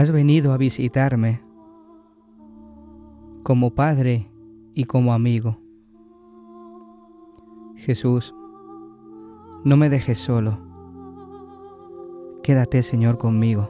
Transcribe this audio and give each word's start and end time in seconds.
Has 0.00 0.10
venido 0.12 0.54
a 0.54 0.56
visitarme 0.56 1.42
como 3.42 3.74
padre 3.74 4.30
y 4.72 4.84
como 4.84 5.12
amigo. 5.12 5.58
Jesús, 7.76 8.34
no 9.62 9.76
me 9.76 9.90
dejes 9.90 10.18
solo. 10.18 10.56
Quédate, 12.42 12.82
Señor, 12.82 13.18
conmigo. 13.18 13.68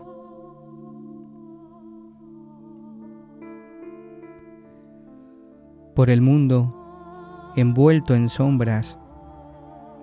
Por 5.97 6.11
el 6.11 6.21
mundo, 6.21 7.53
envuelto 7.57 8.15
en 8.15 8.29
sombras, 8.29 9.01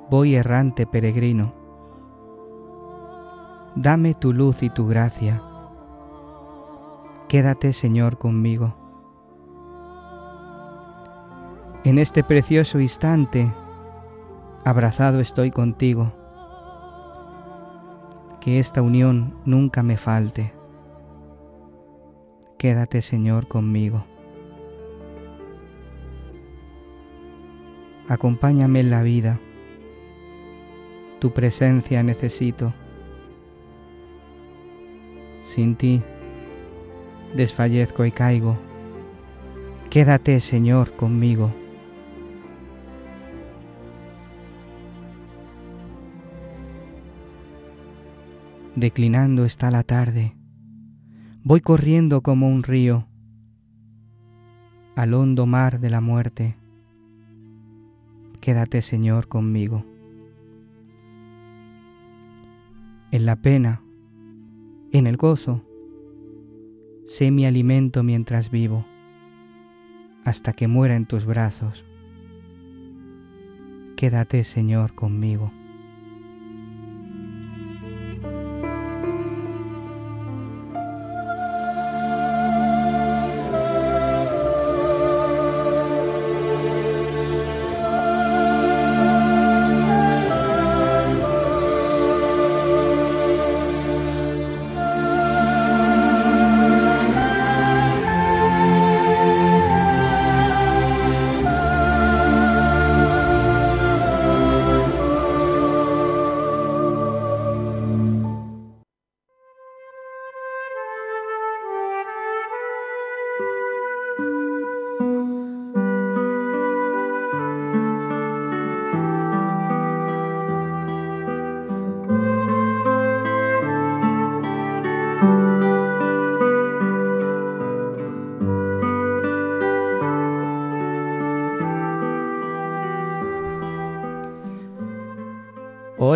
voy 0.10 0.36
errante 0.36 0.86
peregrino. 0.86 1.54
Dame 3.78 4.14
tu 4.14 4.34
luz 4.34 4.62
y 4.62 4.70
tu 4.70 4.88
gracia. 4.88 5.42
Quédate, 7.28 7.74
Señor, 7.74 8.18
conmigo. 8.18 8.74
En 11.84 12.00
este 12.00 12.24
precioso 12.24 12.80
instante, 12.80 13.52
abrazado 14.64 15.20
estoy 15.20 15.52
contigo. 15.52 16.14
Que 18.40 18.60
esta 18.60 18.82
unión 18.82 19.36
nunca 19.44 19.84
me 19.84 19.98
falte. 19.98 20.54
Quédate, 22.58 23.02
Señor, 23.02 23.50
conmigo. 23.50 24.06
Acompáñame 28.08 28.80
en 28.80 28.90
la 28.90 29.04
vida. 29.04 29.38
Tu 31.20 31.34
presencia 31.34 32.04
necesito. 32.04 32.74
Sin 35.42 35.76
ti 35.76 36.02
desfallezco 37.36 38.06
y 38.06 38.12
caigo. 38.12 38.58
Quédate, 39.90 40.40
Señor, 40.40 40.96
conmigo. 40.96 41.52
Declinando 48.76 49.44
está 49.44 49.72
la 49.72 49.84
tarde. 49.84 50.36
Voy 51.44 51.62
corriendo 51.62 52.22
como 52.22 52.48
un 52.48 52.64
río 52.64 53.08
al 54.96 55.14
hondo 55.14 55.46
mar 55.46 55.80
de 55.80 55.90
la 55.90 56.02
muerte. 56.02 56.56
Quédate, 58.42 58.82
Señor, 58.82 59.28
conmigo. 59.28 59.84
En 63.12 63.26
la 63.26 63.36
pena, 63.36 63.82
en 64.92 65.08
el 65.08 65.18
gozo, 65.18 65.67
sé 67.08 67.32
mi 67.32 67.46
alimento 67.46 68.04
mientras 68.04 68.52
vivo, 68.52 68.86
hasta 70.26 70.54
que 70.54 70.68
muera 70.68 70.96
en 70.96 71.06
tus 71.06 71.26
brazos. 71.26 71.86
Quédate, 73.96 74.44
Señor, 74.44 74.94
conmigo. 74.94 75.52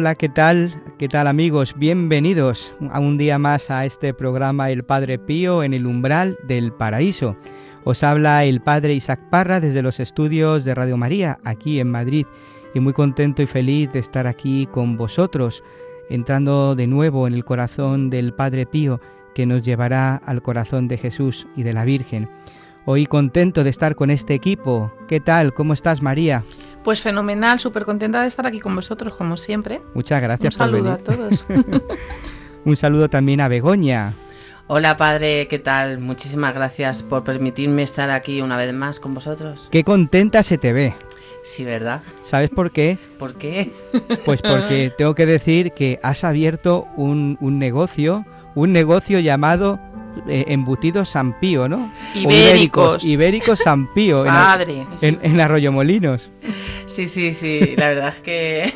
Hola, 0.02 0.16
¿qué 0.16 0.30
tal? 0.30 0.82
¿Qué 0.98 1.08
tal 1.08 1.28
amigos? 1.28 1.76
Bienvenidos 1.78 2.74
a 2.90 3.00
un 3.00 3.20
día 3.20 3.38
más 3.38 3.70
a 3.70 3.86
este 3.86 4.16
programa 4.16 4.72
El 4.72 4.84
Padre 4.84 5.20
Pío 5.20 5.62
en 5.62 5.76
el 5.76 5.86
umbral 5.86 6.40
del 6.48 6.74
paraíso. 6.74 7.36
Os 7.84 8.02
habla 8.02 8.44
el 8.44 8.62
Padre 8.62 8.96
Isaac 8.96 9.20
Parra 9.30 9.60
desde 9.60 9.84
los 9.84 10.00
estudios 10.00 10.64
de 10.64 10.74
Radio 10.74 10.98
María, 10.98 11.38
aquí 11.44 11.80
en 11.80 11.92
Madrid, 11.92 12.26
y 12.74 12.80
muy 12.80 12.94
contento 12.94 13.44
y 13.44 13.46
feliz 13.46 13.92
de 13.92 14.00
estar 14.00 14.26
aquí 14.26 14.68
con 14.72 14.98
vosotros, 14.98 15.64
entrando 16.10 16.74
de 16.74 16.88
nuevo 16.88 17.28
en 17.28 17.36
el 17.36 17.46
corazón 17.46 18.10
del 18.10 18.34
Padre 18.34 18.66
Pío, 18.66 19.00
que 19.36 19.46
nos 19.46 19.62
llevará 19.62 20.16
al 20.16 20.42
corazón 20.42 20.88
de 20.88 20.98
Jesús 20.98 21.46
y 21.56 21.62
de 21.62 21.74
la 21.74 21.86
Virgen. 21.86 22.28
Hoy 22.86 23.06
contento 23.06 23.64
de 23.64 23.70
estar 23.70 23.96
con 23.96 24.10
este 24.10 24.34
equipo. 24.34 24.92
¿Qué 25.08 25.20
tal? 25.20 25.54
¿Cómo 25.54 25.74
estás, 25.74 26.02
María? 26.02 26.44
Pues 26.84 27.00
fenomenal, 27.00 27.60
súper 27.60 27.86
contenta 27.86 28.22
de 28.22 28.28
estar 28.28 28.48
aquí 28.48 28.60
con 28.60 28.76
vosotros, 28.76 29.16
como 29.16 29.38
siempre. 29.38 29.82
Muchas 29.94 30.20
gracias 30.20 30.56
Un 30.56 30.58
saludo 30.58 30.92
a 30.92 30.98
todos. 30.98 31.46
Un 32.66 32.76
saludo 32.76 33.08
también 33.08 33.40
a 33.40 33.48
Begoña. 33.48 34.14
Hola 34.66 34.98
padre, 34.98 35.48
¿qué 35.48 35.60
tal? 35.60 36.00
Muchísimas 36.00 36.56
gracias 36.56 37.04
por 37.04 37.24
permitirme 37.24 37.84
estar 37.84 38.10
aquí 38.10 38.42
una 38.42 38.58
vez 38.58 38.74
más 38.74 39.00
con 39.00 39.14
vosotros. 39.14 39.70
Qué 39.72 39.84
contenta 39.84 40.42
se 40.42 40.58
te 40.58 40.74
ve. 40.74 40.96
Sí, 41.44 41.64
¿verdad? 41.64 42.02
¿Sabes 42.26 42.50
por 42.50 42.72
qué? 42.72 42.98
¿Por 43.20 43.36
qué? 43.36 43.72
Pues 44.26 44.42
porque 44.42 44.92
tengo 44.98 45.14
que 45.14 45.28
decir 45.28 45.72
que 45.74 46.00
has 46.02 46.24
abierto 46.24 46.88
un, 46.96 47.38
un 47.42 47.60
negocio, 47.60 48.26
un 48.56 48.74
negocio 48.74 49.20
llamado 49.20 49.80
eh, 50.28 50.46
embutidos 50.48 51.10
San 51.10 51.40
Pío, 51.40 51.68
¿no? 51.68 51.92
Ibéricos. 52.14 53.04
Ibéricos 53.04 53.60
San 53.60 53.88
Pío 53.94 54.26
en, 54.26 54.32
Padre. 54.32 54.86
en, 55.02 55.20
en 55.22 55.40
Arroyomolinos. 55.40 56.32
Sí, 56.92 57.08
sí, 57.08 57.34
sí, 57.34 57.76
la 57.78 57.88
verdad 57.88 58.10
es 58.10 58.20
que 58.20 58.74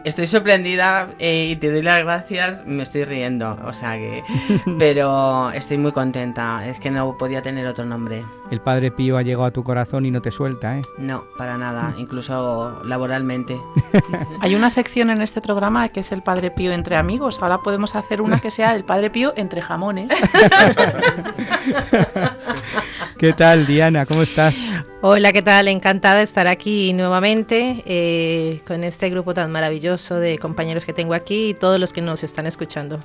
estoy 0.04 0.26
sorprendida 0.26 1.10
eh, 1.18 1.48
y 1.50 1.56
te 1.56 1.70
doy 1.70 1.82
las 1.82 2.02
gracias, 2.02 2.66
me 2.66 2.82
estoy 2.82 3.04
riendo, 3.04 3.58
o 3.66 3.72
sea 3.74 3.98
que... 3.98 4.24
Pero 4.78 5.50
estoy 5.50 5.76
muy 5.76 5.92
contenta, 5.92 6.66
es 6.66 6.80
que 6.80 6.90
no 6.90 7.18
podía 7.18 7.42
tener 7.42 7.66
otro 7.66 7.84
nombre. 7.84 8.24
El 8.50 8.62
Padre 8.62 8.90
Pío 8.90 9.18
ha 9.18 9.22
llegado 9.22 9.44
a 9.44 9.50
tu 9.50 9.62
corazón 9.62 10.06
y 10.06 10.10
no 10.10 10.22
te 10.22 10.30
suelta, 10.30 10.78
¿eh? 10.78 10.82
No, 10.96 11.24
para 11.36 11.58
nada, 11.58 11.92
incluso 11.98 12.80
laboralmente. 12.84 13.60
Hay 14.40 14.54
una 14.54 14.70
sección 14.70 15.10
en 15.10 15.20
este 15.20 15.42
programa 15.42 15.90
que 15.90 16.00
es 16.00 16.12
el 16.12 16.22
Padre 16.22 16.50
Pío 16.50 16.72
entre 16.72 16.96
amigos. 16.96 17.40
Ahora 17.42 17.58
podemos 17.58 17.94
hacer 17.94 18.22
una 18.22 18.40
que 18.40 18.50
sea 18.50 18.74
el 18.74 18.84
Padre 18.84 19.10
Pío 19.10 19.34
entre 19.36 19.60
jamones. 19.60 20.08
¿Qué 23.18 23.32
tal, 23.32 23.66
Diana? 23.66 24.06
¿Cómo 24.06 24.22
estás? 24.22 24.54
Hola, 25.00 25.32
¿qué 25.32 25.42
tal? 25.42 25.66
Encantada 25.68 26.18
de 26.18 26.22
estar 26.22 26.46
aquí 26.46 26.92
nuevamente 26.92 27.82
eh, 27.84 28.60
con 28.66 28.84
este 28.84 29.10
grupo 29.10 29.34
tan 29.34 29.50
maravilloso 29.50 30.14
de 30.16 30.38
compañeros 30.38 30.86
que 30.86 30.92
tengo 30.92 31.14
aquí 31.14 31.50
y 31.50 31.54
todos 31.54 31.80
los 31.80 31.92
que 31.92 32.00
nos 32.00 32.22
están 32.22 32.46
escuchando. 32.46 33.00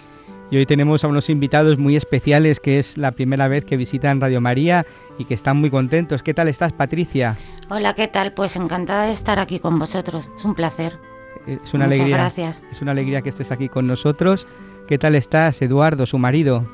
Y 0.51 0.57
hoy 0.57 0.67
tenemos 0.67 1.03
a 1.03 1.07
unos 1.07 1.31
invitados 1.31 1.79
muy 1.79 1.95
especiales 1.95 2.59
que 2.59 2.77
es 2.77 2.95
la 2.97 3.11
primera 3.11 3.47
vez 3.47 3.65
que 3.65 3.75
visitan 3.75 4.21
Radio 4.21 4.39
María 4.39 4.85
y 5.17 5.25
que 5.25 5.33
están 5.33 5.57
muy 5.57 5.71
contentos. 5.71 6.21
¿Qué 6.21 6.35
tal 6.35 6.47
estás, 6.47 6.73
Patricia? 6.73 7.35
Hola, 7.69 7.95
¿qué 7.95 8.07
tal? 8.07 8.33
Pues 8.33 8.55
encantada 8.55 9.07
de 9.07 9.13
estar 9.13 9.39
aquí 9.39 9.57
con 9.57 9.79
vosotros. 9.79 10.29
Es 10.37 10.45
un 10.45 10.53
placer. 10.53 10.99
Es 11.47 11.73
una 11.73 11.85
Muchas 11.85 11.99
alegría. 11.99 12.17
gracias. 12.17 12.61
Es 12.71 12.83
una 12.83 12.91
alegría 12.91 13.23
que 13.23 13.29
estés 13.29 13.51
aquí 13.51 13.67
con 13.67 13.87
nosotros. 13.87 14.45
¿Qué 14.87 14.99
tal 14.99 15.15
estás, 15.15 15.59
Eduardo, 15.63 16.05
su 16.05 16.19
marido? 16.19 16.67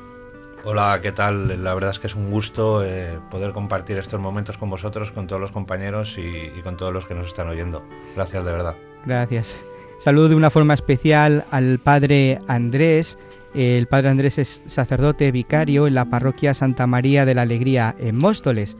Hola, 0.64 0.98
¿qué 1.02 1.10
tal? 1.10 1.64
La 1.64 1.72
verdad 1.72 1.90
es 1.90 1.98
que 1.98 2.06
es 2.06 2.14
un 2.14 2.30
gusto 2.30 2.84
eh, 2.84 3.18
poder 3.30 3.52
compartir 3.52 3.96
estos 3.96 4.20
momentos 4.20 4.58
con 4.58 4.68
vosotros, 4.68 5.10
con 5.10 5.26
todos 5.26 5.40
los 5.40 5.50
compañeros 5.50 6.18
y, 6.18 6.20
y 6.54 6.60
con 6.62 6.76
todos 6.76 6.92
los 6.92 7.06
que 7.06 7.14
nos 7.14 7.28
están 7.28 7.48
oyendo. 7.48 7.82
Gracias 8.14 8.44
de 8.44 8.52
verdad. 8.52 8.76
Gracias. 9.06 9.56
Saludo 10.00 10.28
de 10.28 10.34
una 10.34 10.50
forma 10.50 10.74
especial 10.74 11.44
al 11.50 11.78
padre 11.78 12.40
Andrés. 12.46 13.18
El 13.54 13.86
padre 13.86 14.10
Andrés 14.10 14.38
es 14.38 14.62
sacerdote 14.66 15.32
vicario 15.32 15.86
en 15.86 15.94
la 15.94 16.04
parroquia 16.04 16.52
Santa 16.52 16.86
María 16.86 17.24
de 17.24 17.34
la 17.34 17.42
Alegría 17.42 17.96
en 17.98 18.18
Móstoles. 18.18 18.76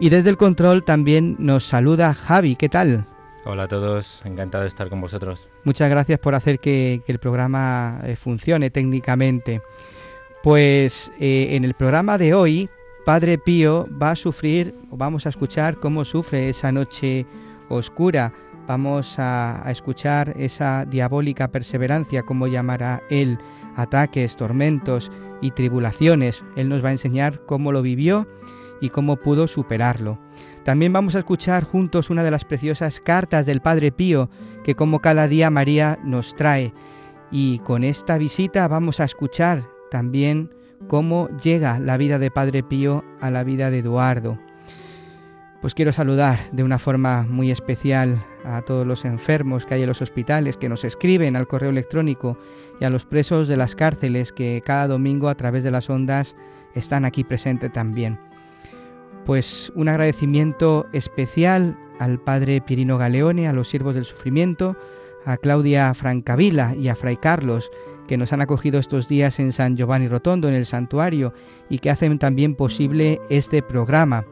Y 0.00 0.10
desde 0.10 0.30
el 0.30 0.36
control 0.36 0.84
también 0.84 1.36
nos 1.38 1.64
saluda 1.64 2.12
Javi. 2.12 2.56
¿Qué 2.56 2.68
tal? 2.68 3.06
Hola 3.44 3.64
a 3.64 3.68
todos, 3.68 4.22
encantado 4.24 4.62
de 4.62 4.68
estar 4.68 4.88
con 4.88 5.00
vosotros. 5.00 5.48
Muchas 5.64 5.90
gracias 5.90 6.20
por 6.20 6.34
hacer 6.34 6.60
que, 6.60 7.02
que 7.04 7.10
el 7.10 7.18
programa 7.18 8.00
eh, 8.04 8.16
funcione 8.16 8.70
técnicamente. 8.70 9.60
Pues 10.42 11.12
eh, 11.20 11.48
en 11.50 11.64
el 11.64 11.74
programa 11.74 12.18
de 12.18 12.34
hoy, 12.34 12.68
Padre 13.04 13.38
Pío 13.38 13.86
va 14.00 14.10
a 14.10 14.16
sufrir, 14.16 14.74
vamos 14.90 15.24
a 15.24 15.28
escuchar 15.28 15.78
cómo 15.78 16.04
sufre 16.04 16.48
esa 16.48 16.72
noche 16.72 17.26
oscura. 17.68 18.32
Vamos 18.66 19.18
a, 19.18 19.66
a 19.66 19.70
escuchar 19.70 20.34
esa 20.36 20.84
diabólica 20.84 21.48
perseverancia, 21.48 22.24
como 22.24 22.48
llamará 22.48 23.02
él, 23.08 23.38
ataques, 23.76 24.36
tormentos 24.36 25.12
y 25.40 25.52
tribulaciones. 25.52 26.42
Él 26.56 26.68
nos 26.68 26.84
va 26.84 26.88
a 26.88 26.92
enseñar 26.92 27.44
cómo 27.46 27.70
lo 27.70 27.82
vivió 27.82 28.26
y 28.80 28.90
cómo 28.90 29.16
pudo 29.16 29.46
superarlo. 29.46 30.18
También 30.64 30.92
vamos 30.92 31.14
a 31.14 31.20
escuchar 31.20 31.62
juntos 31.64 32.10
una 32.10 32.24
de 32.24 32.30
las 32.32 32.44
preciosas 32.44 32.98
cartas 33.00 33.46
del 33.46 33.60
Padre 33.60 33.92
Pío 33.92 34.28
que 34.64 34.74
como 34.74 35.00
cada 35.00 35.28
día 35.28 35.50
María 35.50 36.00
nos 36.04 36.34
trae. 36.34 36.72
Y 37.30 37.60
con 37.60 37.84
esta 37.84 38.18
visita 38.18 38.66
vamos 38.68 38.98
a 39.00 39.04
escuchar 39.04 39.71
también 39.92 40.50
cómo 40.88 41.28
llega 41.42 41.78
la 41.78 41.98
vida 41.98 42.18
de 42.18 42.30
Padre 42.30 42.62
Pío 42.62 43.04
a 43.20 43.30
la 43.30 43.44
vida 43.44 43.70
de 43.70 43.80
Eduardo. 43.80 44.38
Pues 45.60 45.74
quiero 45.74 45.92
saludar 45.92 46.38
de 46.50 46.64
una 46.64 46.78
forma 46.78 47.26
muy 47.28 47.50
especial 47.50 48.24
a 48.42 48.62
todos 48.62 48.86
los 48.86 49.04
enfermos 49.04 49.66
que 49.66 49.74
hay 49.74 49.82
en 49.82 49.88
los 49.88 50.00
hospitales, 50.00 50.56
que 50.56 50.70
nos 50.70 50.84
escriben 50.84 51.36
al 51.36 51.46
correo 51.46 51.68
electrónico 51.68 52.38
y 52.80 52.84
a 52.84 52.90
los 52.90 53.04
presos 53.04 53.48
de 53.48 53.58
las 53.58 53.76
cárceles 53.76 54.32
que 54.32 54.62
cada 54.64 54.88
domingo 54.88 55.28
a 55.28 55.36
través 55.36 55.62
de 55.62 55.70
las 55.70 55.90
ondas 55.90 56.34
están 56.74 57.04
aquí 57.04 57.22
presentes 57.22 57.70
también. 57.70 58.18
Pues 59.26 59.70
un 59.76 59.88
agradecimiento 59.88 60.86
especial 60.94 61.76
al 61.98 62.18
Padre 62.18 62.62
Pirino 62.62 62.96
Galeone, 62.96 63.46
a 63.46 63.52
los 63.52 63.68
siervos 63.68 63.94
del 63.94 64.06
sufrimiento, 64.06 64.74
a 65.26 65.36
Claudia 65.36 65.92
Francavila 65.94 66.74
y 66.74 66.88
a 66.88 66.96
Fray 66.96 67.18
Carlos, 67.18 67.70
que 68.12 68.18
nos 68.18 68.34
han 68.34 68.42
acogido 68.42 68.78
estos 68.78 69.08
días 69.08 69.40
en 69.40 69.52
San 69.52 69.74
Giovanni 69.74 70.06
Rotondo, 70.06 70.46
en 70.46 70.52
el 70.52 70.66
santuario, 70.66 71.32
y 71.70 71.78
que 71.78 71.88
hacen 71.88 72.18
también 72.18 72.54
posible 72.54 73.22
este 73.30 73.62
programa. 73.62 74.26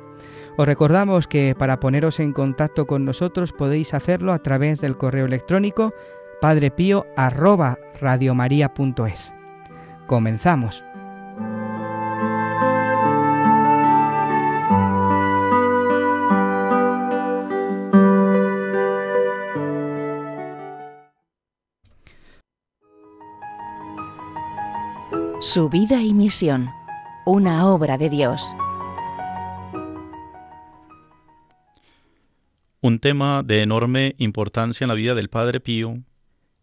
Os 0.58 0.66
recordamos 0.66 1.26
que 1.26 1.54
para 1.58 1.80
poneros 1.80 2.20
en 2.20 2.34
contacto 2.34 2.86
con 2.86 3.06
nosotros 3.06 3.54
podéis 3.54 3.94
hacerlo 3.94 4.34
a 4.34 4.40
través 4.40 4.82
del 4.82 4.98
correo 4.98 5.24
electrónico 5.24 5.94
padrepío@radiomaria.es. 6.42 9.32
Comenzamos. 10.06 10.84
Su 25.42 25.70
vida 25.70 26.02
y 26.02 26.12
misión, 26.12 26.68
una 27.24 27.66
obra 27.66 27.96
de 27.96 28.10
Dios. 28.10 28.54
Un 32.82 32.98
tema 32.98 33.42
de 33.42 33.62
enorme 33.62 34.14
importancia 34.18 34.84
en 34.84 34.88
la 34.88 34.94
vida 34.94 35.14
del 35.14 35.30
Padre 35.30 35.58
Pío 35.58 35.96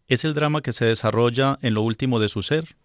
es 0.06 0.24
el 0.24 0.32
drama 0.32 0.62
que 0.62 0.72
se 0.72 0.84
desarrolla 0.84 1.58
en 1.60 1.74
lo 1.74 1.82
último 1.82 2.20
de 2.20 2.28
su 2.28 2.40
ser, 2.42 2.76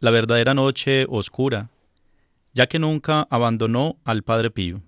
la 0.00 0.10
verdadera 0.10 0.52
noche 0.52 1.06
oscura, 1.08 1.70
ya 2.52 2.66
que 2.66 2.80
nunca 2.80 3.28
abandonó 3.30 3.98
al 4.02 4.24
Padre 4.24 4.50
Pío. 4.50 4.82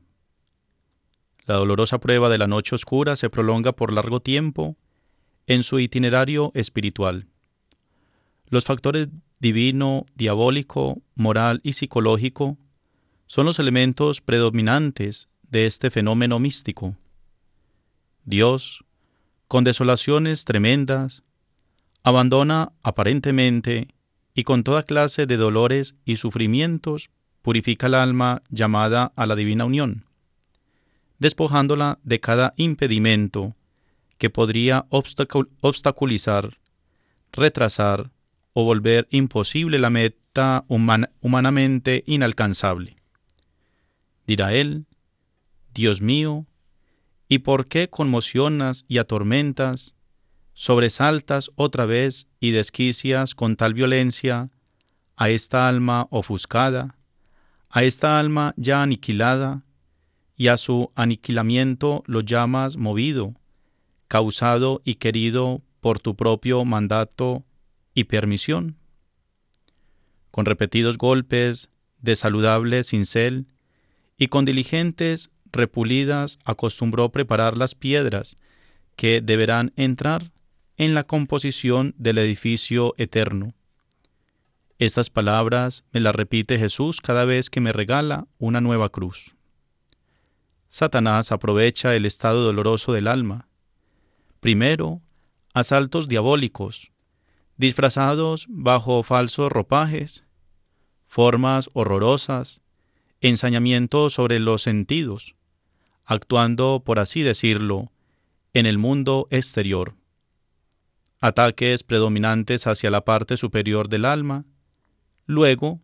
La 1.46 1.54
dolorosa 1.54 1.98
prueba 2.00 2.28
de 2.28 2.38
la 2.38 2.48
noche 2.48 2.74
oscura 2.74 3.14
se 3.14 3.30
prolonga 3.30 3.70
por 3.70 3.92
largo 3.92 4.18
tiempo 4.18 4.74
en 5.46 5.62
su 5.62 5.78
itinerario 5.78 6.50
espiritual. 6.54 7.28
Los 8.48 8.64
factores 8.64 9.06
divino, 9.44 10.06
diabólico, 10.14 11.02
moral 11.16 11.60
y 11.62 11.74
psicológico 11.74 12.56
son 13.26 13.44
los 13.44 13.58
elementos 13.58 14.22
predominantes 14.22 15.28
de 15.50 15.66
este 15.66 15.90
fenómeno 15.90 16.38
místico. 16.38 16.96
Dios, 18.24 18.86
con 19.46 19.62
desolaciones 19.64 20.46
tremendas, 20.46 21.24
abandona 22.02 22.72
aparentemente 22.82 23.88
y 24.32 24.44
con 24.44 24.64
toda 24.64 24.82
clase 24.82 25.26
de 25.26 25.36
dolores 25.36 25.94
y 26.06 26.16
sufrimientos 26.16 27.10
purifica 27.42 27.88
el 27.88 27.96
alma 27.96 28.42
llamada 28.48 29.12
a 29.14 29.26
la 29.26 29.36
divina 29.36 29.66
unión, 29.66 30.06
despojándola 31.18 31.98
de 32.02 32.18
cada 32.18 32.54
impedimento 32.56 33.54
que 34.16 34.30
podría 34.30 34.86
obstacul- 34.88 35.50
obstaculizar, 35.60 36.56
retrasar 37.30 38.10
o 38.54 38.64
volver 38.64 39.06
imposible 39.10 39.78
la 39.78 39.90
meta 39.90 40.64
human- 40.68 41.10
humanamente 41.20 42.02
inalcanzable. 42.06 42.96
Dirá 44.26 44.54
él, 44.54 44.86
Dios 45.74 46.00
mío, 46.00 46.46
¿y 47.28 47.40
por 47.40 47.66
qué 47.66 47.90
conmocionas 47.90 48.84
y 48.88 48.98
atormentas, 48.98 49.94
sobresaltas 50.54 51.50
otra 51.56 51.84
vez 51.84 52.28
y 52.40 52.52
desquicias 52.52 53.34
con 53.34 53.56
tal 53.56 53.74
violencia 53.74 54.50
a 55.16 55.28
esta 55.28 55.68
alma 55.68 56.06
ofuscada, 56.10 56.96
a 57.68 57.82
esta 57.82 58.18
alma 58.20 58.54
ya 58.56 58.82
aniquilada, 58.82 59.64
y 60.36 60.48
a 60.48 60.56
su 60.56 60.90
aniquilamiento 60.94 62.02
lo 62.06 62.20
llamas 62.20 62.76
movido, 62.76 63.34
causado 64.08 64.80
y 64.84 64.96
querido 64.96 65.62
por 65.80 65.98
tu 66.00 66.16
propio 66.16 66.64
mandato 66.64 67.44
y 67.94 68.04
permisión. 68.04 68.76
Con 70.30 70.46
repetidos 70.46 70.98
golpes 70.98 71.70
de 72.00 72.16
saludable 72.16 72.84
cincel 72.84 73.46
y 74.18 74.28
con 74.28 74.44
diligentes 74.44 75.30
repulidas 75.52 76.38
acostumbró 76.44 77.10
preparar 77.10 77.56
las 77.56 77.74
piedras 77.74 78.36
que 78.96 79.20
deberán 79.20 79.72
entrar 79.76 80.32
en 80.76 80.94
la 80.94 81.04
composición 81.04 81.94
del 81.96 82.18
edificio 82.18 82.94
eterno. 82.98 83.54
Estas 84.78 85.08
palabras 85.08 85.84
me 85.92 86.00
las 86.00 86.14
repite 86.14 86.58
Jesús 86.58 87.00
cada 87.00 87.24
vez 87.24 87.48
que 87.48 87.60
me 87.60 87.72
regala 87.72 88.26
una 88.38 88.60
nueva 88.60 88.88
cruz. 88.88 89.36
Satanás 90.68 91.30
aprovecha 91.30 91.94
el 91.94 92.04
estado 92.04 92.42
doloroso 92.42 92.92
del 92.92 93.06
alma. 93.06 93.46
Primero, 94.40 95.00
asaltos 95.52 96.08
diabólicos, 96.08 96.90
disfrazados 97.56 98.46
bajo 98.48 99.02
falsos 99.02 99.50
ropajes, 99.50 100.24
formas 101.06 101.70
horrorosas, 101.72 102.62
ensañamiento 103.20 104.10
sobre 104.10 104.40
los 104.40 104.62
sentidos, 104.62 105.36
actuando, 106.04 106.82
por 106.84 106.98
así 106.98 107.22
decirlo, 107.22 107.92
en 108.52 108.66
el 108.66 108.78
mundo 108.78 109.28
exterior. 109.30 109.94
Ataques 111.20 111.84
predominantes 111.84 112.66
hacia 112.66 112.90
la 112.90 113.04
parte 113.04 113.36
superior 113.36 113.88
del 113.88 114.04
alma, 114.04 114.44
luego 115.26 115.80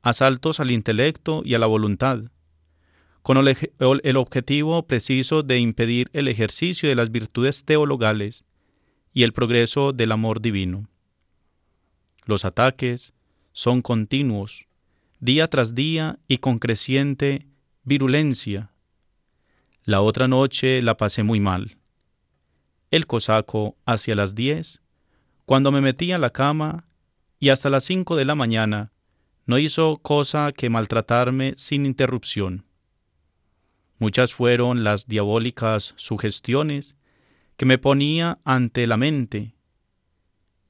asaltos 0.00 0.60
al 0.60 0.70
intelecto 0.70 1.42
y 1.44 1.54
a 1.54 1.58
la 1.58 1.66
voluntad, 1.66 2.20
con 3.22 3.36
el 3.36 4.16
objetivo 4.16 4.86
preciso 4.86 5.42
de 5.42 5.58
impedir 5.58 6.08
el 6.14 6.28
ejercicio 6.28 6.88
de 6.88 6.94
las 6.94 7.10
virtudes 7.10 7.64
teologales 7.64 8.44
y 9.12 9.24
el 9.24 9.32
progreso 9.32 9.92
del 9.92 10.12
amor 10.12 10.40
divino. 10.40 10.88
Los 12.28 12.44
ataques 12.44 13.14
son 13.52 13.80
continuos, 13.80 14.66
día 15.18 15.48
tras 15.48 15.74
día 15.74 16.18
y 16.28 16.36
con 16.36 16.58
creciente 16.58 17.46
virulencia. 17.84 18.70
La 19.84 20.02
otra 20.02 20.28
noche 20.28 20.82
la 20.82 20.98
pasé 20.98 21.22
muy 21.22 21.40
mal. 21.40 21.78
El 22.90 23.06
cosaco 23.06 23.78
hacia 23.86 24.14
las 24.14 24.34
diez, 24.34 24.82
cuando 25.46 25.72
me 25.72 25.80
metí 25.80 26.12
a 26.12 26.18
la 26.18 26.28
cama, 26.28 26.86
y 27.40 27.48
hasta 27.48 27.70
las 27.70 27.84
cinco 27.84 28.14
de 28.14 28.26
la 28.26 28.34
mañana, 28.34 28.92
no 29.46 29.56
hizo 29.56 29.96
cosa 29.96 30.52
que 30.52 30.68
maltratarme 30.68 31.54
sin 31.56 31.86
interrupción. 31.86 32.66
Muchas 33.98 34.34
fueron 34.34 34.84
las 34.84 35.06
diabólicas 35.06 35.94
sugestiones 35.96 36.94
que 37.56 37.64
me 37.64 37.78
ponía 37.78 38.38
ante 38.44 38.86
la 38.86 38.98
mente, 38.98 39.54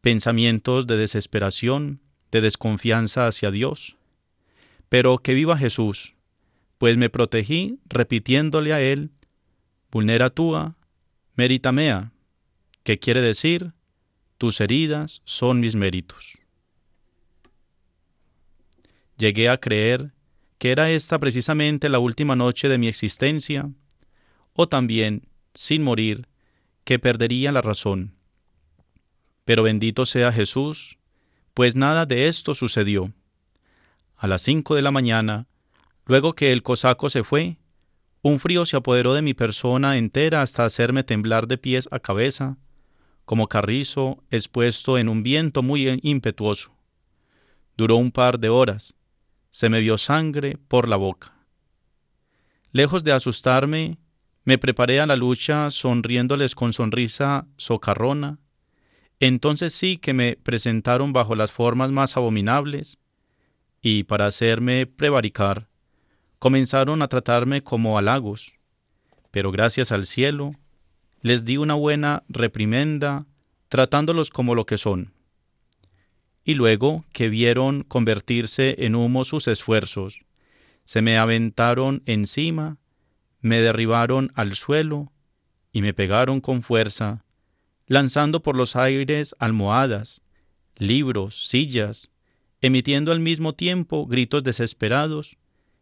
pensamientos 0.01 0.87
de 0.87 0.97
desesperación, 0.97 2.01
de 2.31 2.41
desconfianza 2.41 3.27
hacia 3.27 3.51
Dios. 3.51 3.97
Pero 4.89 5.19
que 5.19 5.35
viva 5.35 5.59
Jesús, 5.59 6.15
pues 6.79 6.97
me 6.97 7.11
protegí 7.11 7.79
repitiéndole 7.87 8.73
a 8.73 8.81
Él, 8.81 9.11
vulnera 9.91 10.31
tua, 10.31 10.77
merita 11.35 11.73
mea, 11.73 12.13
que 12.85 12.99
quiere 12.99 13.21
decir, 13.21 13.73
tus 14.39 14.61
heridas 14.61 15.21
son 15.25 15.61
mis 15.61 15.75
méritos. 15.75 16.39
Llegué 19.17 19.49
a 19.49 19.59
creer 19.59 20.13
que 20.59 20.71
era 20.73 20.91
esta 20.91 21.19
precisamente 21.19 21.89
la 21.89 21.99
última 21.99 22.37
noche 22.37 22.69
de 22.69 22.79
mi 22.79 22.89
existencia, 22.89 23.71
o 24.55 24.69
también, 24.69 25.29
sin 25.55 25.83
morir, 25.83 26.29
que 26.85 26.99
perdería 26.99 27.53
la 27.53 27.63
razón. 27.63 28.18
Pero 29.49 29.63
bendito 29.63 30.05
sea 30.05 30.31
Jesús, 30.31 30.99
pues 31.55 31.75
nada 31.75 32.05
de 32.05 32.29
esto 32.29 32.55
sucedió. 32.55 33.15
A 34.15 34.27
las 34.27 34.43
cinco 34.43 34.75
de 34.75 34.83
la 34.83 34.91
mañana, 34.91 35.47
luego 36.05 36.35
que 36.35 36.53
el 36.53 36.63
cosaco 36.63 37.09
se 37.09 37.25
fue, 37.25 37.57
un 38.21 38.41
frío 38.41 38.67
se 38.67 38.77
apoderó 38.77 39.15
de 39.15 39.23
mi 39.23 39.33
persona 39.33 39.97
entera 39.97 40.43
hasta 40.43 40.67
hacerme 40.67 41.03
temblar 41.03 41.47
de 41.47 41.57
pies 41.57 41.89
a 41.91 41.99
cabeza, 41.99 42.59
como 43.25 43.49
carrizo 43.49 44.23
expuesto 44.31 44.99
en 44.99 45.09
un 45.09 45.23
viento 45.23 45.63
muy 45.63 45.99
impetuoso. 46.03 46.77
Duró 47.75 47.97
un 47.97 48.13
par 48.13 48.41
de 48.41 48.51
horas, 48.51 48.97
se 49.49 49.71
me 49.71 49.81
vio 49.81 49.97
sangre 49.97 50.59
por 50.69 50.87
la 50.87 50.97
boca. 50.97 51.33
Lejos 52.71 53.03
de 53.03 53.13
asustarme, 53.13 53.97
me 54.45 54.59
preparé 54.59 55.01
a 55.01 55.07
la 55.07 55.17
lucha 55.17 55.71
sonriéndoles 55.71 56.55
con 56.55 56.75
sonrisa 56.75 57.47
socarrona. 57.57 58.41
Entonces 59.21 59.75
sí 59.75 59.99
que 59.99 60.13
me 60.13 60.37
presentaron 60.37 61.13
bajo 61.13 61.35
las 61.35 61.53
formas 61.53 61.91
más 61.91 62.17
abominables, 62.17 62.99
y 63.81 64.05
para 64.05 64.27
hacerme 64.27 64.87
prevaricar, 64.87 65.69
comenzaron 66.39 67.03
a 67.03 67.09
tratarme 67.09 67.63
como 67.63 67.99
halagos. 67.99 68.59
Pero 69.31 69.53
gracias 69.53 69.93
al 69.93 70.07
cielo, 70.07 70.53
les 71.21 71.45
di 71.45 71.57
una 71.57 71.75
buena 71.75 72.25
reprimenda, 72.29 73.27
tratándolos 73.69 74.31
como 74.31 74.55
lo 74.55 74.67
que 74.67 74.79
son 74.79 75.13
y 76.49 76.55
luego 76.55 77.05
que 77.13 77.29
vieron 77.29 77.83
convertirse 77.83 78.77
en 78.79 78.95
humo 78.95 79.27
sus 79.27 79.49
esfuerzos, 79.49 80.25
se 80.87 81.03
me 81.03 81.19
aventaron 81.19 82.03
encima, 82.07 82.79
me 83.43 83.61
derribaron 83.61 84.33
al 84.35 84.55
suelo 84.55 85.13
y 85.73 85.83
me 85.83 85.93
pegaron 85.93 86.41
con 86.41 86.63
fuerza, 86.63 87.23
lanzando 87.89 88.43
por 88.43 88.55
los 88.55 88.77
aires 88.77 89.35
almohadas, 89.39 90.21
libros, 90.77 91.49
sillas, 91.49 92.11
emitiendo 92.61 93.11
al 93.11 93.21
mismo 93.21 93.55
tiempo 93.55 94.07
gritos 94.07 94.45
desesperados 94.45 95.39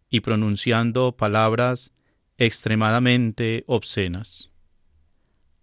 y 0.09 0.21
pronunciando 0.21 1.17
palabras 1.17 1.91
extremadamente 2.39 3.65
obscenas. 3.67 4.51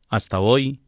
Hasta 0.10 0.40
hoy 0.40 0.82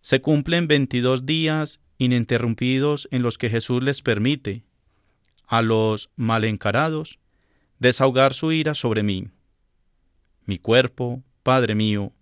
se 0.00 0.20
cumplen 0.20 0.68
veintidós 0.68 1.26
días 1.26 1.80
ininterrumpidos 1.98 3.08
en 3.10 3.22
los 3.22 3.36
que 3.36 3.50
Jesús 3.50 3.82
les 3.82 4.00
permite 4.00 4.64
a 5.46 5.60
los 5.60 6.10
mal 6.16 6.44
encarados 6.44 7.18
desahogar 7.78 8.32
su 8.32 8.52
ira 8.52 8.74
sobre 8.74 9.02
mí. 9.02 9.28
Mi 10.44 10.58
cuerpo, 10.58 11.22
Padre 11.42 11.74
mío, 11.74 12.12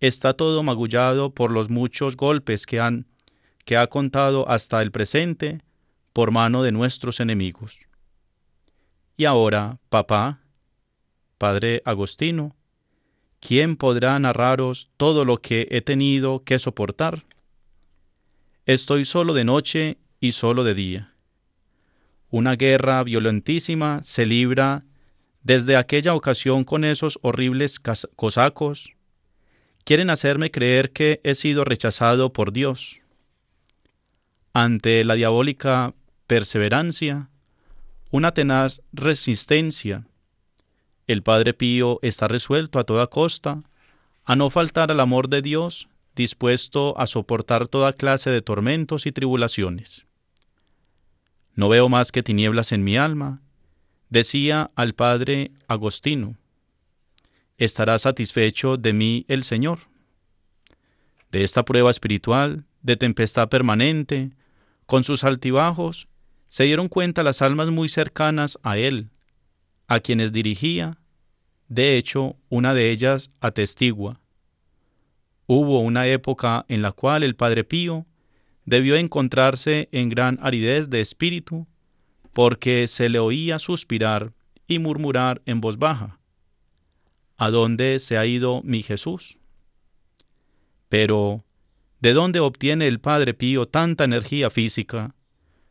está 0.00 0.34
todo 0.34 0.62
magullado 0.62 1.34
por 1.34 1.50
los 1.50 1.70
muchos 1.70 2.16
golpes 2.16 2.66
que 2.66 2.80
han 2.80 3.06
que 3.64 3.76
ha 3.76 3.86
contado 3.88 4.48
hasta 4.48 4.80
el 4.80 4.90
presente 4.90 5.60
por 6.14 6.30
mano 6.30 6.62
de 6.62 6.72
nuestros 6.72 7.20
enemigos. 7.20 7.86
Y 9.16 9.26
ahora, 9.26 9.78
papá, 9.90 10.40
Padre 11.36 11.82
Agostino, 11.84 12.56
¿quién 13.40 13.76
podrá 13.76 14.18
narraros 14.18 14.90
todo 14.96 15.24
lo 15.24 15.42
que 15.42 15.68
he 15.70 15.82
tenido 15.82 16.44
que 16.44 16.58
soportar? 16.58 17.24
Estoy 18.64 19.04
solo 19.04 19.34
de 19.34 19.44
noche 19.44 19.98
y 20.18 20.32
solo 20.32 20.64
de 20.64 20.74
día. 20.74 21.14
Una 22.30 22.56
guerra 22.56 23.02
violentísima 23.04 24.02
se 24.02 24.26
libra 24.26 24.84
desde 25.42 25.76
aquella 25.76 26.14
ocasión 26.14 26.64
con 26.64 26.84
esos 26.84 27.18
horribles 27.22 27.80
cosacos. 28.16 28.94
Quieren 29.88 30.10
hacerme 30.10 30.50
creer 30.50 30.90
que 30.92 31.18
he 31.24 31.34
sido 31.34 31.64
rechazado 31.64 32.30
por 32.34 32.52
Dios. 32.52 33.00
Ante 34.52 35.02
la 35.02 35.14
diabólica 35.14 35.94
perseverancia, 36.26 37.30
una 38.10 38.34
tenaz 38.34 38.82
resistencia, 38.92 40.06
el 41.06 41.22
Padre 41.22 41.54
Pío 41.54 42.00
está 42.02 42.28
resuelto 42.28 42.78
a 42.78 42.84
toda 42.84 43.06
costa 43.06 43.62
a 44.26 44.36
no 44.36 44.50
faltar 44.50 44.90
al 44.90 45.00
amor 45.00 45.30
de 45.30 45.40
Dios 45.40 45.88
dispuesto 46.14 46.92
a 47.00 47.06
soportar 47.06 47.66
toda 47.66 47.94
clase 47.94 48.28
de 48.28 48.42
tormentos 48.42 49.06
y 49.06 49.12
tribulaciones. 49.12 50.04
No 51.54 51.70
veo 51.70 51.88
más 51.88 52.12
que 52.12 52.22
tinieblas 52.22 52.72
en 52.72 52.84
mi 52.84 52.98
alma, 52.98 53.40
decía 54.10 54.70
al 54.74 54.92
padre 54.92 55.50
Agostino. 55.66 56.36
¿Estará 57.58 57.98
satisfecho 57.98 58.76
de 58.76 58.92
mí 58.92 59.24
el 59.26 59.42
Señor? 59.42 59.80
De 61.32 61.42
esta 61.42 61.64
prueba 61.64 61.90
espiritual, 61.90 62.64
de 62.82 62.96
tempestad 62.96 63.48
permanente, 63.48 64.30
con 64.86 65.02
sus 65.02 65.24
altibajos, 65.24 66.06
se 66.46 66.64
dieron 66.64 66.86
cuenta 66.88 67.24
las 67.24 67.42
almas 67.42 67.70
muy 67.70 67.88
cercanas 67.88 68.60
a 68.62 68.78
Él, 68.78 69.10
a 69.88 69.98
quienes 69.98 70.32
dirigía. 70.32 70.98
De 71.66 71.96
hecho, 71.96 72.36
una 72.48 72.74
de 72.74 72.92
ellas 72.92 73.32
atestigua. 73.40 74.20
Hubo 75.46 75.80
una 75.80 76.06
época 76.06 76.64
en 76.68 76.80
la 76.80 76.92
cual 76.92 77.24
el 77.24 77.34
Padre 77.34 77.64
Pío 77.64 78.06
debió 78.66 78.94
encontrarse 78.94 79.88
en 79.90 80.10
gran 80.10 80.38
aridez 80.42 80.90
de 80.90 81.00
espíritu, 81.00 81.66
porque 82.32 82.86
se 82.86 83.08
le 83.08 83.18
oía 83.18 83.58
suspirar 83.58 84.32
y 84.68 84.78
murmurar 84.78 85.42
en 85.44 85.60
voz 85.60 85.76
baja, 85.76 86.17
¿A 87.40 87.50
dónde 87.50 88.00
se 88.00 88.18
ha 88.18 88.26
ido 88.26 88.62
mi 88.64 88.82
Jesús? 88.82 89.38
Pero, 90.88 91.44
¿de 92.00 92.12
dónde 92.12 92.40
obtiene 92.40 92.88
el 92.88 92.98
Padre 92.98 93.32
Pío 93.32 93.66
tanta 93.66 94.02
energía 94.02 94.50
física, 94.50 95.14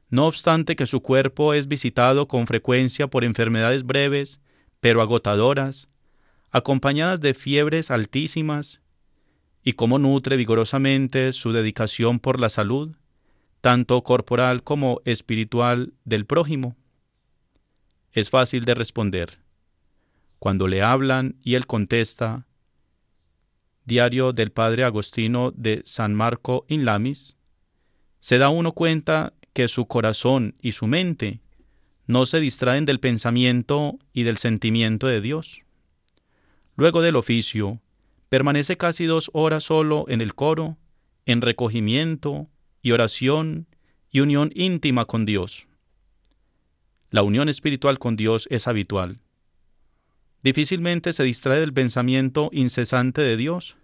no 0.10 0.28
obstante 0.28 0.78
que 0.78 0.86
su 0.86 1.02
cuerpo 1.02 1.54
es 1.54 1.68
visitado 1.68 2.30
con 2.30 2.48
frecuencia 2.48 3.08
por 3.08 3.26
enfermedades 3.26 3.84
breves, 3.84 4.40
pero 4.80 5.02
agotadoras, 5.02 5.90
acompañadas 6.52 7.20
de 7.20 7.34
fiebres 7.34 7.92
altísimas 7.92 8.82
y 9.62 9.74
cómo 9.74 10.00
nutre 10.00 10.38
vigorosamente 10.38 11.34
su 11.34 11.52
dedicación 11.52 12.22
por 12.22 12.40
la 12.40 12.48
salud, 12.48 12.96
tanto 13.60 14.02
corporal 14.04 14.64
como 14.64 15.02
espiritual 15.04 15.92
del 16.06 16.26
prójimo? 16.26 16.78
Es 18.14 18.30
fácil 18.30 18.64
de 18.64 18.74
responder. 18.74 19.47
Cuando 20.40 20.68
le 20.68 20.82
hablan 20.82 21.36
y 21.44 21.56
él 21.56 21.66
contesta, 21.66 22.48
Diario 23.86 24.34
del 24.34 24.52
Padre 24.52 24.84
Agostino 24.84 25.52
de 25.52 25.82
San 25.86 26.14
Marco 26.14 26.66
in 26.68 26.84
Lamis, 26.86 27.38
se 28.20 28.38
da 28.38 28.50
uno 28.50 28.74
cuenta 28.74 29.34
que 29.54 29.68
su 29.68 29.88
corazón 29.88 30.56
y 30.62 30.74
su 30.74 30.88
mente 30.88 31.40
no 32.06 32.26
se 32.26 32.40
distraen 32.40 32.86
del 32.86 33.00
pensamiento 33.00 33.98
y 34.14 34.24
del 34.24 34.38
sentimiento 34.38 35.08
de 35.08 35.22
Dios. 35.22 35.62
Luego 36.76 37.02
del 37.02 37.16
oficio, 37.16 37.82
permanece 38.30 38.78
casi 38.78 39.06
dos 39.06 39.32
horas 39.34 39.64
solo 39.64 40.06
en 40.08 40.22
el 40.22 40.36
coro, 40.36 40.78
en 41.26 41.42
recogimiento 41.42 42.50
y 42.82 42.92
oración 42.92 43.68
y 44.12 44.20
unión 44.20 44.52
íntima 44.54 45.06
con 45.06 45.26
Dios. 45.26 45.68
La 47.10 47.24
unión 47.24 47.50
espiritual 47.50 48.00
con 48.00 48.16
Dios 48.16 48.48
es 48.52 48.68
habitual. 48.68 49.22
Difícilmente 50.48 51.12
se 51.12 51.26
distrae 51.26 51.60
del 51.60 51.74
pensamiento 51.74 52.50
incesante 52.54 53.22
de 53.22 53.36
Dios. 53.36 53.76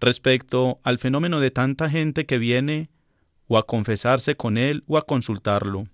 Respecto 0.00 0.80
al 0.82 0.98
fenómeno 0.98 1.38
de 1.38 1.52
tanta 1.52 1.88
gente 1.88 2.26
que 2.26 2.38
viene 2.38 2.90
o 3.46 3.56
a 3.56 3.64
confesarse 3.64 4.34
con 4.34 4.58
Él 4.58 4.82
o 4.88 4.98
a 4.98 5.02
consultarlo, 5.02 5.86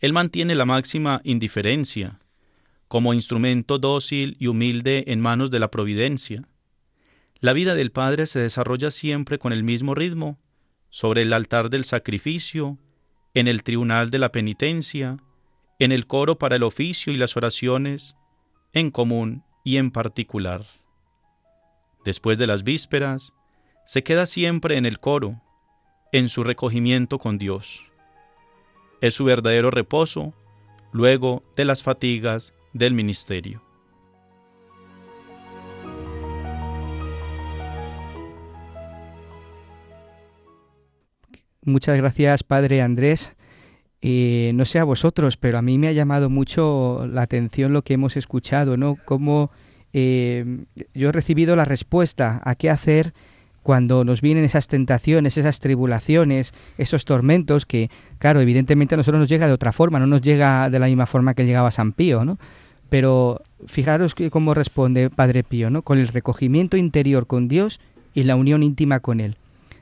él 0.00 0.12
mantiene 0.12 0.54
la 0.54 0.66
máxima 0.66 1.22
indiferencia, 1.24 2.20
como 2.88 3.14
instrumento 3.14 3.78
dócil 3.78 4.36
y 4.38 4.48
humilde 4.48 5.04
en 5.06 5.22
manos 5.22 5.50
de 5.50 5.58
la 5.58 5.70
providencia. 5.70 6.46
La 7.40 7.54
vida 7.54 7.74
del 7.74 7.90
Padre 7.90 8.26
se 8.26 8.38
desarrolla 8.38 8.90
siempre 8.90 9.38
con 9.38 9.54
el 9.54 9.64
mismo 9.64 9.94
ritmo, 9.94 10.38
sobre 10.90 11.22
el 11.22 11.32
altar 11.32 11.70
del 11.70 11.84
sacrificio, 11.84 12.76
en 13.32 13.48
el 13.48 13.62
tribunal 13.62 14.10
de 14.10 14.18
la 14.18 14.30
penitencia, 14.30 15.16
en 15.78 15.90
el 15.90 16.06
coro 16.06 16.36
para 16.36 16.56
el 16.56 16.64
oficio 16.64 17.14
y 17.14 17.16
las 17.16 17.38
oraciones, 17.38 18.14
en 18.76 18.92
común 18.92 19.42
y 19.64 19.78
en 19.78 19.90
particular. 19.90 20.64
Después 22.04 22.38
de 22.38 22.46
las 22.46 22.62
vísperas, 22.62 23.32
se 23.84 24.04
queda 24.04 24.26
siempre 24.26 24.76
en 24.76 24.86
el 24.86 25.00
coro, 25.00 25.42
en 26.12 26.28
su 26.28 26.44
recogimiento 26.44 27.18
con 27.18 27.38
Dios 27.38 27.90
es 29.00 29.14
su 29.14 29.24
verdadero 29.24 29.70
reposo 29.70 30.34
luego 30.92 31.42
de 31.56 31.64
las 31.64 31.82
fatigas 31.82 32.52
del 32.72 32.94
ministerio. 32.94 33.62
Muchas 41.62 41.96
gracias, 41.96 42.44
Padre 42.44 42.80
Andrés. 42.80 43.36
Eh, 44.02 44.52
no 44.54 44.64
sé 44.64 44.78
a 44.78 44.84
vosotros, 44.84 45.36
pero 45.36 45.58
a 45.58 45.62
mí 45.62 45.78
me 45.78 45.88
ha 45.88 45.92
llamado 45.92 46.28
mucho 46.28 47.06
la 47.10 47.22
atención 47.22 47.72
lo 47.72 47.82
que 47.82 47.94
hemos 47.94 48.16
escuchado, 48.16 48.76
¿no? 48.76 48.98
Cómo 49.04 49.50
eh, 49.92 50.64
yo 50.94 51.08
he 51.08 51.12
recibido 51.12 51.56
la 51.56 51.64
respuesta 51.64 52.40
a 52.44 52.54
qué 52.54 52.70
hacer 52.70 53.14
cuando 53.62 54.04
nos 54.04 54.20
vienen 54.20 54.44
esas 54.44 54.68
tentaciones, 54.68 55.36
esas 55.36 55.58
tribulaciones, 55.58 56.54
esos 56.78 57.04
tormentos 57.04 57.66
que, 57.66 57.90
claro, 58.18 58.40
evidentemente 58.40 58.94
a 58.94 58.98
nosotros 58.98 59.20
nos 59.20 59.28
llega 59.28 59.48
de 59.48 59.52
otra 59.52 59.72
forma, 59.72 59.98
no 59.98 60.06
nos 60.06 60.20
llega 60.20 60.70
de 60.70 60.78
la 60.78 60.86
misma 60.86 61.06
forma 61.06 61.34
que 61.34 61.46
llegaba 61.46 61.72
San 61.72 61.92
Pío, 61.92 62.24
¿no? 62.24 62.38
Pero 62.90 63.42
fijaros 63.66 64.14
cómo 64.30 64.54
responde 64.54 65.10
Padre 65.10 65.42
Pío, 65.42 65.70
¿no? 65.70 65.82
Con 65.82 65.98
el 65.98 66.08
recogimiento 66.08 66.76
interior 66.76 67.26
con 67.26 67.48
Dios 67.48 67.80
y 68.14 68.22
la 68.22 68.36
unión 68.36 68.62
íntima 68.62 69.00
con 69.00 69.18
Él. 69.18 69.36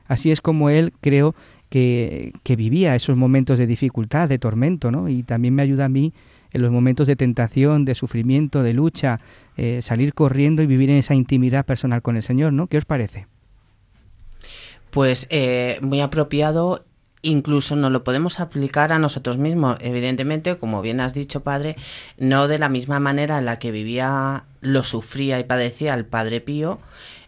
Así 0.07 0.31
es 0.31 0.41
como 0.41 0.69
él 0.69 0.93
creo 1.01 1.35
que, 1.79 2.55
vivía 2.55 2.95
esos 2.95 3.17
momentos 3.17 3.59
de 3.59 3.67
dificultad, 3.67 4.29
de 4.29 4.39
tormento, 4.39 4.91
¿no? 4.91 5.09
Y 5.09 5.23
también 5.23 5.55
me 5.55 5.61
ayuda 5.61 5.85
a 5.85 5.89
mí 5.89 6.13
en 6.51 6.61
los 6.61 6.71
momentos 6.71 7.07
de 7.07 7.15
tentación, 7.15 7.83
de 7.85 7.95
sufrimiento, 7.95 8.63
de 8.63 8.73
lucha, 8.73 9.19
eh, 9.57 9.81
salir 9.81 10.13
corriendo 10.13 10.61
y 10.61 10.67
vivir 10.67 10.89
en 10.89 10.97
esa 10.97 11.15
intimidad 11.15 11.65
personal 11.65 12.01
con 12.01 12.15
el 12.15 12.23
Señor, 12.23 12.53
¿no? 12.53 12.67
¿Qué 12.67 12.77
os 12.77 12.85
parece? 12.85 13.27
pues 14.91 15.27
eh, 15.29 15.77
muy 15.81 15.99
apropiado 15.99 16.85
incluso 17.21 17.75
no 17.75 17.89
lo 17.89 18.05
podemos 18.05 18.39
aplicar 18.39 18.93
a 18.93 18.99
nosotros 18.99 19.37
mismos. 19.37 19.77
Evidentemente, 19.81 20.57
como 20.57 20.81
bien 20.81 21.01
has 21.01 21.13
dicho, 21.13 21.41
padre, 21.41 21.75
no 22.17 22.47
de 22.47 22.59
la 22.59 22.69
misma 22.69 23.01
manera 23.01 23.39
en 23.39 23.45
la 23.45 23.59
que 23.59 23.71
vivía, 23.71 24.45
lo 24.61 24.83
sufría 24.83 25.37
y 25.39 25.43
padecía 25.43 25.93
el 25.95 26.05
padre 26.05 26.39
Pío, 26.39 26.79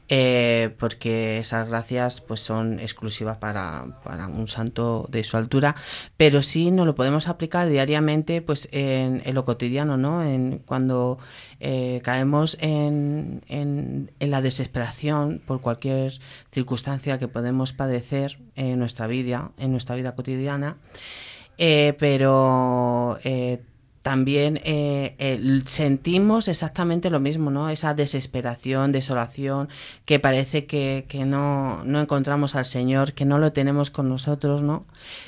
eh, 0.10 0.74
porque 0.80 1.38
esas 1.40 1.68
gracias 1.68 2.22
pues 2.22 2.40
son 2.40 2.80
exclusivas 2.80 3.38
para, 3.38 3.86
un 4.30 4.48
santo 4.48 5.06
de 5.10 5.24
su 5.24 5.36
altura, 5.36 5.76
pero 6.16 6.44
sí 6.44 6.72
nos 6.72 6.86
lo 6.86 6.96
podemos 6.96 7.28
aplicar 7.28 7.68
diariamente 7.68 8.42
pues 8.42 8.70
en, 8.72 9.22
lo 9.34 9.44
cotidiano, 9.44 9.98
¿no? 9.98 10.24
En, 10.24 10.60
cuando 10.60 11.20
eh, 11.60 12.00
caemos 12.04 12.58
en, 12.62 13.42
en, 13.50 14.12
la 14.20 14.42
desesperación 14.42 15.42
por 15.46 15.60
cualquier 15.60 16.14
circunstancia 16.52 17.20
que 17.20 17.28
podemos 17.28 17.74
padecer 17.74 18.40
en 18.56 18.80
nuestra 18.80 19.08
vida, 19.08 19.52
en 19.58 19.72
nuestra 19.72 19.96
vida 19.96 20.16
cotidiana, 20.16 20.78
eh, 21.58 21.96
pero 22.00 23.20
también 24.08 24.62
eh, 24.63 25.62
sentimos 25.65 26.48
exactamente 26.48 27.10
lo 27.10 27.20
mismo, 27.20 27.52
¿no? 27.52 27.67
Esa 27.67 27.93
desesperación, 27.93 28.93
desolación, 28.93 29.67
que 30.06 30.17
parece 30.17 30.65
que, 30.65 31.04
no, 31.26 31.84
encontramos 31.84 32.56
al 32.56 32.63
Señor, 32.63 33.12
que 33.12 33.26
no 33.26 33.38
lo 33.38 33.52
tenemos 33.52 33.91
con 33.91 34.08
nosotros, 34.08 34.63
¿no? 34.63 34.86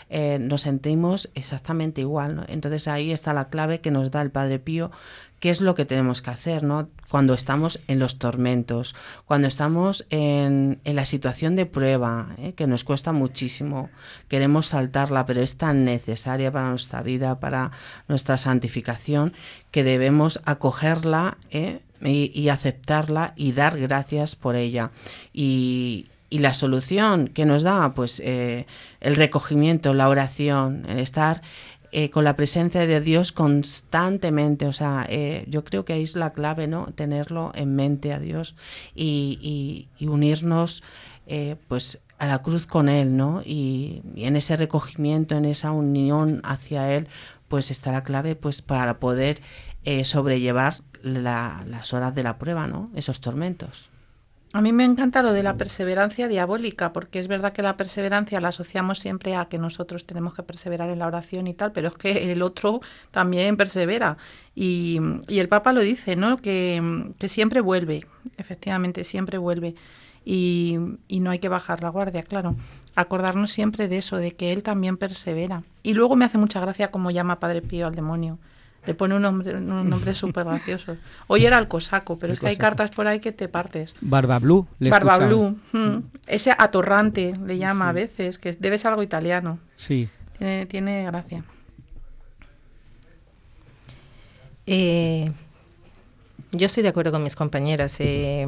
Eh, 0.10 0.38
nos 0.40 0.62
sentimos 0.62 1.30
exactamente 1.36 2.00
igual, 2.00 2.38
¿no? 2.38 2.46
Entonces 2.48 2.88
ahí 2.88 3.12
está 3.12 3.34
la 3.34 3.50
clave 3.50 3.82
que 3.82 3.92
nos 3.92 4.12
da 4.12 4.22
el 4.22 4.32
Padre 4.32 4.60
Pío, 4.60 4.92
qué 5.40 5.50
es 5.50 5.62
lo 5.62 5.76
que 5.76 5.86
tenemos 5.86 6.22
que 6.22 6.30
hacer, 6.30 6.64
¿no? 6.64 6.90
Cuando 7.10 7.34
estamos 7.34 7.80
en 7.88 8.00
los 8.00 8.20
tormentos, 8.20 8.96
cuando 9.26 9.48
estamos 9.48 10.06
en, 10.10 10.80
la 10.84 11.06
situación 11.06 11.56
de 11.56 11.66
prueba, 11.66 12.36
¿eh? 12.38 12.54
que 12.54 12.68
nos 12.68 12.84
cuesta 12.84 13.14
muchísimo, 13.14 13.90
queremos 14.28 14.68
saltarla, 14.68 15.26
pero 15.26 15.42
es 15.42 15.58
tan 15.58 15.86
necesaria 15.86 16.52
para 16.52 16.70
nuestra 16.70 17.02
vida, 17.02 17.40
para 17.40 17.72
nuestra 18.08 18.38
santificación, 18.38 19.34
que 19.72 19.84
debemos 19.84 20.42
acogerla 20.46 21.38
¿eh? 21.52 21.80
y, 22.02 22.50
aceptarla 22.50 23.34
y 23.36 23.54
dar 23.54 23.80
gracias 23.80 24.36
por 24.36 24.56
ella. 24.56 24.92
Y, 25.34 26.08
la 26.32 26.54
solución 26.54 27.28
que 27.28 27.48
nos 27.48 27.64
da, 27.64 27.96
pues 27.96 28.22
eh, 28.24 28.68
el 29.02 29.16
recogimiento, 29.16 29.96
la 29.96 30.10
oración, 30.10 30.86
el 30.88 31.00
estar 31.00 31.42
eh, 31.92 32.12
con 32.12 32.24
la 32.24 32.36
presencia 32.36 32.86
de 32.86 33.02
Dios 33.02 33.32
constantemente. 33.32 34.68
O 34.68 34.74
sea, 34.74 35.06
eh, 35.10 35.46
yo 35.48 35.64
creo 35.64 35.86
que 35.86 35.94
ahí 35.94 36.04
es 36.04 36.16
la 36.16 36.34
clave, 36.34 36.68
¿no? 36.68 36.88
Tenerlo 36.94 37.52
en 37.56 37.76
mente 37.76 38.14
a 38.14 38.20
Dios 38.20 38.56
y, 38.96 39.88
unirnos, 40.02 40.84
eh, 41.28 41.56
pues, 41.68 42.02
a 42.20 42.28
la 42.28 42.42
cruz 42.44 42.68
con 42.68 42.90
Él, 42.90 43.18
¿no? 43.18 43.42
Y, 43.44 44.02
en 44.16 44.36
ese 44.36 44.56
recogimiento, 44.58 45.36
en 45.36 45.46
esa 45.46 45.72
unión 45.72 46.42
hacia 46.44 46.94
Él, 46.96 47.08
pues 47.48 47.72
está 47.72 47.92
la 47.92 48.04
clave, 48.04 48.36
pues, 48.36 48.62
para 48.62 49.00
poder 49.00 49.42
sobrellevar 50.04 50.76
las 51.02 51.94
horas 51.94 52.14
de 52.14 52.22
la 52.22 52.38
prueba, 52.38 52.68
¿no? 52.68 52.92
Esos 52.94 53.22
tormentos. 53.22 53.90
A 54.52 54.62
mí 54.62 54.74
me 54.74 54.84
encanta 54.84 55.22
lo 55.22 55.32
de 55.32 55.44
la 55.44 55.58
perseverancia 55.58 56.28
diabólica, 56.28 56.92
porque 56.92 57.20
es 57.20 57.28
verdad 57.28 57.54
que 57.54 57.62
la 57.62 57.78
perseverancia 57.78 58.42
la 58.42 58.48
asociamos 58.48 58.98
siempre 58.98 59.36
a 59.36 59.46
que 59.46 59.60
nosotros 59.60 60.06
tenemos 60.08 60.34
que 60.34 60.42
perseverar 60.42 60.90
en 60.90 60.98
la 60.98 61.06
oración 61.06 61.46
y 61.46 61.54
tal, 61.54 61.72
pero 61.72 61.90
es 61.90 61.94
que 61.94 62.32
el 62.32 62.42
otro 62.42 62.82
también 63.12 63.58
persevera. 63.58 64.18
Y, 64.56 65.00
el 65.28 65.50
Papa 65.50 65.72
lo 65.72 65.82
dice, 65.82 66.16
¿no? 66.16 66.38
Que, 66.38 67.14
siempre 67.28 67.62
vuelve, 67.62 68.08
efectivamente, 68.38 69.04
siempre 69.04 69.38
vuelve. 69.38 69.76
Y, 70.26 70.78
y, 71.08 71.20
no 71.20 71.30
hay 71.30 71.38
que 71.38 71.50
bajar 71.50 71.84
la 71.84 71.90
guardia, 71.90 72.24
claro. 72.24 72.56
Acordarnos 72.96 73.52
siempre 73.52 73.88
de 73.88 74.00
eso, 74.00 74.18
de 74.18 74.32
que 74.32 74.52
él 74.52 74.64
también 74.64 74.98
persevera. 74.98 75.64
Y 75.84 75.94
luego 75.94 76.16
me 76.16 76.26
hace 76.26 76.40
mucha 76.40 76.60
gracia 76.60 76.90
como 76.90 77.12
llama 77.12 77.40
Padre 77.40 77.62
Pío 77.62 77.86
al 77.86 77.94
demonio. 77.94 78.40
Le 78.86 78.94
pone 78.94 79.16
un 79.16 79.22
nombre, 79.22 79.56
un 79.56 79.90
nombre 79.90 80.14
súper 80.16 80.46
gracioso. 80.46 80.98
Hoy 81.28 81.46
era 81.46 81.58
el 81.58 81.68
cosaco, 81.68 82.18
pero 82.18 82.34
es 82.34 82.40
que 82.40 82.48
hay 82.48 82.58
cartas 82.58 82.92
por 82.92 83.08
ahí 83.08 83.20
que 83.20 83.32
te 83.32 83.48
partes. 83.48 83.94
Barba 84.02 84.40
Blue. 84.40 84.68
Barba 84.80 85.18
Blue. 85.18 85.58
Mm. 85.72 85.98
Ese 86.28 86.52
atorrante 86.58 87.34
le 87.46 87.58
llama 87.58 87.90
a 87.90 87.94
veces, 87.94 88.38
que 88.38 88.54
debe 88.54 88.78
ser 88.78 88.92
algo 88.92 89.04
italiano. 89.04 89.60
Sí. 89.76 90.10
Tiene, 90.38 91.04
gracia. 91.04 91.44
Eh, 94.66 95.30
yo 96.54 96.66
estoy 96.66 96.84
de 96.84 96.90
acuerdo 96.90 97.12
con 97.12 97.24
mis 97.24 97.36
compañeras. 97.36 97.98
Eh, 98.00 98.48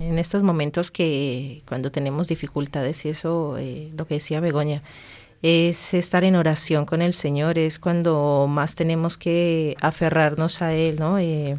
en 0.00 0.18
estos 0.18 0.42
momentos 0.42 0.90
que 0.90 1.62
cuando 1.66 1.92
tenemos 1.92 2.26
dificultades 2.28 3.04
y 3.04 3.10
eso, 3.10 3.58
eh, 3.58 3.90
lo 3.94 4.06
que 4.06 4.14
decía 4.14 4.40
Begoña, 4.40 4.82
es 5.42 5.94
estar 5.94 6.24
en 6.24 6.36
oración 6.36 6.84
con 6.84 7.00
el 7.02 7.14
Señor, 7.14 7.58
es 7.58 7.78
cuando 7.78 8.46
más 8.48 8.74
tenemos 8.74 9.16
que 9.16 9.76
aferrarnos 9.80 10.60
a 10.62 10.74
Él, 10.74 10.96
¿no? 10.98 11.18
Eh, 11.18 11.56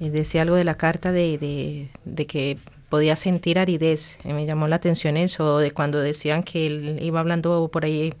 eh, 0.00 0.10
decía 0.10 0.42
algo 0.42 0.56
de 0.56 0.64
la 0.64 0.74
carta 0.74 1.12
de, 1.12 1.88
de, 2.04 2.26
que 2.26 2.58
podía 2.88 3.14
sentir 3.16 3.58
aridez, 3.58 4.18
eh, 4.24 4.32
me 4.32 4.46
llamó 4.46 4.66
la 4.66 4.76
atención 4.76 5.16
eso, 5.16 5.58
de 5.58 5.70
cuando 5.70 6.00
decían 6.00 6.42
que 6.42 6.66
él 6.66 6.98
iba 7.02 7.20
hablando 7.20 7.68
por 7.68 7.84
ahí 7.84 8.14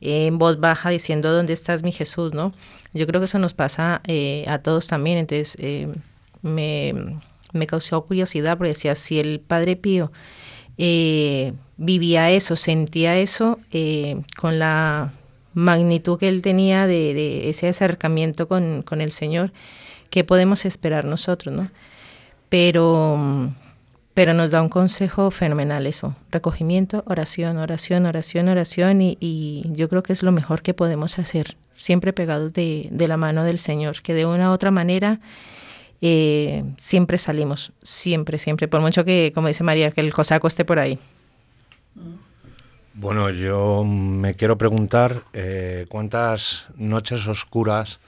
en 0.00 0.38
voz 0.38 0.60
baja 0.60 0.90
diciendo, 0.90 1.32
¿dónde 1.32 1.52
estás 1.52 1.82
mi 1.82 1.92
Jesús? 1.92 2.34
¿no? 2.34 2.52
Yo 2.92 3.06
creo 3.06 3.20
que 3.20 3.26
eso 3.26 3.38
nos 3.38 3.54
pasa 3.54 4.02
a 4.46 4.58
todos 4.58 4.88
también, 4.88 5.18
entonces 5.18 5.56
me, 6.42 6.94
me 7.52 7.66
causó 7.66 8.04
curiosidad 8.04 8.58
porque 8.58 8.70
decía, 8.70 8.94
si 8.94 9.20
el 9.20 9.40
Padre 9.40 9.76
Pío 9.76 10.10
vivía 10.78 12.30
eso, 12.30 12.56
sentía 12.56 13.16
eso 13.16 13.58
eh, 13.72 14.20
con 14.36 14.58
la 14.58 15.12
magnitud 15.54 16.18
que 16.18 16.28
él 16.28 16.42
tenía 16.42 16.86
de, 16.86 17.48
ese 17.48 17.68
acercamiento 17.68 18.46
con, 18.46 18.82
con, 18.82 19.00
el 19.00 19.12
Señor, 19.12 19.52
¿qué 20.10 20.24
podemos 20.24 20.64
esperar 20.64 21.04
nosotros, 21.04 21.54
no? 21.54 21.70
Pero, 22.48 23.52
pero 24.14 24.34
nos 24.34 24.52
da 24.52 24.62
un 24.62 24.68
consejo 24.68 25.30
fenomenal 25.30 25.86
eso, 25.86 26.14
recogimiento, 26.30 27.02
oración, 27.06 27.58
oración, 27.58 28.06
oración, 28.06 28.48
oración, 28.48 29.02
y, 29.02 29.18
y 29.20 29.64
yo 29.72 29.88
creo 29.88 30.02
que 30.02 30.12
es 30.12 30.22
lo 30.22 30.32
mejor 30.32 30.62
que 30.62 30.74
podemos 30.74 31.18
hacer, 31.18 31.56
siempre 31.74 32.12
pegados 32.12 32.52
de, 32.52 32.88
de 32.90 33.08
la 33.08 33.16
mano 33.16 33.44
del 33.44 33.58
Señor, 33.58 34.00
que 34.02 34.14
de 34.14 34.26
una 34.26 34.50
u 34.50 34.52
otra 34.52 34.70
manera 34.70 35.20
eh, 36.00 36.64
siempre 36.76 37.18
salimos, 37.18 37.72
siempre, 37.82 38.38
siempre, 38.38 38.68
por 38.68 38.80
mucho 38.80 39.04
que, 39.04 39.32
como 39.34 39.48
dice 39.48 39.64
María, 39.64 39.90
que 39.90 40.00
el 40.00 40.12
cosaco 40.12 40.46
esté 40.46 40.64
por 40.64 40.78
ahí. 40.78 40.98
Bueno, 42.94 43.30
yo 43.30 43.84
me 43.84 44.34
quiero 44.34 44.58
preguntar 44.58 45.22
eh, 45.32 45.86
cuántas 45.88 46.66
noches 46.76 47.26
oscuras 47.26 48.00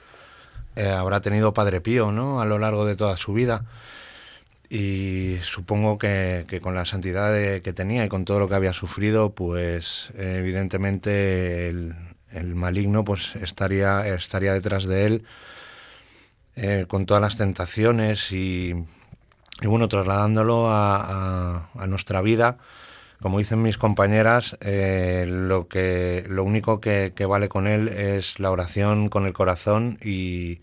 eh, 0.75 0.87
habrá 0.89 1.21
tenido 1.21 1.53
Padre 1.53 1.81
Pío 1.81 2.11
¿no? 2.11 2.41
a 2.41 2.45
lo 2.45 2.59
largo 2.59 2.85
de 2.85 2.95
toda 2.95 3.17
su 3.17 3.33
vida. 3.33 3.65
Y 4.69 5.35
supongo 5.41 5.97
que, 5.97 6.59
con 6.61 6.75
la 6.75 6.85
santidad 6.85 7.33
que 7.61 7.73
tenía 7.73 8.05
y 8.05 8.09
con 8.09 8.23
todo 8.23 8.39
lo 8.39 8.47
que 8.47 8.55
había 8.55 8.71
sufrido, 8.71 9.31
pues 9.31 10.11
evidentemente 10.17 11.67
el, 11.67 11.93
el, 12.31 12.55
maligno 12.55 13.03
pues 13.03 13.35
estaría, 13.35 14.07
estaría 14.07 14.53
detrás 14.53 14.85
de 14.85 15.05
él 15.05 15.25
eh, 16.55 16.85
con 16.87 17.05
todas 17.05 17.21
las 17.21 17.37
tentaciones 17.37 18.31
y, 18.31 18.73
bueno, 19.63 19.87
trasladándolo 19.87 20.67
a, 20.69 21.69
nuestra 21.87 22.21
vida. 22.21 22.57
Como 23.21 23.39
dicen 23.39 23.61
mis 23.61 23.77
compañeras, 23.77 24.57
eh, 24.61 25.25
lo, 25.27 25.67
que, 25.67 26.25
lo 26.27 26.43
único 26.43 26.81
que, 26.81 27.13
vale 27.27 27.49
con 27.49 27.67
él 27.67 27.87
es 27.87 28.39
la 28.39 28.51
oración 28.51 29.09
con 29.09 29.25
el 29.27 29.33
corazón 29.33 29.97
y 30.03 30.61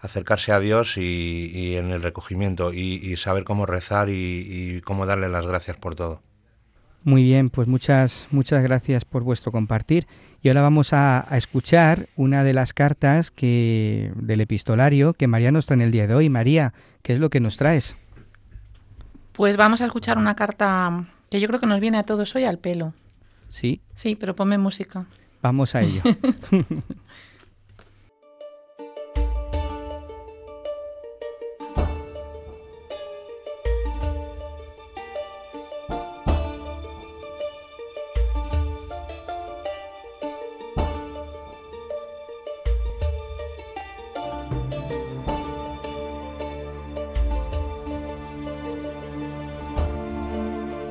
acercarse 0.00 0.52
a 0.52 0.60
Dios 0.60 0.96
y, 0.98 1.76
en 1.76 1.90
el 1.92 2.02
recogimiento 2.02 2.72
y, 2.74 3.16
saber 3.16 3.44
cómo 3.44 3.66
rezar 3.66 4.08
y, 4.10 4.82
cómo 4.84 5.06
darle 5.06 5.28
las 5.28 5.46
gracias 5.46 5.76
por 5.78 5.94
todo. 5.96 6.22
Muy 7.04 7.22
bien, 7.22 7.50
pues 7.50 7.68
muchas, 7.68 8.26
muchas 8.30 8.62
gracias 8.62 9.04
por 9.04 9.22
vuestro 9.22 9.52
compartir. 9.52 10.06
Y 10.42 10.48
ahora 10.48 10.62
vamos 10.62 10.94
a, 10.94 11.26
escuchar 11.32 12.06
una 12.16 12.42
de 12.44 12.54
las 12.54 12.72
cartas 12.72 13.30
que, 13.30 14.10
del 14.16 14.40
epistolario 14.40 15.12
que 15.12 15.26
María 15.26 15.52
nos 15.52 15.66
trae 15.66 15.76
en 15.76 15.82
el 15.82 15.90
día 15.90 16.06
de 16.06 16.14
hoy. 16.14 16.30
María, 16.30 16.72
¿qué 17.02 17.12
es 17.12 17.20
lo 17.20 17.28
que 17.28 17.40
nos 17.40 17.58
traes? 17.58 17.94
Pues 19.32 19.58
vamos 19.58 19.82
a 19.82 19.84
escuchar 19.84 20.16
una 20.16 20.34
carta 20.34 21.04
que 21.30 21.40
yo 21.40 21.48
creo 21.48 21.60
que 21.60 21.66
nos 21.66 21.80
viene 21.80 21.98
a 21.98 22.04
todos 22.04 22.34
hoy 22.36 22.44
al 22.44 22.58
pelo. 22.58 22.94
Sí. 23.50 23.82
Sí, 23.96 24.16
pero 24.16 24.34
ponme 24.34 24.56
música. 24.56 25.04
Vamos 25.42 25.74
a 25.74 25.82
ello. 25.82 26.00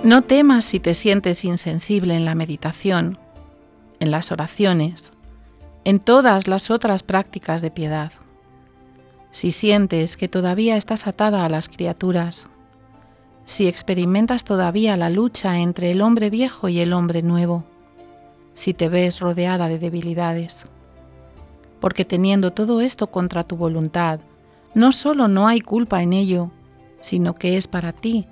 No 0.04 0.22
temas 0.22 0.66
si 0.66 0.82
te 0.82 0.96
sientes 0.96 1.46
insensible 1.46 2.18
en 2.18 2.26
la 2.26 2.36
meditación, 2.36 3.18
en 4.02 4.12
las 4.12 4.34
oraciones, 4.34 5.14
en 5.86 6.00
todas 6.00 6.50
las 6.50 6.70
otras 6.72 7.04
prácticas 7.04 7.62
de 7.62 7.72
piedad. 7.72 8.12
Si 9.32 9.54
sientes 9.54 10.18
que 10.18 10.28
todavía 10.28 10.76
estás 10.76 11.08
atada 11.08 11.46
a 11.46 11.50
las 11.50 11.70
criaturas, 11.70 12.48
si 13.46 13.70
experimentas 13.70 14.44
todavía 14.44 14.98
la 14.98 15.10
lucha 15.10 15.60
entre 15.60 15.92
el 15.92 16.02
hombre 16.02 16.30
viejo 16.30 16.68
y 16.68 16.82
el 16.82 16.92
hombre 16.92 17.22
nuevo, 17.22 17.64
si 18.54 18.74
te 18.74 18.90
ves 18.90 19.22
rodeada 19.22 19.70
de 19.70 19.80
debilidades. 19.80 20.66
Porque 21.80 22.04
teniendo 22.04 22.52
todo 22.52 22.82
esto 22.82 23.08
contra 23.08 23.46
tu 23.46 23.56
voluntad, 23.56 24.20
no 24.76 24.92
solo 24.92 25.30
no 25.30 25.48
hay 25.48 25.62
culpa 25.62 26.02
en 26.02 26.12
ello, 26.12 26.52
sino 27.00 27.36
que 27.36 27.56
es 27.56 27.68
para 27.68 27.94
ti 27.94 28.28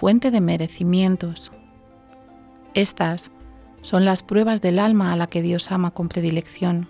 fuente 0.00 0.30
de 0.30 0.40
merecimientos. 0.40 1.52
Estas 2.72 3.30
son 3.82 4.06
las 4.06 4.22
pruebas 4.22 4.62
del 4.62 4.78
alma 4.78 5.12
a 5.12 5.16
la 5.16 5.26
que 5.26 5.42
Dios 5.42 5.70
ama 5.70 5.90
con 5.90 6.08
predilección, 6.08 6.88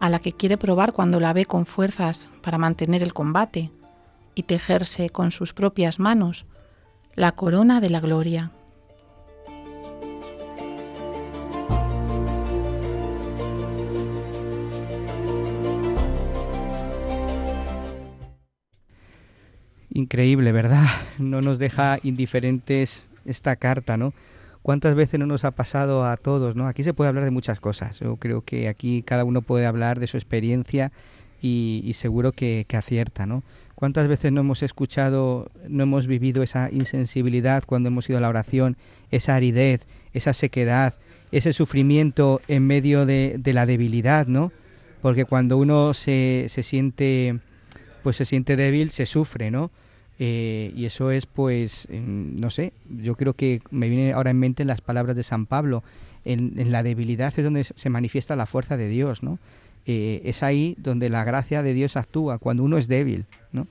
a 0.00 0.10
la 0.10 0.18
que 0.18 0.32
quiere 0.32 0.58
probar 0.58 0.92
cuando 0.92 1.20
la 1.20 1.32
ve 1.32 1.46
con 1.46 1.64
fuerzas 1.64 2.28
para 2.42 2.58
mantener 2.58 3.04
el 3.04 3.14
combate 3.14 3.70
y 4.34 4.42
tejerse 4.42 5.10
con 5.10 5.30
sus 5.30 5.52
propias 5.52 6.00
manos 6.00 6.44
la 7.14 7.36
corona 7.36 7.80
de 7.80 7.90
la 7.90 8.00
gloria. 8.00 8.50
Increíble, 19.98 20.52
¿verdad? 20.52 20.86
No 21.18 21.42
nos 21.42 21.58
deja 21.58 21.98
indiferentes 22.04 23.08
esta 23.24 23.56
carta, 23.56 23.96
¿no? 23.96 24.14
¿Cuántas 24.62 24.94
veces 24.94 25.18
no 25.18 25.26
nos 25.26 25.44
ha 25.44 25.50
pasado 25.50 26.06
a 26.06 26.16
todos, 26.16 26.54
¿no? 26.54 26.68
Aquí 26.68 26.84
se 26.84 26.94
puede 26.94 27.08
hablar 27.08 27.24
de 27.24 27.32
muchas 27.32 27.58
cosas. 27.58 27.98
Yo 27.98 28.14
creo 28.14 28.42
que 28.42 28.68
aquí 28.68 29.02
cada 29.02 29.24
uno 29.24 29.42
puede 29.42 29.66
hablar 29.66 29.98
de 29.98 30.06
su 30.06 30.16
experiencia 30.16 30.92
y, 31.42 31.90
seguro 31.94 32.30
que, 32.30 32.64
acierta, 32.72 33.26
¿no? 33.26 33.42
¿Cuántas 33.74 34.06
veces 34.06 34.30
no 34.30 34.42
hemos 34.42 34.62
escuchado, 34.62 35.50
no 35.68 35.82
hemos 35.82 36.06
vivido 36.06 36.44
esa 36.44 36.68
insensibilidad 36.70 37.64
cuando 37.66 37.88
hemos 37.88 38.08
ido 38.08 38.18
a 38.18 38.20
la 38.20 38.28
oración, 38.28 38.76
esa 39.10 39.34
aridez, 39.34 39.84
esa 40.12 40.32
sequedad, 40.32 40.94
ese 41.32 41.52
sufrimiento 41.52 42.40
en 42.46 42.68
medio 42.68 43.04
de, 43.04 43.40
la 43.44 43.66
debilidad, 43.66 44.28
¿no? 44.28 44.52
Porque 45.02 45.24
cuando 45.24 45.58
uno 45.58 45.92
se, 45.92 46.46
se 46.50 46.62
siente, 46.62 47.40
pues 48.04 48.14
se 48.14 48.24
siente 48.24 48.54
débil, 48.54 48.90
se 48.90 49.04
sufre, 49.04 49.50
¿no? 49.50 49.72
Eh, 50.18 50.72
y 50.74 50.84
eso 50.84 51.10
es, 51.10 51.26
pues, 51.26 51.88
no 51.90 52.50
sé, 52.50 52.72
yo 52.90 53.14
creo 53.14 53.34
que 53.34 53.62
me 53.70 53.88
viene 53.88 54.12
ahora 54.12 54.30
en 54.30 54.38
mente 54.38 54.64
las 54.64 54.80
palabras 54.80 55.14
de 55.14 55.22
San 55.22 55.46
Pablo, 55.46 55.84
en, 56.24 56.72
la 56.72 56.82
debilidad 56.82 57.32
es 57.36 57.44
donde 57.44 57.64
se 57.64 57.90
manifiesta 57.90 58.36
la 58.36 58.46
fuerza 58.46 58.76
de 58.76 58.88
Dios, 58.88 59.22
¿no? 59.22 59.38
Eh, 59.86 60.20
es 60.24 60.42
ahí 60.42 60.74
donde 60.78 61.08
la 61.08 61.24
gracia 61.24 61.62
de 61.62 61.72
Dios 61.72 61.96
actúa, 61.96 62.38
cuando 62.38 62.64
uno 62.64 62.78
es 62.78 62.88
débil, 62.88 63.26
¿no? 63.52 63.66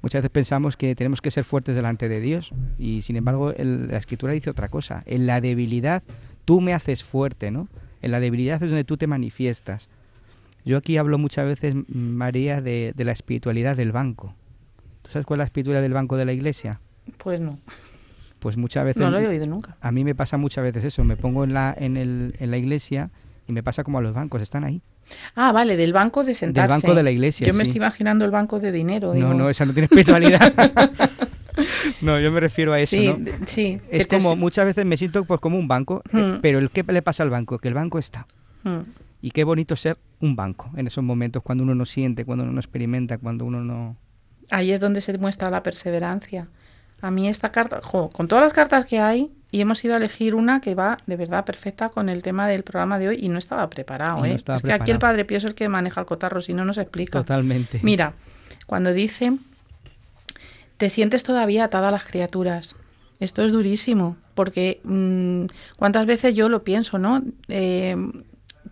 Muchas 0.00 0.22
veces 0.22 0.30
pensamos 0.30 0.76
que 0.76 0.94
tenemos 0.94 1.20
que 1.20 1.30
ser 1.30 1.44
fuertes 1.44 1.74
delante 1.74 2.08
de 2.08 2.20
Dios 2.20 2.52
y 2.78 3.02
sin 3.02 3.16
embargo 3.16 3.52
la 3.58 3.98
Escritura 3.98 4.32
dice 4.32 4.48
otra 4.48 4.68
cosa, 4.68 5.02
en 5.04 5.26
la 5.26 5.42
debilidad 5.42 6.02
tú 6.46 6.62
me 6.62 6.72
haces 6.72 7.04
fuerte, 7.04 7.50
¿no? 7.50 7.68
En 8.00 8.12
la 8.12 8.20
debilidad 8.20 8.62
es 8.62 8.70
donde 8.70 8.84
tú 8.84 8.96
te 8.96 9.06
manifiestas. 9.06 9.90
Yo 10.64 10.78
aquí 10.78 10.96
hablo 10.96 11.18
muchas 11.18 11.44
veces, 11.44 11.74
María, 11.88 12.62
de 12.62 12.94
la 12.96 13.12
espiritualidad 13.12 13.76
del 13.76 13.92
banco. 13.92 14.34
¿Sabes 15.12 15.26
cuál 15.26 15.38
es 15.38 15.42
la 15.42 15.44
escritura 15.46 15.80
del 15.80 15.92
banco 15.92 16.16
de 16.16 16.24
la 16.24 16.32
iglesia? 16.32 16.80
Pues 17.18 17.40
no. 17.40 17.58
Pues 18.38 18.56
muchas 18.56 18.84
veces... 18.84 19.02
No 19.02 19.10
lo 19.10 19.18
he 19.18 19.26
oído 19.26 19.46
nunca. 19.46 19.76
A 19.80 19.92
mí 19.92 20.04
me 20.04 20.14
pasa 20.14 20.36
muchas 20.36 20.64
veces 20.64 20.84
eso, 20.84 21.04
me 21.04 21.16
pongo 21.16 21.44
en 21.44 21.52
la, 21.52 21.74
en, 21.76 21.96
el, 21.96 22.36
en 22.38 22.50
la 22.50 22.56
iglesia 22.56 23.10
y 23.46 23.52
me 23.52 23.62
pasa 23.62 23.84
como 23.84 23.98
a 23.98 24.02
los 24.02 24.14
bancos, 24.14 24.40
están 24.40 24.64
ahí. 24.64 24.82
Ah, 25.34 25.52
vale, 25.52 25.76
del 25.76 25.92
banco 25.92 26.24
de 26.24 26.34
sentarse. 26.34 26.72
Del 26.72 26.82
banco 26.82 26.94
de 26.94 27.02
la 27.02 27.10
iglesia. 27.10 27.46
Yo 27.46 27.54
me 27.54 27.64
estoy 27.64 27.78
imaginando 27.78 28.24
el 28.24 28.30
banco 28.30 28.60
de 28.60 28.72
dinero. 28.72 29.14
No, 29.14 29.34
no, 29.34 29.50
esa 29.50 29.64
no 29.64 29.72
tiene 29.72 29.86
espiritualidad. 29.86 30.52
no, 32.00 32.20
yo 32.20 32.30
me 32.30 32.40
refiero 32.40 32.72
a 32.72 32.80
eso, 32.80 32.96
sí, 32.96 33.08
¿no? 33.08 33.46
Sí, 33.46 33.80
Es 33.90 34.06
como, 34.06 34.36
muchas 34.36 34.64
veces 34.64 34.86
me 34.86 34.96
siento 34.96 35.24
pues 35.24 35.40
como 35.40 35.58
un 35.58 35.68
banco, 35.68 36.02
eh, 36.12 36.16
hmm. 36.16 36.40
pero 36.40 36.58
el 36.58 36.70
¿qué 36.70 36.84
le 36.84 37.02
pasa 37.02 37.22
al 37.22 37.30
banco? 37.30 37.58
Que 37.58 37.68
el 37.68 37.74
banco 37.74 37.98
está. 37.98 38.26
Hmm. 38.62 38.80
Y 39.22 39.32
qué 39.32 39.44
bonito 39.44 39.76
ser 39.76 39.98
un 40.20 40.36
banco 40.36 40.70
en 40.76 40.86
esos 40.86 41.04
momentos, 41.04 41.42
cuando 41.42 41.64
uno 41.64 41.74
no 41.74 41.84
siente, 41.84 42.24
cuando 42.24 42.44
uno 42.44 42.52
no 42.52 42.60
experimenta, 42.60 43.18
cuando 43.18 43.44
uno 43.44 43.62
no... 43.62 43.96
Ahí 44.50 44.72
es 44.72 44.80
donde 44.80 45.00
se 45.00 45.12
demuestra 45.12 45.50
la 45.50 45.62
perseverancia. 45.62 46.48
A 47.00 47.10
mí 47.10 47.28
esta 47.28 47.50
carta, 47.50 47.80
con 47.80 48.28
todas 48.28 48.44
las 48.44 48.52
cartas 48.52 48.84
que 48.86 49.00
hay, 49.00 49.30
y 49.50 49.60
hemos 49.60 49.84
ido 49.84 49.94
a 49.94 49.96
elegir 49.96 50.34
una 50.34 50.60
que 50.60 50.74
va 50.74 50.98
de 51.06 51.16
verdad 51.16 51.44
perfecta 51.44 51.88
con 51.88 52.08
el 52.08 52.22
tema 52.22 52.46
del 52.46 52.62
programa 52.62 52.98
de 52.98 53.08
hoy 53.08 53.18
y 53.20 53.28
no 53.28 53.38
estaba 53.38 53.68
preparado. 53.68 54.24
¿eh? 54.24 54.34
es 54.34 54.62
que 54.62 54.72
aquí 54.72 54.90
el 54.90 54.98
Padre 54.98 55.24
Pío 55.24 55.38
es 55.38 55.44
el 55.44 55.54
que 55.54 55.68
maneja 55.68 56.00
el 56.00 56.06
cotarro, 56.06 56.40
si 56.40 56.54
no 56.54 56.64
nos 56.64 56.78
explica. 56.78 57.18
Totalmente. 57.18 57.80
Mira, 57.82 58.12
cuando 58.66 58.92
dice, 58.92 59.32
te 60.76 60.88
sientes 60.88 61.22
todavía 61.24 61.64
atada 61.64 61.88
a 61.88 61.90
las 61.90 62.04
criaturas. 62.04 62.76
Esto 63.18 63.42
es 63.42 63.52
durísimo, 63.52 64.16
porque 64.34 64.80
mm, 64.84 65.46
cuántas 65.76 66.06
veces 66.06 66.34
yo 66.34 66.48
lo 66.48 66.62
pienso, 66.62 66.98
¿no? 66.98 67.22
Eh, 67.48 67.96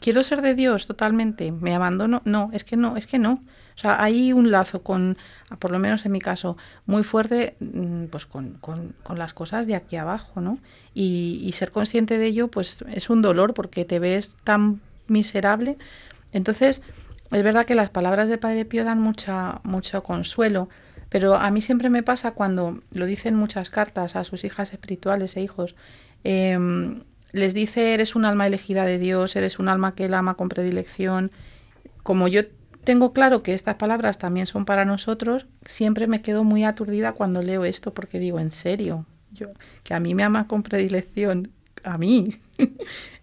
quiero 0.00 0.22
ser 0.22 0.42
de 0.42 0.54
Dios 0.54 0.86
totalmente, 0.86 1.52
me 1.52 1.74
abandono. 1.74 2.22
No, 2.24 2.50
es 2.52 2.64
que 2.64 2.76
no, 2.76 2.96
es 2.96 3.06
que 3.06 3.18
no. 3.18 3.42
O 3.78 3.80
sea, 3.80 4.02
hay 4.02 4.32
un 4.32 4.50
lazo 4.50 4.82
con, 4.82 5.16
por 5.60 5.70
lo 5.70 5.78
menos 5.78 6.04
en 6.04 6.10
mi 6.10 6.18
caso, 6.18 6.56
muy 6.86 7.04
fuerte 7.04 7.54
mm, 7.60 8.06
pues 8.06 8.26
con, 8.26 8.54
con, 8.54 8.96
con 9.04 9.20
las 9.20 9.34
cosas 9.34 9.68
de 9.68 9.76
aquí 9.76 9.94
abajo, 9.94 10.40
¿no? 10.40 10.58
Y, 10.94 11.48
ser 11.52 11.70
consciente 11.70 12.18
de 12.18 12.26
ello, 12.26 12.48
pues 12.48 12.84
es 12.92 13.08
un 13.08 13.22
dolor 13.22 13.54
porque 13.54 13.84
te 13.84 14.00
ves 14.00 14.34
tan 14.42 14.80
miserable. 15.06 15.78
Entonces, 16.32 16.82
es 17.30 17.42
verdad 17.44 17.66
que 17.66 17.76
las 17.76 17.88
palabras 17.90 18.28
de 18.28 18.36
Padre 18.36 18.64
Pío 18.64 18.82
dan 18.82 19.00
mucha, 19.00 19.60
mucho 19.62 20.02
consuelo, 20.02 20.68
pero 21.08 21.36
a 21.36 21.48
mí 21.52 21.60
siempre 21.60 21.88
me 21.88 22.02
pasa 22.02 22.32
cuando 22.32 22.80
lo 22.90 23.06
dicen 23.06 23.36
muchas 23.36 23.70
cartas 23.70 24.16
a 24.16 24.24
sus 24.24 24.42
hijas 24.42 24.72
espirituales 24.72 25.36
e 25.36 25.42
hijos, 25.42 25.76
em, 26.24 27.02
les 27.30 27.54
dice, 27.54 27.94
eres 27.94 28.16
un 28.16 28.24
alma 28.24 28.48
elegida 28.48 28.84
de 28.84 28.98
Dios, 28.98 29.36
eres 29.36 29.60
un 29.60 29.68
alma 29.68 29.94
que 29.94 30.06
él 30.06 30.14
ama 30.14 30.34
con 30.34 30.48
predilección. 30.48 31.30
Como 32.02 32.26
yo 32.26 32.42
tengo 32.88 33.12
claro 33.12 33.42
que 33.42 33.52
estas 33.52 33.74
palabras 33.74 34.16
también 34.16 34.46
son 34.46 34.64
para 34.64 34.86
nosotros, 34.86 35.44
siempre 35.66 36.06
me 36.06 36.22
quedo 36.22 36.42
muy 36.42 36.64
aturdida 36.64 37.12
cuando 37.12 37.42
leo 37.42 37.66
esto, 37.66 37.92
porque 37.92 38.18
digo, 38.18 38.40
en 38.40 38.50
serio, 38.50 39.04
yo, 39.30 39.48
que 39.84 39.92
a 39.92 40.00
mí 40.00 40.14
me 40.14 40.22
ama 40.22 40.46
con 40.46 40.62
predilección, 40.62 41.52
a 41.84 41.98
mí. 41.98 42.30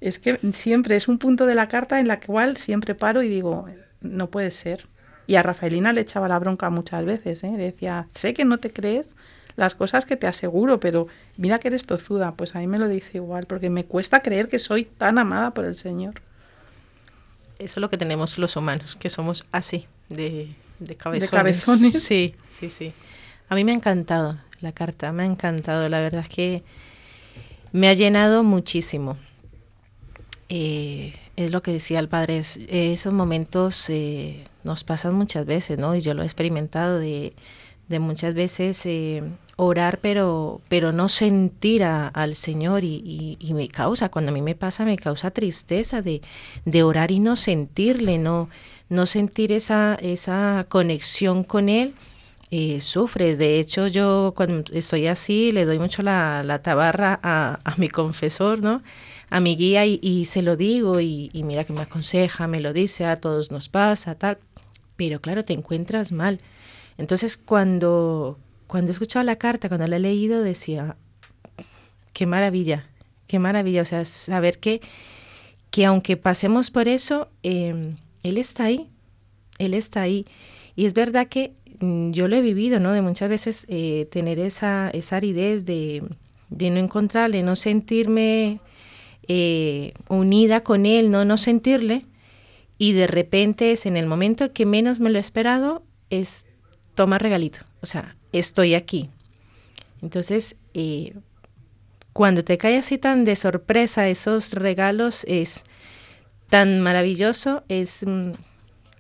es 0.02 0.20
que 0.20 0.38
siempre 0.54 0.96
es 0.96 1.08
un 1.08 1.18
punto 1.18 1.48
de 1.48 1.56
la 1.56 1.68
carta 1.68 2.00
en 2.00 2.08
la 2.08 2.20
cual 2.20 2.58
siempre 2.58 2.94
paro 2.94 3.24
y 3.24 3.28
digo, 3.28 3.66
no 4.02 4.30
puede 4.30 4.52
ser. 4.52 4.86
Y 5.26 5.34
a 5.34 5.42
Rafaelina 5.42 5.94
le 5.94 6.02
echaba 6.02 6.28
la 6.28 6.38
bronca 6.38 6.70
muchas 6.70 7.04
veces, 7.04 7.44
¿eh? 7.44 7.54
decía, 7.58 8.06
sé 8.14 8.36
que 8.36 8.46
no 8.46 8.60
te 8.60 8.72
crees 8.72 9.16
las 9.56 9.74
cosas 9.74 10.06
que 10.06 10.16
te 10.16 10.28
aseguro, 10.28 10.80
pero 10.80 11.08
mira 11.38 11.58
que 11.58 11.70
eres 11.70 11.88
tozuda. 11.88 12.34
Pues 12.34 12.56
a 12.56 12.60
mí 12.60 12.68
me 12.68 12.78
lo 12.78 12.88
dice 12.88 13.18
igual, 13.18 13.48
porque 13.48 13.72
me 13.72 13.86
cuesta 13.86 14.20
creer 14.20 14.48
que 14.48 14.60
soy 14.60 14.86
tan 14.86 15.18
amada 15.18 15.56
por 15.56 15.66
el 15.66 15.76
Señor. 15.76 16.22
Eso 17.60 17.74
es 17.76 17.78
lo 17.78 17.90
que 17.90 17.98
tenemos 17.98 18.38
los 18.38 18.56
humanos, 18.56 18.96
que 18.96 19.10
somos 19.10 19.46
así, 19.52 19.88
de, 20.10 20.54
de 20.80 20.96
cabezones. 20.96 21.32
De 21.32 21.38
cabezones. 21.38 22.04
Sí, 22.04 22.36
sí, 22.50 22.70
sí. 22.70 22.94
A 23.50 23.56
mí 23.56 23.64
me 23.64 23.72
ha 23.72 23.76
encantado 23.76 24.38
la 24.62 24.72
carta, 24.72 25.12
me 25.12 25.24
ha 25.24 25.26
encantado. 25.26 25.88
La 25.88 26.00
verdad 26.00 26.22
es 26.22 26.30
que 26.30 26.64
me 27.72 27.88
ha 27.88 27.94
llenado 27.94 28.44
muchísimo. 28.44 29.18
Eh, 30.50 31.14
es 31.36 31.52
lo 31.52 31.62
que 31.62 31.72
decía 31.72 32.00
el 32.00 32.08
padre, 32.08 32.40
esos 32.40 33.14
momentos 33.14 33.90
eh, 33.90 34.46
nos 34.64 34.84
pasan 34.84 35.16
muchas 35.16 35.46
veces, 35.46 35.78
¿no? 35.78 35.96
Y 35.96 36.02
yo 36.02 36.14
lo 36.14 36.24
he 36.24 36.26
experimentado 36.26 37.00
de, 37.00 37.34
de 37.88 38.00
muchas 38.00 38.34
veces 38.34 38.86
eh, 38.86 39.24
orar, 39.58 40.00
pero, 40.02 40.62
pero 40.68 40.92
no 40.92 41.08
sentir 41.08 41.84
al 41.84 42.36
Señor 42.36 42.84
y, 42.84 43.38
y, 43.40 43.54
me 43.54 43.68
causa, 43.68 44.10
cuando 44.10 44.32
a 44.32 44.34
mí 44.34 44.42
me 44.42 44.56
pasa, 44.56 44.86
me 44.86 44.98
causa 44.98 45.32
tristeza 45.32 46.02
de, 46.02 46.22
de 46.66 46.84
orar 46.84 47.12
y 47.12 47.20
no 47.20 47.36
sentirle, 47.36 48.18
no, 48.18 48.50
no 48.90 49.06
sentir 49.06 49.52
esa, 49.52 49.96
esa 50.02 50.66
conexión 50.70 51.44
con 51.44 51.70
Él. 51.70 51.94
Eh, 52.52 52.80
sufres. 52.80 53.40
De 53.40 53.60
hecho, 53.60 53.88
yo 53.88 54.34
cuando 54.36 54.72
estoy 54.72 55.08
así 55.08 55.52
le 55.52 55.66
doy 55.66 55.80
mucho 55.80 56.04
la, 56.04 56.44
la 56.44 56.62
tabarra 56.62 57.20
a, 57.24 57.60
a, 57.64 57.76
mi 57.78 57.90
confesor, 57.90 58.62
¿no? 58.62 58.84
A 59.32 59.40
mi 59.40 59.56
guía 59.56 59.86
y, 59.88 60.00
y 60.02 60.26
se 60.26 60.44
lo 60.44 60.56
digo 60.56 61.00
y, 61.00 61.32
y, 61.34 61.44
mira 61.44 61.64
que 61.64 61.74
me 61.74 61.82
aconseja, 61.82 62.48
me 62.48 62.60
lo 62.60 62.72
dice, 62.72 63.06
a 63.06 63.20
todos 63.20 63.52
nos 63.52 63.68
pasa, 63.68 64.16
tal. 64.16 64.38
Pero 64.96 65.20
claro, 65.22 65.44
te 65.44 65.54
encuentras 65.54 66.12
mal. 66.12 66.40
Entonces, 66.98 67.38
cuando, 67.38 68.38
cuando 68.68 68.92
he 68.92 68.94
escuchado 68.94 69.24
la 69.24 69.36
carta, 69.36 69.68
cuando 69.68 69.88
la 69.88 69.98
he 69.98 70.00
leído, 70.00 70.42
decía, 70.42 70.96
qué 72.14 72.26
maravilla, 72.26 72.88
qué 73.28 73.40
maravilla, 73.40 73.82
o 73.82 73.86
sea, 73.86 74.06
saber 74.06 74.60
que, 74.60 74.82
que 75.72 75.86
aunque 75.86 76.18
pasemos 76.18 76.72
por 76.72 76.88
eso, 76.88 77.30
eh, 77.44 77.94
Él 78.24 78.38
está 78.38 78.66
ahí, 78.66 78.90
Él 79.60 79.74
está 79.74 80.02
ahí. 80.02 80.26
Y 80.76 80.86
es 80.86 80.94
verdad 80.94 81.28
que 81.28 81.54
mm, 81.80 82.12
yo 82.12 82.28
lo 82.28 82.36
he 82.36 82.42
vivido, 82.42 82.80
¿no? 82.80 82.94
De 82.94 83.02
muchas 83.02 83.30
veces 83.30 83.66
eh, 83.70 84.08
tener 84.12 84.40
esa, 84.40 84.90
esa 84.92 85.18
aridez 85.18 85.66
de, 85.66 86.04
de, 86.50 86.70
no 86.70 86.80
encontrarle, 86.80 87.44
no 87.44 87.56
sentirme 87.56 88.60
eh, 89.28 89.94
unida 90.08 90.64
con 90.64 90.86
Él, 90.86 91.12
¿no? 91.12 91.26
No 91.26 91.38
sentirle. 91.38 92.06
Y 92.78 92.94
de 92.94 93.08
repente 93.08 93.72
es 93.72 93.86
en 93.86 93.98
el 93.98 94.06
momento 94.06 94.52
que 94.54 94.66
menos 94.66 95.00
me 95.00 95.10
lo 95.10 95.18
he 95.18 95.22
esperado, 95.22 95.84
es 96.10 96.45
toma 96.96 97.18
regalito, 97.18 97.60
o 97.82 97.86
sea, 97.86 98.16
estoy 98.32 98.74
aquí. 98.74 99.10
Entonces, 100.02 100.56
eh, 100.74 101.14
cuando 102.14 102.44
te 102.44 102.58
cae 102.58 102.78
así 102.78 102.98
tan 102.98 103.26
de 103.26 103.36
sorpresa 103.36 104.08
esos 104.08 104.54
regalos, 104.54 105.26
es 105.28 105.64
tan 106.50 106.80
maravilloso, 106.80 107.64
es 107.68 108.06
mm, 108.06 108.32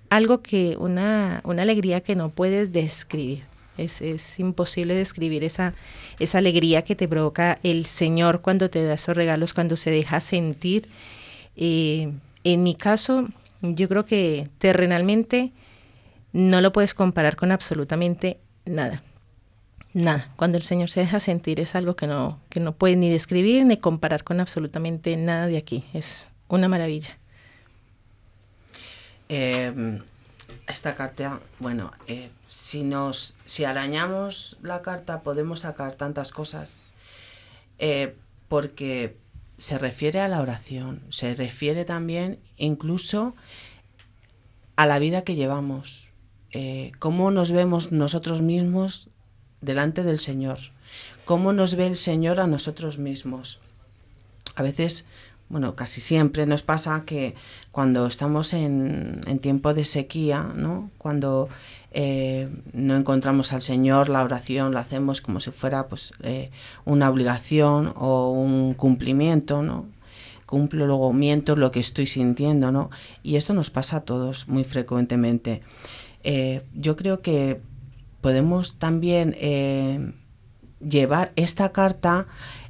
algo 0.10 0.42
que, 0.42 0.76
una, 0.78 1.42
una, 1.44 1.62
alegría 1.62 2.02
que 2.02 2.16
no 2.16 2.30
puedes 2.30 2.74
describir. 2.74 3.44
Es, 3.78 4.02
es, 4.02 4.40
imposible 4.40 4.94
describir 4.94 5.44
esa, 5.44 5.74
esa 6.20 6.38
alegría 6.38 6.84
que 6.84 6.96
te 6.96 7.08
provoca 7.08 7.60
el 7.64 7.86
Señor 7.86 8.42
cuando 8.42 8.70
te 8.70 8.84
da 8.84 8.94
esos 8.94 9.16
regalos, 9.16 9.54
cuando 9.54 9.76
se 9.76 9.92
deja 9.92 10.20
sentir. 10.22 10.88
Eh, 11.58 12.12
en 12.44 12.64
mi 12.64 12.76
caso, 12.76 13.28
yo 13.62 13.90
creo 13.90 14.06
que 14.06 14.50
terrenalmente 14.60 15.52
no 16.36 16.60
lo 16.60 16.74
puedes 16.74 16.94
comparar 16.94 17.38
con 17.38 17.54
absolutamente 17.54 18.42
nada. 18.66 19.02
Nada. 19.94 20.28
Cuando 20.36 20.58
el 20.58 20.64
Señor 20.64 20.90
se 20.90 21.00
deja 21.00 21.22
sentir 21.22 21.62
es 21.62 21.76
algo 21.76 21.96
que 21.96 22.08
no, 22.08 22.42
que 22.50 22.60
no 22.60 22.74
puedes 22.74 22.98
ni 22.98 23.10
describir 23.10 23.66
ni 23.66 23.78
comparar 23.78 24.26
con 24.26 24.42
absolutamente 24.42 25.16
nada 25.16 25.48
de 25.48 25.56
aquí. 25.56 25.86
Es 25.94 26.28
una 26.50 26.68
maravilla. 26.68 27.18
Eh, 29.30 30.02
esta 30.68 30.96
carta, 30.96 31.40
bueno, 31.60 31.94
eh, 32.08 32.30
si 32.50 32.84
nos, 32.84 33.38
si 33.46 33.64
arañamos 33.64 34.58
la 34.62 34.82
carta 34.82 35.22
podemos 35.22 35.62
sacar 35.62 35.96
tantas 35.96 36.34
cosas, 36.34 36.74
eh, 37.80 38.14
porque 38.50 39.16
se 39.58 39.78
refiere 39.78 40.20
a 40.20 40.28
la 40.28 40.42
oración, 40.42 41.02
se 41.08 41.34
refiere 41.34 41.86
también 41.86 42.40
incluso 42.58 43.38
a 44.76 44.86
la 44.86 45.00
vida 45.00 45.22
que 45.22 45.36
llevamos, 45.36 46.12
eh, 46.58 46.94
cómo 47.00 47.32
nos 47.32 47.52
vemos 47.52 47.92
nosotros 47.92 48.42
mismos 48.42 49.10
delante 49.60 50.04
del 50.04 50.20
Señor, 50.20 50.60
cómo 51.26 51.52
nos 51.52 51.76
ve 51.76 51.86
el 51.86 51.98
Señor 51.98 52.40
a 52.40 52.48
nosotros 52.48 52.98
mismos. 52.98 53.60
A 54.56 54.64
veces, 54.64 55.06
bueno, 55.50 55.76
casi 55.76 56.00
siempre 56.00 56.46
nos 56.46 56.64
pasa 56.64 57.04
que 57.06 57.36
cuando 57.74 58.08
estamos 58.08 58.54
en, 58.54 59.38
tiempo 59.42 59.74
de 59.74 59.84
sequía, 59.84 60.44
¿no? 60.56 60.92
cuando 60.98 61.50
eh, 61.92 62.48
no 62.72 62.96
encontramos 62.96 63.52
al 63.52 63.62
Señor, 63.62 64.08
la 64.08 64.24
oración 64.24 64.74
la 64.74 64.80
hacemos 64.80 65.20
como 65.20 65.42
si 65.42 65.52
fuera 65.52 65.90
pues, 65.90 66.14
eh, 66.24 66.52
una 66.86 67.10
obligación 67.10 67.92
o 67.98 68.32
un 68.32 68.76
cumplimiento, 68.76 69.62
¿no? 69.62 69.88
cumplo, 70.46 70.86
luego 70.86 71.12
miento 71.12 71.56
lo 71.56 71.72
que 71.72 71.80
estoy 71.80 72.06
sintiendo, 72.06 72.72
¿no? 72.72 72.90
Y 73.24 73.36
esto 73.36 73.54
nos 73.54 73.70
pasa 73.72 73.98
a 73.98 74.02
todos 74.02 74.48
muy 74.48 74.64
frecuentemente. 74.64 75.62
Eh, 76.28 76.64
yo 76.74 76.96
creo 76.96 77.22
que 77.22 77.62
podemos 78.20 78.80
también 78.80 79.36
eh, 79.40 80.12
llevar 80.80 81.32
esta 81.36 81.72
carta 81.72 82.26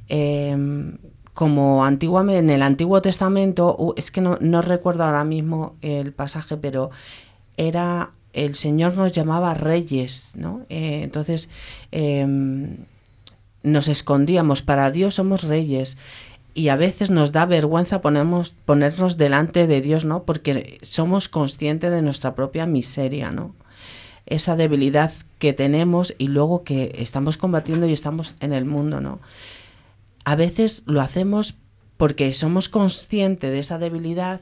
em, 0.08 0.98
como 1.32 1.82
antiguamente 1.82 2.40
en 2.40 2.50
el 2.50 2.60
Antiguo 2.60 3.00
Testamento, 3.00 3.94
es 3.96 4.10
que 4.10 4.20
no, 4.20 4.60
recuerdo 4.60 5.04
ahora 5.04 5.24
mismo 5.24 5.74
el 5.80 6.12
pasaje, 6.12 6.58
pero 6.58 6.90
era 7.56 8.10
el 8.34 8.54
Señor 8.54 8.94
nos 8.98 9.12
llamaba 9.12 9.54
reyes, 9.54 10.32
¿no? 10.34 10.66
Eh, 10.68 11.00
entonces 11.04 11.48
em, 11.92 12.76
nos 13.62 13.88
escondíamos, 13.88 14.60
para 14.60 14.90
Dios 14.90 15.14
somos 15.14 15.44
reyes 15.44 15.96
y 16.56 16.70
a 16.70 16.76
veces 16.76 17.10
nos 17.10 17.32
da 17.32 17.44
vergüenza 17.44 18.00
ponemos, 18.00 18.48
ponernos 18.64 19.18
delante 19.18 19.66
de 19.66 19.82
Dios, 19.82 20.06
¿no? 20.06 20.22
Porque 20.22 20.78
somos 20.80 21.28
conscientes 21.28 21.90
de 21.90 22.00
nuestra 22.00 22.34
propia 22.34 22.64
miseria, 22.64 23.30
¿no? 23.30 23.54
Esa 24.24 24.56
debilidad 24.56 25.12
que 25.38 25.52
tenemos 25.52 26.14
y 26.16 26.28
luego 26.28 26.64
que 26.64 26.96
estamos 26.98 27.36
combatiendo 27.36 27.86
y 27.86 27.92
estamos 27.92 28.36
en 28.40 28.54
el 28.54 28.64
mundo, 28.64 29.02
¿no? 29.02 29.20
A 30.24 30.34
veces 30.34 30.82
lo 30.86 31.02
hacemos 31.02 31.56
porque 31.98 32.32
somos 32.32 32.70
conscientes 32.70 33.50
de 33.50 33.58
esa 33.58 33.78
debilidad, 33.78 34.40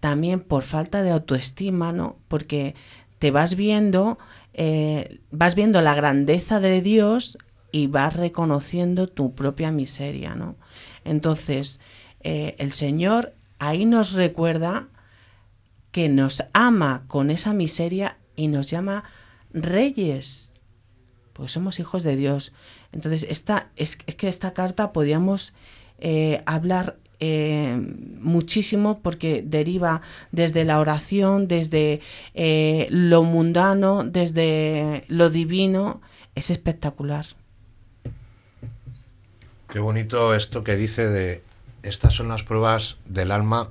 también 0.00 0.40
por 0.40 0.62
falta 0.64 1.02
de 1.02 1.12
autoestima, 1.12 1.92
¿no? 1.92 2.16
Porque 2.28 2.74
te 3.18 3.30
vas 3.30 3.54
viendo, 3.54 4.18
eh, 4.52 5.18
vas 5.30 5.54
viendo 5.54 5.80
la 5.80 5.94
grandeza 5.94 6.60
de 6.60 6.82
Dios 6.82 7.38
y 7.72 7.86
vas 7.86 8.14
reconociendo 8.14 9.06
tu 9.06 9.34
propia 9.34 9.72
miseria, 9.72 10.34
¿no? 10.34 10.56
Entonces, 11.08 11.80
eh, 12.20 12.54
el 12.58 12.72
Señor 12.72 13.32
ahí 13.58 13.86
nos 13.86 14.12
recuerda 14.12 14.88
que 15.90 16.10
nos 16.10 16.44
ama 16.52 17.04
con 17.08 17.30
esa 17.30 17.54
miseria 17.54 18.18
y 18.36 18.48
nos 18.48 18.70
llama 18.70 19.04
reyes, 19.52 20.52
pues 21.32 21.50
somos 21.50 21.80
hijos 21.80 22.02
de 22.02 22.14
Dios. 22.14 22.52
Entonces, 22.92 23.26
esta, 23.30 23.68
es, 23.76 23.96
que 23.96 24.28
esta 24.28 24.52
carta 24.52 24.92
podíamos 24.92 25.54
eh, 25.98 26.42
hablar 26.44 26.98
eh, 27.20 27.74
muchísimo 28.20 29.00
porque 29.02 29.42
deriva 29.42 30.02
desde 30.30 30.64
la 30.64 30.78
oración, 30.78 31.48
desde 31.48 32.02
lo 32.90 33.22
mundano, 33.22 34.04
desde 34.04 35.04
lo 35.08 35.30
divino. 35.30 36.02
Es 36.34 36.50
espectacular. 36.50 37.37
Qué 39.70 39.80
bonito 39.80 40.34
esto 40.34 40.64
que 40.64 40.76
dice 40.76 41.08
de 41.08 41.42
estas 41.82 42.14
son 42.14 42.28
las 42.28 42.42
pruebas 42.42 42.96
del 43.04 43.30
alma 43.30 43.68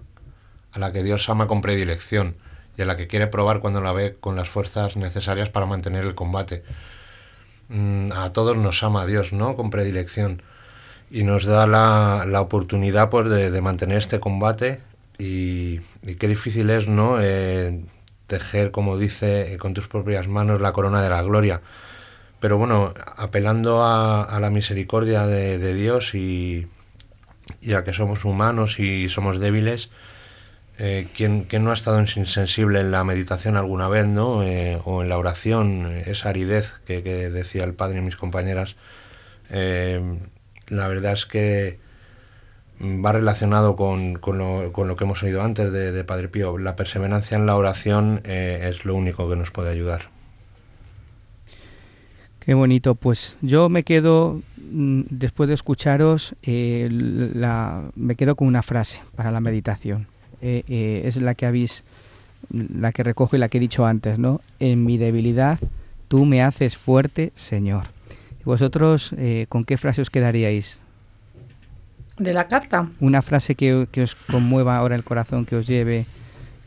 a 0.72 0.78
la 0.78 0.94
que 0.94 1.02
Dios 1.02 1.28
ama 1.28 1.48
con 1.48 1.62
predilección 1.62 2.36
y 2.78 2.84
a 2.84 2.86
la 2.86 2.96
que 2.96 3.08
quiere 3.08 3.26
probar 3.26 3.62
cuando 3.62 3.82
la 3.82 3.94
ve 3.94 4.16
con 4.20 4.36
las 4.36 4.48
fuerzas 4.48 4.96
necesarias 4.96 5.50
para 5.50 5.66
mantener 5.66 6.06
el 6.06 6.14
combate. 6.14 6.64
Mm, 7.70 8.12
a 8.12 8.32
todos 8.32 8.56
nos 8.58 8.84
ama 8.84 9.08
Dios, 9.08 9.34
¿no? 9.34 9.56
Con 9.56 9.72
predilección. 9.72 10.44
Y 11.10 11.24
nos 11.24 11.46
da 11.46 11.66
la, 11.66 12.26
la 12.28 12.42
oportunidad 12.42 13.10
pues, 13.10 13.28
de, 13.28 13.62
mantener 13.62 13.98
este 13.98 14.20
combate 14.20 14.82
y, 15.18 15.80
qué 16.20 16.28
difícil 16.28 16.70
es, 16.70 16.88
¿no? 16.88 17.18
Eh, 17.20 17.82
tejer, 18.28 18.70
como 18.70 18.98
dice, 19.00 19.58
con 19.58 19.74
tus 19.74 19.88
propias 19.88 20.28
manos 20.28 20.62
la 20.62 20.74
corona 20.74 21.02
de 21.02 21.10
la 21.10 21.24
gloria. 21.24 21.62
Pero 22.40 22.58
bueno, 22.58 22.94
apelando 23.16 23.84
a, 23.84 24.38
la 24.40 24.50
misericordia 24.50 25.26
de, 25.26 25.74
Dios 25.74 26.14
y, 26.14 26.68
y, 27.62 27.74
a 27.74 27.84
que 27.84 27.94
somos 27.94 28.26
humanos 28.26 28.80
y 28.80 29.10
somos 29.10 29.40
débiles, 29.40 29.90
eh, 30.80 31.08
¿quién, 31.16 31.48
no 31.64 31.72
ha 31.72 31.74
estado 31.74 32.00
insensible 32.00 32.82
en 32.82 32.92
la 32.92 33.04
meditación 33.04 33.58
alguna 33.58 33.88
vez, 33.88 34.08
¿no? 34.08 34.44
Eh, 34.44 34.80
o 34.86 35.02
en 35.02 35.10
la 35.10 35.18
oración, 35.18 35.88
esa 36.06 36.30
aridez 36.30 36.74
que, 36.86 37.02
decía 37.02 37.64
el 37.64 37.74
padre 37.74 38.00
y 38.00 38.02
mis 38.02 38.16
compañeras? 38.16 38.76
Eh, 39.50 40.20
la 40.68 40.88
verdad 40.88 41.14
es 41.14 41.26
que 41.26 41.80
va 42.80 43.12
relacionado 43.12 43.76
con, 43.76 44.20
lo, 44.22 44.96
que 44.96 45.04
hemos 45.04 45.24
oído 45.24 45.42
antes 45.42 45.72
de, 45.72 45.92
de, 45.92 46.04
Padre 46.04 46.28
Pío. 46.30 46.60
La 46.60 46.76
perseverancia 46.76 47.38
en 47.38 47.48
la 47.48 47.56
oración 47.56 48.22
es 48.26 48.86
lo 48.86 48.94
único 48.96 49.28
que 49.30 49.36
nos 49.36 49.50
puede 49.50 49.72
ayudar. 49.72 50.17
Qué 52.48 52.54
bonito. 52.54 52.96
Pues 52.96 53.36
yo 53.42 53.68
me 53.68 53.84
quedo, 53.84 54.42
mm, 54.72 55.02
después 55.10 55.50
de 55.50 55.54
escucharos, 55.54 56.34
me 56.46 58.16
quedo 58.16 58.36
con 58.38 58.48
una 58.48 58.64
frase 58.64 59.02
para 59.18 59.32
la 59.32 59.42
meditación. 59.42 60.08
Eh, 60.42 60.64
eh, 60.70 61.02
es 61.04 61.18
la 61.18 61.36
que 61.36 61.46
habéis, 61.46 61.84
la 62.50 62.94
que 62.94 63.04
recojo 63.04 63.36
y 63.36 63.40
la 63.40 63.50
que 63.50 63.58
he 63.58 63.60
dicho 63.60 63.86
antes, 63.86 64.18
¿no? 64.18 64.40
En 64.62 64.86
mi 64.86 64.98
debilidad 64.98 65.60
tú 66.08 66.24
me 66.24 66.42
haces 66.42 66.78
fuerte, 66.78 67.34
Señor. 67.36 67.88
¿Vosotros 68.46 69.14
eh, 69.18 69.48
con 69.50 69.66
qué 69.66 69.76
frase 69.76 70.02
os 70.02 70.10
quedaríais? 70.10 70.80
De 72.18 72.32
la 72.32 72.48
carta. 72.48 72.88
Una 73.02 73.22
frase 73.24 73.56
que, 73.56 73.74
os 74.02 74.16
conmueva 74.16 74.78
ahora 74.78 74.96
el 74.96 75.04
corazón, 75.04 75.46
que 75.46 75.58
os 75.58 75.68
lleve, 75.68 76.06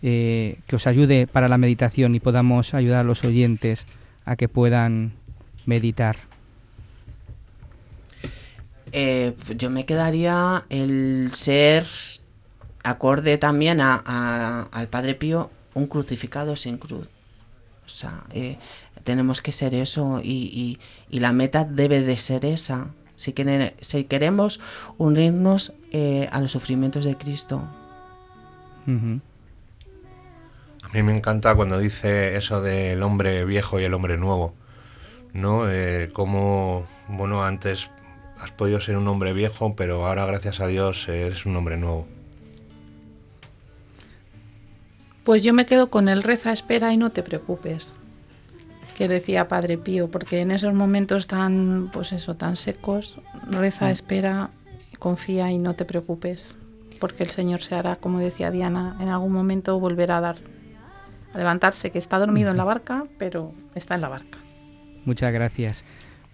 que 0.03 0.57
os 0.75 0.87
ayude 0.87 1.27
para 1.27 1.49
la 1.49 1.57
meditación 1.57 2.15
y 2.15 2.21
podamos 2.21 2.75
ayudar 2.75 3.01
a 3.01 3.05
los 3.05 3.25
oyentes 3.25 3.87
a 4.27 4.37
que 4.37 4.49
puedan 4.49 5.13
meditar. 5.67 6.17
yo 8.93 9.71
me 9.71 9.87
quedaría 9.87 10.65
el 10.69 11.31
ser 11.33 11.87
acorde 12.83 13.39
también 13.39 13.81
a, 13.81 14.69
al 14.71 14.89
Padre 14.89 15.15
Pío, 15.15 15.51
un 15.75 15.87
crucificado 15.87 16.57
sin 16.57 16.79
cruz. 16.79 17.09
O 17.87 17.89
sea, 17.89 18.25
eh, 18.33 18.59
tenemos 19.05 19.43
que 19.43 19.53
ser 19.53 19.75
eso 19.75 20.21
y, 20.23 20.79
la 21.11 21.33
meta 21.33 21.65
debe 21.65 22.03
de 22.03 22.17
ser 22.19 22.45
esa. 22.45 22.89
Si, 23.17 23.35
si 23.81 24.05
queremos 24.05 24.61
unirnos 24.97 25.75
eh, 25.93 26.29
a 26.31 26.41
los 26.41 26.53
sufrimientos 26.53 27.05
de 27.05 27.17
Cristo. 27.17 27.63
A 28.87 28.93
mí 30.93 31.03
me 31.03 31.15
encanta 31.15 31.55
cuando 31.55 31.79
dice 31.79 32.37
eso 32.37 32.63
del 32.63 33.03
hombre 33.03 33.45
viejo 33.45 33.79
y 33.79 33.85
el 33.85 33.95
hombre 33.95 34.17
nuevo. 34.17 34.55
¿No? 35.33 35.71
Eh, 35.71 36.11
como, 36.13 36.87
bueno, 37.09 37.43
antes 37.43 37.91
has 38.41 38.51
podido 38.51 38.81
ser 38.81 38.97
un 38.97 39.07
hombre 39.09 39.33
viejo, 39.33 39.75
pero 39.77 40.07
ahora 40.07 40.27
gracias 40.27 40.61
a 40.61 40.67
Dios 40.67 41.09
eres 41.09 41.47
un 41.47 41.57
hombre 41.57 41.77
nuevo. 41.77 42.07
Pues 45.25 45.43
yo 45.43 45.53
me 45.53 45.67
quedo 45.67 45.89
con 45.89 46.09
el 46.09 46.23
reza, 46.23 46.53
espera 46.53 46.93
y 46.93 46.97
no 46.97 47.11
te 47.11 47.23
preocupes, 47.23 47.93
que 48.97 49.07
decía 49.07 49.49
Padre 49.49 49.77
Pío, 49.77 50.11
porque 50.11 50.41
en 50.41 50.51
esos 50.51 50.75
momentos 50.75 51.27
tan, 51.27 51.91
pues 51.93 52.13
eso, 52.13 52.35
tan 52.37 52.57
secos, 52.57 53.19
reza, 53.49 53.87
mm. 53.87 53.91
espera, 53.91 54.51
confía 54.99 55.51
y 55.51 55.59
no 55.59 55.75
te 55.75 55.85
preocupes, 55.85 56.55
porque 56.99 57.23
el 57.23 57.31
Señor 57.31 57.61
se 57.61 57.75
hará, 57.75 57.97
como 57.97 58.19
decía 58.19 58.51
Diana, 58.51 58.97
en 58.99 59.09
algún 59.09 59.33
momento 59.33 59.79
volverá 59.79 60.19
a 60.19 60.21
dar, 60.21 60.37
a 61.35 61.39
levantarse, 61.39 61.91
que 61.91 61.99
está 61.99 62.19
dormido 62.19 62.51
en 62.51 62.57
la 62.57 62.65
barca, 62.65 63.05
pero 63.19 63.53
está 63.75 63.95
en 63.95 64.01
la 64.01 64.09
barca. 64.09 64.39
Muchas 65.05 65.33
gracias. 65.33 65.85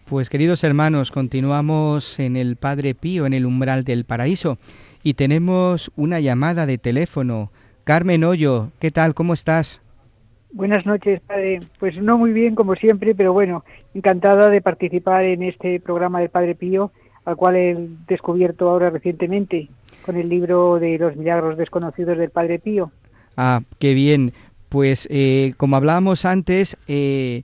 Pues 0.08 0.30
queridos 0.30 0.62
hermanos, 0.62 1.10
continuamos 1.10 2.20
en 2.20 2.36
el 2.36 2.56
Padre 2.56 2.94
Pío, 2.94 3.26
en 3.26 3.34
el 3.34 3.44
umbral 3.44 3.82
del 3.82 4.04
paraíso, 4.04 4.58
y 5.02 5.14
tenemos 5.14 5.90
una 5.96 6.20
llamada 6.20 6.64
de 6.64 6.78
teléfono. 6.78 7.50
Carmen 7.82 8.22
Hoyo, 8.22 8.70
¿qué 8.78 8.90
tal? 8.90 9.14
¿Cómo 9.14 9.34
estás? 9.34 9.80
Buenas 10.52 10.86
noches, 10.86 11.20
padre. 11.20 11.60
Pues 11.78 12.00
no 12.00 12.18
muy 12.18 12.32
bien 12.32 12.54
como 12.54 12.76
siempre, 12.76 13.14
pero 13.14 13.32
bueno, 13.32 13.64
encantada 13.94 14.48
de 14.48 14.60
participar 14.60 15.24
en 15.24 15.42
este 15.42 15.80
programa 15.80 16.20
del 16.20 16.30
Padre 16.30 16.54
Pío, 16.54 16.92
al 17.24 17.36
cual 17.36 17.56
he 17.56 17.76
descubierto 18.08 18.70
ahora 18.70 18.90
recientemente 18.90 19.68
con 20.04 20.16
el 20.16 20.28
libro 20.28 20.78
de 20.78 20.98
los 20.98 21.16
milagros 21.16 21.58
desconocidos 21.58 22.16
del 22.16 22.30
Padre 22.30 22.58
Pío. 22.58 22.90
Ah, 23.36 23.60
qué 23.78 23.92
bien. 23.92 24.32
Pues 24.68 25.06
eh, 25.10 25.52
como 25.56 25.76
hablábamos 25.76 26.24
antes, 26.24 26.78
eh, 26.88 27.42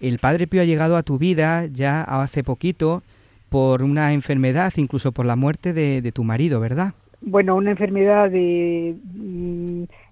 el 0.00 0.18
Padre 0.18 0.46
Pío 0.46 0.62
ha 0.62 0.64
llegado 0.64 0.96
a 0.96 1.02
tu 1.02 1.18
vida 1.18 1.66
ya 1.66 2.02
hace 2.02 2.44
poquito 2.44 3.02
por 3.48 3.82
una 3.82 4.12
enfermedad, 4.12 4.72
incluso 4.76 5.12
por 5.12 5.26
la 5.26 5.36
muerte 5.36 5.72
de 5.72 6.12
tu 6.12 6.24
marido, 6.24 6.60
¿verdad? 6.60 6.94
bueno, 7.20 7.56
una 7.56 7.70
enfermedad 7.70 8.30
de 8.30 8.94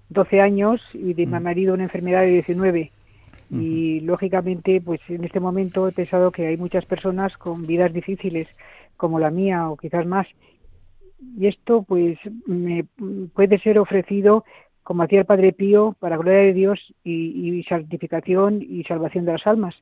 12 0.09 0.35
mm, 0.35 0.39
años 0.39 0.81
y 0.93 1.13
de 1.13 1.25
mi 1.25 1.39
mm. 1.39 1.43
marido 1.43 1.73
una 1.73 1.83
enfermedad 1.83 2.21
de 2.21 2.31
19. 2.31 2.91
Y 3.49 4.01
lógicamente, 4.01 4.81
pues 4.83 4.99
en 5.07 5.23
este 5.23 5.39
momento 5.39 5.87
he 5.87 5.93
pensado 5.93 6.31
que 6.31 6.47
hay 6.47 6.57
muchas 6.57 6.83
personas 6.83 7.37
con 7.37 7.65
vidas 7.65 7.93
difíciles, 7.93 8.45
como 8.97 9.19
la 9.19 9.31
mía 9.31 9.69
o 9.69 9.77
quizás 9.77 10.05
más. 10.05 10.27
Y 11.39 11.47
esto, 11.47 11.83
pues, 11.83 12.17
me 12.45 12.83
puede 13.33 13.57
ser 13.59 13.79
ofrecido, 13.79 14.43
como 14.87 15.03
hacía 15.03 15.19
el 15.19 15.25
Padre 15.25 15.51
Pío, 15.51 15.97
para 15.99 16.15
gloria 16.15 16.39
de 16.43 16.53
Dios 16.53 16.79
y, 17.03 17.59
y 17.59 17.63
santificación 17.63 18.61
y 18.61 18.83
salvación 18.85 19.25
de 19.25 19.33
las 19.33 19.45
almas 19.45 19.75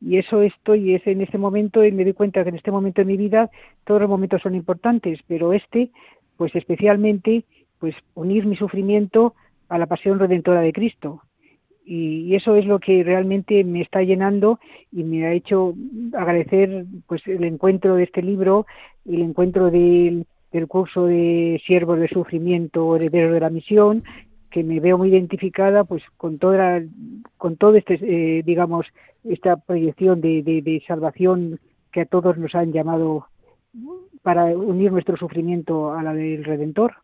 y 0.00 0.18
eso 0.18 0.42
estoy 0.42 0.94
es 0.94 1.04
en 1.08 1.22
este 1.22 1.38
momento 1.38 1.84
y 1.84 1.90
me 1.90 2.04
doy 2.04 2.12
cuenta 2.12 2.44
que 2.44 2.50
en 2.50 2.54
este 2.54 2.70
momento 2.70 3.00
de 3.00 3.06
mi 3.06 3.16
vida 3.16 3.50
todos 3.84 4.00
los 4.00 4.08
momentos 4.08 4.40
son 4.40 4.54
importantes 4.54 5.18
pero 5.26 5.52
este 5.52 5.90
pues 6.36 6.54
especialmente 6.54 7.42
pues 7.80 7.96
unir 8.14 8.46
mi 8.46 8.54
sufrimiento 8.54 9.34
a 9.68 9.78
la 9.78 9.86
pasión 9.86 10.18
redentora 10.18 10.60
de 10.60 10.72
Cristo. 10.72 11.22
Y, 11.84 12.34
eso 12.34 12.54
es 12.56 12.66
lo 12.66 12.80
que 12.80 13.02
realmente 13.02 13.64
me 13.64 13.80
está 13.80 14.02
llenando 14.02 14.60
y 14.92 15.04
me 15.04 15.26
ha 15.26 15.32
hecho 15.32 15.74
agradecer 16.12 16.84
pues 17.06 17.26
el 17.26 17.44
encuentro 17.44 17.94
de 17.94 18.04
este 18.04 18.22
libro, 18.22 18.66
el 19.06 19.22
encuentro 19.22 19.70
del, 19.70 20.26
curso 20.68 21.06
de 21.06 21.62
siervos 21.66 21.98
de 21.98 22.08
sufrimiento, 22.08 22.94
herederos 22.94 23.32
de 23.32 23.40
la 23.40 23.48
misión, 23.48 24.04
que 24.58 24.64
me 24.64 24.80
veo 24.80 24.98
muy 24.98 25.10
identificada 25.10 25.84
pues 25.84 26.02
con 26.16 26.38
toda 26.38 26.82
con 27.36 27.56
todo 27.56 27.76
este 27.76 27.94
eh, 28.02 28.42
digamos 28.44 28.86
esta 29.24 29.56
proyección 29.56 30.20
de, 30.20 30.42
de 30.42 30.82
salvación 30.86 31.60
que 31.92 32.00
a 32.00 32.06
todos 32.06 32.36
nos 32.38 32.54
han 32.54 32.72
llamado 32.72 33.28
para 34.22 34.46
unir 34.46 34.90
nuestro 34.90 35.16
sufrimiento 35.16 35.92
a 35.92 36.02
la 36.02 36.12
del 36.12 36.44
Redentor. 36.44 36.94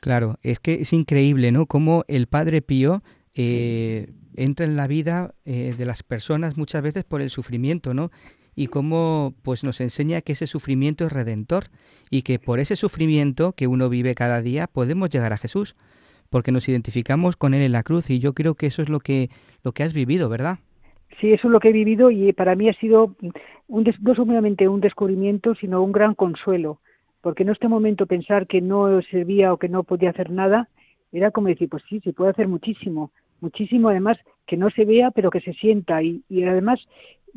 Claro, 0.00 0.36
es 0.42 0.58
que 0.58 0.74
es 0.74 0.92
increíble, 0.92 1.52
¿no? 1.52 1.66
Cómo 1.66 2.04
el 2.08 2.26
Padre 2.26 2.62
Pío 2.62 3.02
eh, 3.34 4.12
entra 4.34 4.66
en 4.66 4.76
la 4.76 4.88
vida 4.88 5.34
eh, 5.44 5.74
de 5.76 5.86
las 5.86 6.02
personas 6.02 6.56
muchas 6.56 6.82
veces 6.82 7.04
por 7.04 7.20
el 7.20 7.30
sufrimiento, 7.30 7.94
¿no? 7.94 8.10
Y 8.54 8.66
cómo 8.66 9.34
pues 9.42 9.62
nos 9.62 9.80
enseña 9.80 10.20
que 10.20 10.32
ese 10.32 10.46
sufrimiento 10.46 11.06
es 11.06 11.12
redentor 11.12 11.66
y 12.10 12.22
que 12.22 12.38
por 12.38 12.58
ese 12.58 12.76
sufrimiento 12.76 13.52
que 13.52 13.68
uno 13.68 13.88
vive 13.88 14.14
cada 14.14 14.42
día 14.42 14.66
podemos 14.66 15.10
llegar 15.10 15.32
a 15.32 15.38
Jesús, 15.38 15.76
porque 16.32 16.50
nos 16.50 16.68
identificamos 16.68 17.36
con 17.36 17.52
él 17.54 17.62
en 17.62 17.72
la 17.72 17.84
cruz 17.84 18.10
y 18.10 18.18
yo 18.18 18.32
creo 18.32 18.54
que 18.54 18.66
eso 18.66 18.82
es 18.82 18.88
lo 18.88 18.98
que 18.98 19.28
lo 19.62 19.72
que 19.72 19.84
has 19.84 19.92
vivido, 19.92 20.28
¿verdad? 20.28 20.58
Sí, 21.20 21.30
eso 21.30 21.46
es 21.46 21.52
lo 21.52 21.60
que 21.60 21.68
he 21.68 21.72
vivido 21.72 22.10
y 22.10 22.32
para 22.32 22.56
mí 22.56 22.68
ha 22.68 22.74
sido 22.74 23.14
un 23.68 23.84
no 24.00 24.14
solamente 24.14 24.66
un 24.66 24.80
descubrimiento, 24.80 25.54
sino 25.54 25.82
un 25.82 25.92
gran 25.92 26.14
consuelo, 26.14 26.80
porque 27.20 27.42
en 27.42 27.50
este 27.50 27.68
momento 27.68 28.06
pensar 28.06 28.46
que 28.46 28.62
no 28.62 29.00
servía 29.02 29.52
o 29.52 29.58
que 29.58 29.68
no 29.68 29.84
podía 29.84 30.10
hacer 30.10 30.30
nada, 30.30 30.68
era 31.12 31.30
como 31.30 31.48
decir, 31.48 31.68
pues 31.68 31.82
sí, 31.88 32.00
se 32.00 32.14
puede 32.14 32.30
hacer 32.30 32.48
muchísimo, 32.48 33.12
muchísimo 33.40 33.90
además 33.90 34.16
que 34.46 34.56
no 34.56 34.70
se 34.70 34.86
vea, 34.86 35.10
pero 35.10 35.30
que 35.30 35.42
se 35.42 35.52
sienta. 35.52 36.02
Y, 36.02 36.22
y 36.30 36.44
además 36.44 36.80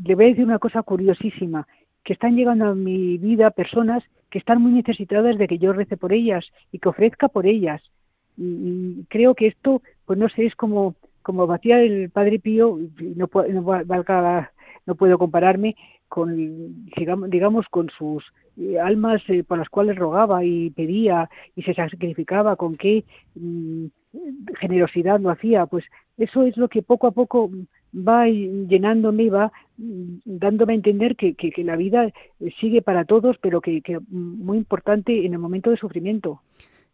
le 0.01 0.15
voy 0.15 0.25
a 0.25 0.27
decir 0.29 0.45
una 0.45 0.59
cosa 0.59 0.81
curiosísima, 0.83 1.67
que 2.05 2.13
están 2.13 2.37
llegando 2.37 2.65
a 2.65 2.75
mi 2.75 3.17
vida 3.17 3.51
personas 3.51 4.03
que 4.29 4.39
están 4.39 4.61
muy 4.61 4.71
necesitadas 4.71 5.37
de 5.37 5.47
que 5.47 5.57
yo 5.57 5.73
rece 5.73 5.97
por 5.97 6.13
ellas 6.13 6.45
y 6.71 6.79
que 6.79 6.89
ofrezca 6.89 7.27
por 7.27 7.45
ellas. 7.45 7.81
Y, 8.37 9.03
creo 9.09 9.35
que 9.35 9.47
esto, 9.47 9.81
pues 10.05 10.19
no 10.19 10.29
sé, 10.29 10.45
es 10.45 10.55
como 10.55 10.95
como 11.21 11.47
batía 11.47 11.81
el 11.81 12.11
Padre 12.11 12.37
Pío, 12.37 12.77
no, 13.15 13.27
no, 13.33 14.47
no 14.85 14.95
puedo 14.95 15.17
compararme, 15.17 15.75
con 16.07 16.85
digamos, 17.29 17.65
con 17.69 17.89
sus 17.89 18.23
eh, 18.57 18.79
almas 18.79 19.21
eh, 19.27 19.43
por 19.43 19.57
las 19.57 19.69
cuales 19.69 19.97
rogaba 19.97 20.45
y 20.45 20.69
pedía 20.69 21.29
y 21.55 21.63
se 21.63 21.73
sacrificaba, 21.73 22.55
con 22.55 22.75
qué 22.75 23.03
mm, 23.35 23.85
generosidad 24.59 25.19
lo 25.19 25.29
hacía, 25.29 25.65
pues 25.65 25.83
eso 26.17 26.43
es 26.43 26.55
lo 26.57 26.69
que 26.69 26.81
poco 26.81 27.07
a 27.07 27.11
poco 27.11 27.49
va 27.93 28.27
llenándome 28.27 29.23
y 29.23 29.29
va 29.29 29.51
mm, 29.77 30.17
dándome 30.25 30.73
a 30.73 30.75
entender 30.75 31.15
que, 31.15 31.33
que, 31.33 31.63
la 31.63 31.75
vida 31.75 32.11
sigue 32.61 32.81
para 32.81 33.05
todos, 33.05 33.37
pero 33.41 33.61
que, 33.61 33.81
que 33.81 33.99
muy 34.09 34.57
importante 34.57 35.25
en 35.25 35.33
el 35.33 35.39
momento 35.39 35.71
de 35.71 35.77
sufrimiento. 35.77 36.41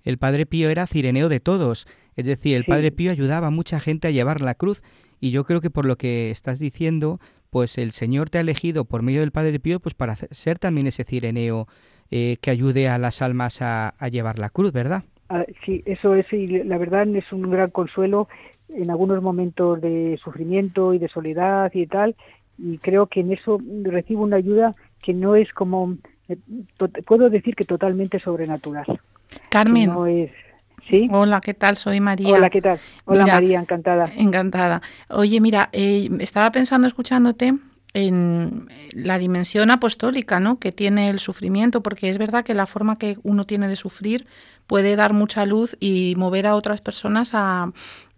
El 0.04 0.18
Padre 0.18 0.46
Pío 0.46 0.70
era 0.70 0.88
cireneo 0.88 1.30
de 1.30 1.40
todos, 1.40 1.88
es 2.16 2.26
decir, 2.26 2.56
el 2.56 2.66
Padre 2.66 2.92
Pío 2.92 3.12
ayudaba 3.12 3.48
a 3.48 3.52
mucha 3.52 3.80
gente 3.80 4.08
a 4.08 4.12
llevar 4.12 4.42
la 4.42 4.56
cruz 4.56 4.82
y 5.20 5.32
yo 5.32 5.44
creo 5.44 5.62
que 5.62 5.70
por 5.70 5.86
lo 5.86 5.96
que 5.96 6.32
estás 6.32 6.60
diciendo, 6.60 7.20
pues 7.50 7.78
el 7.78 7.92
Señor 7.92 8.30
te 8.30 8.38
ha 8.38 8.42
elegido 8.42 8.86
por 8.86 9.04
medio 9.04 9.22
del 9.22 9.32
Padre 9.32 9.60
Pío 9.60 9.80
pues 9.80 9.94
para 9.94 10.16
ser 10.16 10.60
también 10.60 10.88
ese 10.88 11.04
cireneo 11.04 11.68
eh, 12.10 12.38
que 12.42 12.52
ayude 12.52 12.90
a 12.90 12.98
las 12.98 13.22
almas 13.22 13.62
a, 13.62 13.94
llevar 14.12 14.38
la 14.38 14.50
cruz, 14.50 14.74
¿verdad? 14.74 15.04
Ah, 15.30 15.46
sí, 15.66 15.82
eso 15.86 16.14
es, 16.16 16.26
y 16.34 16.48
la 16.48 16.78
verdad 16.78 17.08
es 17.16 17.32
un 17.32 17.50
gran 17.50 17.70
consuelo 17.70 18.28
en 18.68 18.90
algunos 18.90 19.24
momentos 19.24 19.80
de 19.80 20.20
sufrimiento 20.22 20.94
y 20.94 21.00
de 21.00 21.08
soledad 21.08 21.72
y 21.74 21.88
tal, 21.88 22.16
y 22.58 22.78
creo 22.80 23.08
que 23.08 23.22
en 23.22 23.32
eso 23.32 23.60
recibo 23.84 24.24
una 24.24 24.36
ayuda 24.38 24.76
que 25.02 25.14
no 25.14 25.36
es 25.36 25.52
como, 25.54 25.96
puedo 27.06 27.30
decir 27.30 27.56
que 27.56 27.66
totalmente 27.66 28.20
sobrenatural. 28.20 28.86
Carmen. 29.50 29.90
No 29.90 30.06
es, 30.06 30.32
Hola, 31.10 31.40
¿qué 31.42 31.54
tal? 31.54 31.78
Soy 31.78 32.00
María. 32.00 32.36
Hola, 32.36 32.50
¿qué 32.50 32.62
tal? 32.62 32.80
Hola 33.06 33.26
María, 33.26 33.60
encantada. 33.60 34.06
Encantada. 34.18 34.82
Oye, 35.10 35.40
mira, 35.40 35.70
eh, 35.72 36.10
estaba 36.20 36.52
pensando 36.52 36.88
escuchándote 36.88 37.54
en 37.94 38.70
la 38.94 39.20
dimensión 39.20 39.70
apostólica 39.70 40.40
¿no? 40.40 40.60
que 40.60 40.72
tiene 40.72 41.10
el 41.10 41.20
sufrimiento, 41.20 41.82
porque 41.82 42.10
es 42.10 42.18
verdad 42.18 42.46
que 42.46 42.54
la 42.54 42.66
forma 42.66 42.98
que 42.98 43.18
uno 43.24 43.46
tiene 43.46 43.68
de 43.68 43.76
sufrir 43.76 44.26
puede 44.68 44.96
dar 44.96 45.12
mucha 45.14 45.46
luz 45.46 45.76
y 45.80 46.14
mover 46.18 46.48
a 46.48 46.56
otras 46.56 46.80
personas 46.80 47.32
a, 47.34 47.72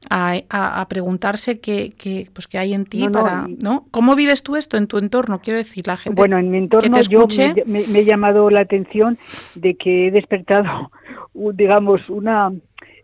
a, 0.10 0.86
preguntarse 0.88 1.60
qué, 1.60 1.94
qué, 1.98 2.28
pues, 2.32 2.48
qué 2.48 2.60
hay 2.60 2.74
en 2.74 2.86
ti 2.86 3.08
para... 3.10 3.48
No. 3.48 3.88
¿Cómo 3.90 4.16
vives 4.16 4.44
tú 4.44 4.56
esto 4.56 4.78
en 4.78 4.88
tu 4.88 5.00
entorno? 5.00 5.40
Quiero 5.40 5.58
decir, 5.58 5.88
la 5.88 5.98
gente 5.98 6.20
Bueno, 6.20 6.38
en 6.38 6.52
mi 6.52 6.60
entorno 6.60 7.02
yo 7.02 7.26
me, 7.66 7.80
he 7.80 8.06
llamado 8.06 8.50
la 8.52 8.62
atención 8.62 9.18
de 9.56 9.76
que 9.76 10.08
he 10.08 10.12
despertado, 10.12 10.92
digamos, 11.34 12.08
una 12.10 12.52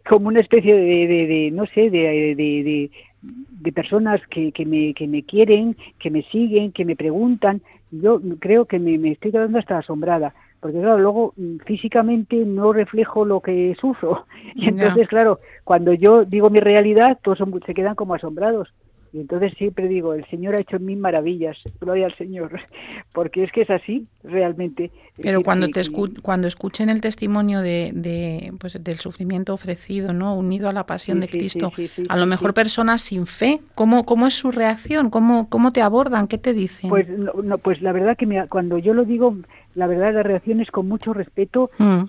como 0.08 0.28
una 0.28 0.40
especie 0.40 0.74
de, 0.76 1.52
no 1.52 1.66
sé, 1.68 1.90
de, 1.92 2.36
de, 2.36 2.92
de 3.22 3.72
personas 3.72 4.22
que, 4.28 4.52
que, 4.52 4.66
me, 4.66 4.94
que 4.94 5.08
me 5.08 5.24
quieren, 5.24 5.76
que 6.00 6.10
me 6.10 6.24
siguen, 6.24 6.72
que 6.72 6.86
me 6.86 6.96
preguntan. 6.96 7.62
Yo 7.92 8.22
creo 8.40 8.66
que 8.66 8.80
me, 8.80 8.98
me 8.98 9.12
estoy 9.12 9.32
quedando 9.32 9.60
hasta 9.60 9.78
asombrada 9.78 10.34
porque 10.60 10.80
claro, 10.80 11.00
luego 11.00 11.34
mm, 11.38 11.58
físicamente 11.66 12.36
no 12.36 12.74
reflejo 12.74 13.26
lo 13.26 13.42
que 13.42 13.76
sufro. 13.80 14.26
Y 14.56 14.68
entonces, 14.68 15.08
claro, 15.08 15.38
cuando 15.64 15.94
yo 15.94 16.26
digo 16.26 16.50
mi 16.50 16.60
realidad, 16.60 17.18
todos 17.24 17.40
se 17.66 17.74
quedan 17.74 17.96
como 17.96 18.16
asombrados. 18.16 18.74
Y 19.12 19.22
entonces 19.22 19.54
siempre 19.58 19.88
digo, 19.88 20.14
el 20.14 20.26
Señor 20.28 20.56
ha 20.56 20.60
hecho 20.60 20.80
mil 20.80 20.98
maravillas, 20.98 21.58
gloria 21.82 22.06
al 22.06 22.16
Señor, 22.16 22.60
porque 23.14 23.44
es 23.44 23.52
que 23.52 23.62
es 23.62 23.70
así 23.70 24.08
realmente. 24.24 24.92
Pero 25.22 25.42
cuando 25.42 25.68
te 25.70 25.82
cuando 26.22 26.48
escuchen 26.48 26.90
el 26.90 27.02
testimonio 27.02 27.62
de, 27.62 27.92
de, 27.94 28.54
pues, 28.60 28.82
del 28.84 29.00
sufrimiento 29.00 29.54
ofrecido, 29.54 30.14
¿no? 30.14 30.36
unido 30.36 30.70
a 30.70 30.74
la 30.74 30.86
pasión 30.86 31.20
de 31.20 31.28
Cristo, 31.28 31.72
a 32.08 32.18
lo 32.18 32.26
mejor 32.28 32.54
personas 32.54 33.02
sin 33.02 33.26
fe, 33.26 33.62
¿cómo, 33.74 34.06
cómo 34.06 34.28
es 34.28 34.36
su 34.36 34.52
reacción? 34.52 35.10
¿Cómo, 35.10 35.50
cómo 35.50 35.72
te 35.72 35.82
abordan? 35.82 36.28
¿Qué 36.28 36.38
te 36.38 36.54
dicen? 36.54 36.90
Pues, 36.90 37.08
no, 37.10 37.58
pues 37.58 37.82
la 37.82 37.92
verdad 37.92 38.16
que 38.16 38.28
cuando 38.48 38.78
yo 38.78 38.94
lo 38.94 39.06
digo, 39.06 39.36
la 39.74 39.88
verdad 39.88 40.14
la 40.14 40.24
reacción 40.24 40.62
es 40.62 40.70
con 40.70 40.88
mucho 40.88 41.14
respeto 41.14 41.72
mm. 41.80 42.04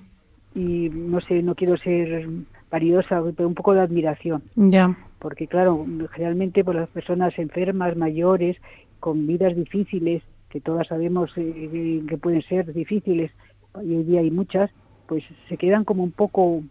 y 0.54 0.90
no 0.90 1.20
sé, 1.22 1.42
no 1.42 1.54
quiero 1.54 1.78
ser 1.78 2.28
paridosa, 2.68 3.22
pero 3.36 3.48
un 3.48 3.54
poco 3.54 3.72
de 3.72 3.80
admiración. 3.80 4.42
Ya 4.54 4.96
porque 5.20 5.46
claro, 5.46 5.86
generalmente 6.12 6.64
por 6.64 6.74
las 6.74 6.88
personas 6.88 7.38
enfermas, 7.38 7.96
mayores, 7.96 8.56
con 8.98 9.26
vidas 9.26 9.54
difíciles, 9.54 10.22
que 10.48 10.60
todas 10.60 10.88
sabemos 10.88 11.30
eh, 11.36 12.02
que 12.08 12.18
pueden 12.18 12.42
ser 12.42 12.72
difíciles, 12.72 13.30
y 13.76 13.94
hoy 13.94 14.02
día 14.02 14.20
hay 14.20 14.30
muchas, 14.30 14.70
pues 15.06 15.22
se 15.48 15.56
quedan 15.56 15.84
como 15.84 16.02
un 16.02 16.12
poco 16.12 16.62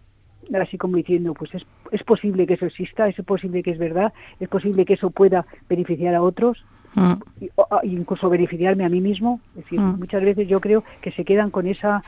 así 0.62 0.78
como 0.78 0.97
diciendo, 0.97 1.34
pues 1.34 1.54
es, 1.54 1.64
es 1.91 2.04
posible 2.04 2.47
que 2.47 2.56
eso 2.56 2.66
exista, 2.66 3.08
es 3.08 3.16
posible 3.24 3.62
que 3.62 3.72
es 3.72 3.78
verdad, 3.78 4.14
es 4.39 4.50
posible 4.50 4.86
que 4.86 4.93
eso 4.93 5.12
pueda 5.12 5.45
beneficiar 5.68 6.16
a 6.16 6.22
otros, 6.22 6.64
mm. 6.95 7.14
incluso 7.84 8.30
beneficiarme 8.30 8.86
a 8.86 8.89
mí 8.89 9.02
mismo. 9.02 9.41
Es 9.50 9.64
decir, 9.66 9.80
mm. 9.80 10.00
muchas 10.00 10.24
veces 10.24 10.47
yo 10.47 10.60
creo 10.60 10.84
que 11.02 11.12
se 11.12 11.24
quedan 11.24 11.52
con 11.52 11.68
esa 11.68 12.02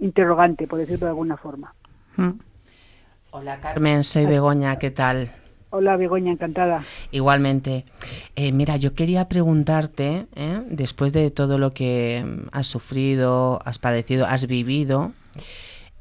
interrogante, 0.00 0.66
por 0.66 0.78
decirlo 0.78 1.06
de 1.06 1.10
alguna 1.10 1.36
forma. 1.36 1.74
Mm. 2.16 2.30
Hola 3.30 3.60
Carmen, 3.60 4.04
soy 4.04 4.26
Begoña, 4.26 4.76
¿qué 4.78 4.90
tal? 4.90 5.30
Hola 5.74 5.96
Begoña, 5.96 6.30
encantada. 6.30 6.82
Igualmente. 7.12 7.86
Eh, 8.36 8.52
mira, 8.52 8.76
yo 8.76 8.94
quería 8.94 9.26
preguntarte, 9.26 10.26
¿eh? 10.36 10.60
después 10.68 11.14
de 11.14 11.30
todo 11.30 11.56
lo 11.56 11.72
que 11.72 12.22
has 12.52 12.66
sufrido, 12.66 13.58
has 13.64 13.78
padecido, 13.78 14.26
has 14.26 14.46
vivido, 14.46 15.12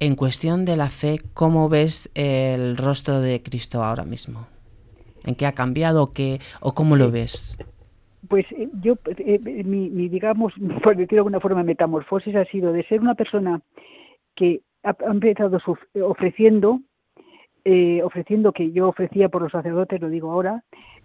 en 0.01 0.17
cuestión 0.17 0.65
de 0.65 0.75
la 0.75 0.89
fe, 0.89 1.19
¿cómo 1.33 1.69
ves 1.69 2.11
el 2.15 2.75
rostro 2.75 3.21
de 3.21 3.41
Cristo 3.41 3.81
ahora 3.81 4.03
mismo? 4.03 4.45
¿En 5.23 5.35
qué 5.35 5.45
ha 5.45 5.53
cambiado 5.53 6.03
o, 6.03 6.11
qué, 6.11 6.41
o 6.59 6.73
cómo 6.73 6.97
lo 6.97 7.09
ves? 7.09 7.57
Pues 8.27 8.45
eh, 8.51 8.67
yo, 8.81 8.97
mi, 9.63 9.89
mi, 9.89 10.09
digamos, 10.09 10.51
por 10.83 10.97
decirlo 10.97 11.15
de 11.15 11.19
alguna 11.19 11.39
forma, 11.39 11.63
metamorfosis 11.63 12.35
ha 12.35 12.43
sido 12.43 12.73
de 12.73 12.83
ser 12.89 12.99
una 12.99 13.15
persona 13.15 13.61
que 14.35 14.63
ha 14.83 14.97
empezado 15.09 15.57
ofreciendo 16.03 16.81
eh, 17.65 18.01
ofreciendo 18.03 18.51
que 18.51 18.71
yo 18.71 18.87
ofrecía 18.87 19.29
por 19.29 19.41
los 19.41 19.51
sacerdotes, 19.51 20.01
lo 20.01 20.09
digo 20.09 20.31
ahora, 20.31 20.63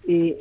eh, 0.08 0.38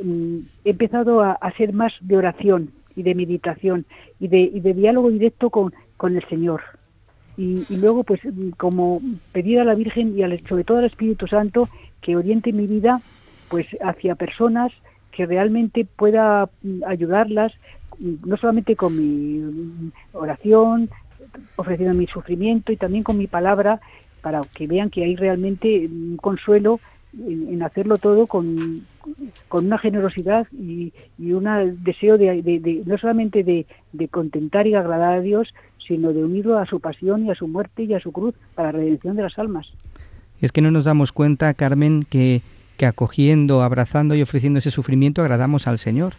he 0.63 0.69
empezado 0.69 1.21
a, 1.21 1.37
ser 1.57 1.73
más 1.73 1.93
de 2.01 2.17
oración 2.17 2.71
y 2.95 3.03
de 3.03 3.15
meditación 3.15 3.85
y 4.19 4.27
de, 4.27 4.51
de 4.53 4.73
diálogo 4.73 5.09
directo 5.09 5.49
con, 5.49 5.73
con 5.97 6.15
el 6.15 6.27
Señor. 6.27 6.61
Y, 7.37 7.65
luego, 7.75 8.03
pues, 8.03 8.21
como 8.57 9.01
pedir 9.33 9.59
a 9.59 9.65
la 9.65 9.75
Virgen 9.75 10.17
y 10.17 10.23
al, 10.23 10.39
sobre 10.47 10.63
todo 10.63 10.77
al 10.77 10.85
Espíritu 10.85 11.27
Santo 11.27 11.67
que 12.01 12.15
oriente 12.15 12.53
mi 12.53 12.65
vida, 12.65 13.01
pues, 13.49 13.67
hacia 13.81 14.15
personas 14.15 14.71
que 15.11 15.25
realmente 15.25 15.85
pueda 15.85 16.49
ayudarlas, 16.87 17.53
no 17.99 18.37
solamente 18.37 18.75
con 18.75 18.95
mi 18.95 19.91
oración, 20.13 20.89
ofreciendo 21.57 21.93
mi 21.93 22.07
sufrimiento 22.07 22.71
y 22.71 22.77
también 22.77 23.03
con 23.03 23.17
mi 23.17 23.27
palabra, 23.27 23.81
para 24.25 24.41
que 24.55 24.65
vean 24.65 24.89
que 24.89 25.03
hay 25.03 25.15
realmente 25.15 25.85
un 25.85 26.17
consuelo 26.17 26.79
en, 27.13 27.61
hacerlo 27.61 27.99
todo 27.99 28.25
con, 28.25 28.81
una 29.51 29.77
generosidad 29.77 30.47
y, 30.51 30.91
un 31.19 31.77
deseo 31.83 32.17
de, 32.17 32.81
no 32.87 32.97
solamente 32.97 33.43
de, 33.43 34.07
contentar 34.07 34.65
y 34.65 34.73
agradar 34.73 35.13
a 35.13 35.21
Dios, 35.21 35.53
sino 35.87 36.11
de 36.11 36.23
unirlo 36.23 36.57
a 36.57 36.65
su 36.65 36.79
pasión 36.79 37.23
y 37.23 37.29
a 37.29 37.35
su 37.35 37.47
muerte 37.47 37.83
y 37.83 37.93
a 37.93 37.99
su 37.99 38.11
cruz 38.11 38.33
para 38.55 38.71
la 38.71 38.79
redención 38.79 39.15
de 39.15 39.21
las 39.21 39.37
almas. 39.37 39.67
Es 40.41 40.51
que 40.51 40.61
no 40.61 40.71
nos 40.71 40.85
damos 40.85 41.11
cuenta, 41.11 41.53
Carmen, 41.53 42.03
que, 42.09 42.41
que 42.77 42.87
acogiendo, 42.87 43.61
abrazando 43.61 44.15
y 44.15 44.23
ofreciendo 44.23 44.57
ese 44.57 44.71
sufrimiento 44.71 45.21
agradamos 45.21 45.67
al 45.67 45.77
Señor. 45.77 46.13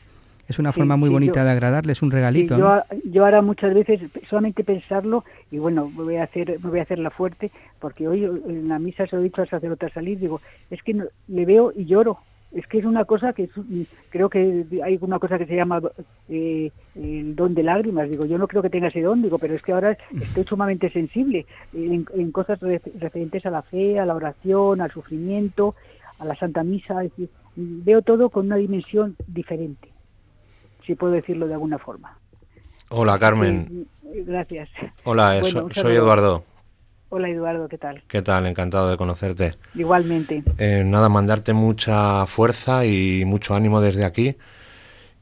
Es 0.49 0.59
una 0.59 0.73
forma 0.73 0.97
muy 0.97 1.09
bonita 1.09 1.45
de 1.45 1.51
agradarles 1.51 2.03
un 2.03 2.11
regalito. 2.11 2.57
yo, 2.57 2.81
yo, 3.05 3.25
ahora 3.25 3.43
muchas 3.43 3.75
veces 3.75 4.01
solamente 4.29 4.63
pensarlo 4.63 5.25
y 5.51 5.59
bueno, 5.59 5.91
me 5.91 6.05
voy 6.05 6.17
a 6.17 6.23
hacer 6.23 6.61
me 6.63 6.71
voy 6.71 6.79
a 6.79 6.83
hacerla 6.83 7.11
fuerte 7.11 7.51
porque 7.81 8.07
hoy 8.07 8.25
en 8.25 8.69
la 8.69 8.79
misa 8.79 9.07
se 9.07 9.17
lo 9.17 9.23
he 9.23 9.25
dicho 9.25 9.43
al 9.43 9.49
sacerdote 9.49 9.87
al 9.87 9.93
salir, 9.93 10.19
digo, 10.19 10.41
es 10.71 10.83
que 10.83 10.95
le 11.29 11.45
veo 11.45 11.73
y 11.75 11.87
lloro. 11.87 12.19
Es 12.53 12.67
que 12.69 12.79
es 12.79 12.85
una 12.85 13.05
cosa 13.05 13.33
que 13.33 13.51
creo 14.09 14.31
que 14.31 14.65
hay 14.83 14.97
una 15.01 15.19
cosa 15.19 15.37
que 15.37 15.47
se 15.47 15.57
llama 15.57 15.83
eh, 16.29 16.71
el 16.95 17.35
don 17.35 17.53
de 17.53 17.65
lágrimas. 17.65 18.09
Digo, 18.09 18.25
yo 18.25 18.39
no 18.39 18.47
creo 18.47 18.63
que 18.63 18.71
tenga 18.71 18.87
ese 18.87 19.03
don, 19.03 19.21
digo, 19.21 19.39
pero 19.39 19.55
es 19.55 19.63
que 19.63 19.73
ahora 19.73 19.99
estoy 20.19 20.45
sumamente 20.49 20.89
sensible 20.89 21.45
en, 21.75 22.07
en 22.15 22.33
cosas 22.33 22.61
referentes 22.61 23.45
a 23.45 23.51
la 23.51 23.63
fe, 23.63 23.99
a 23.99 24.07
la 24.07 24.15
oración, 24.15 24.81
al 24.81 24.93
sufrimiento, 24.93 25.75
a 26.21 26.25
la 26.25 26.37
Santa 26.37 26.63
Misa. 26.63 27.05
Es 27.05 27.11
decir, 27.11 27.29
veo 27.57 28.01
todo 28.01 28.31
con 28.31 28.47
una 28.47 28.57
dimensión 28.57 29.17
diferente 29.27 29.96
si 30.87 30.95
puedo 30.95 31.13
decirlo 31.13 31.47
de 31.49 31.55
alguna 31.55 31.79
forma. 31.79 32.19
Hola 32.91 33.19
Carmen. 33.19 33.89
gracias. 34.03 34.69
Hola, 35.05 35.43
soy 35.73 35.97
Eduardo. 35.97 36.45
Hola 37.09 37.29
Eduardo, 37.29 37.69
¿qué 37.69 37.79
tal? 37.79 38.03
¿Qué 38.09 38.23
tal? 38.23 38.47
Encantado 38.47 38.91
de 38.91 38.97
conocerte. 38.97 39.53
Igualmente. 39.75 40.43
Eh, 40.59 40.83
nada, 40.85 41.09
mandarte 41.09 41.53
mucha 41.53 42.27
fuerza 42.27 42.85
y 42.85 43.25
mucho 43.25 43.55
ánimo 43.55 43.81
desde 43.81 44.05
aquí 44.05 44.37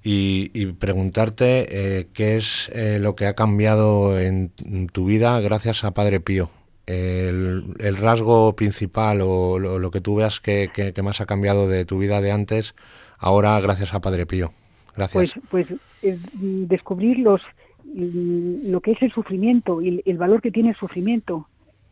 y, 0.02 0.66
preguntarte 0.72 1.98
eh, 2.00 2.08
qué 2.12 2.36
es 2.36 2.70
eh, 2.74 2.98
lo 3.00 3.16
que 3.16 3.26
ha 3.26 3.34
cambiado 3.34 4.18
en 4.18 4.50
tu 4.92 5.06
vida 5.06 5.40
gracias 5.40 5.84
a 5.84 5.92
Padre 5.92 6.20
Pío. 6.20 6.50
El, 6.86 7.96
rasgo 7.96 8.54
principal 8.54 9.20
o 9.22 9.58
lo, 9.58 9.90
que 9.90 10.02
tú 10.02 10.16
veas 10.16 10.40
que, 10.40 10.70
que 10.74 11.02
más 11.02 11.22
ha 11.22 11.26
cambiado 11.26 11.68
de 11.68 11.86
tu 11.86 11.98
vida 11.98 12.20
de 12.20 12.32
antes 12.32 12.74
ahora 13.18 13.58
gracias 13.60 13.94
a 13.94 14.00
Padre 14.00 14.26
Pío. 14.26 14.52
Pues, 15.12 15.34
pues 15.50 15.66
eh, 16.02 16.18
descubrir 16.32 17.18
los, 17.18 17.42
lo 17.94 18.80
que 18.80 18.92
es 18.92 19.02
el 19.02 19.12
sufrimiento 19.12 19.82
y 19.82 20.02
el, 20.04 20.18
valor 20.18 20.40
que 20.40 20.50
tiene 20.50 20.70
el 20.70 20.76
sufrimiento. 20.76 21.48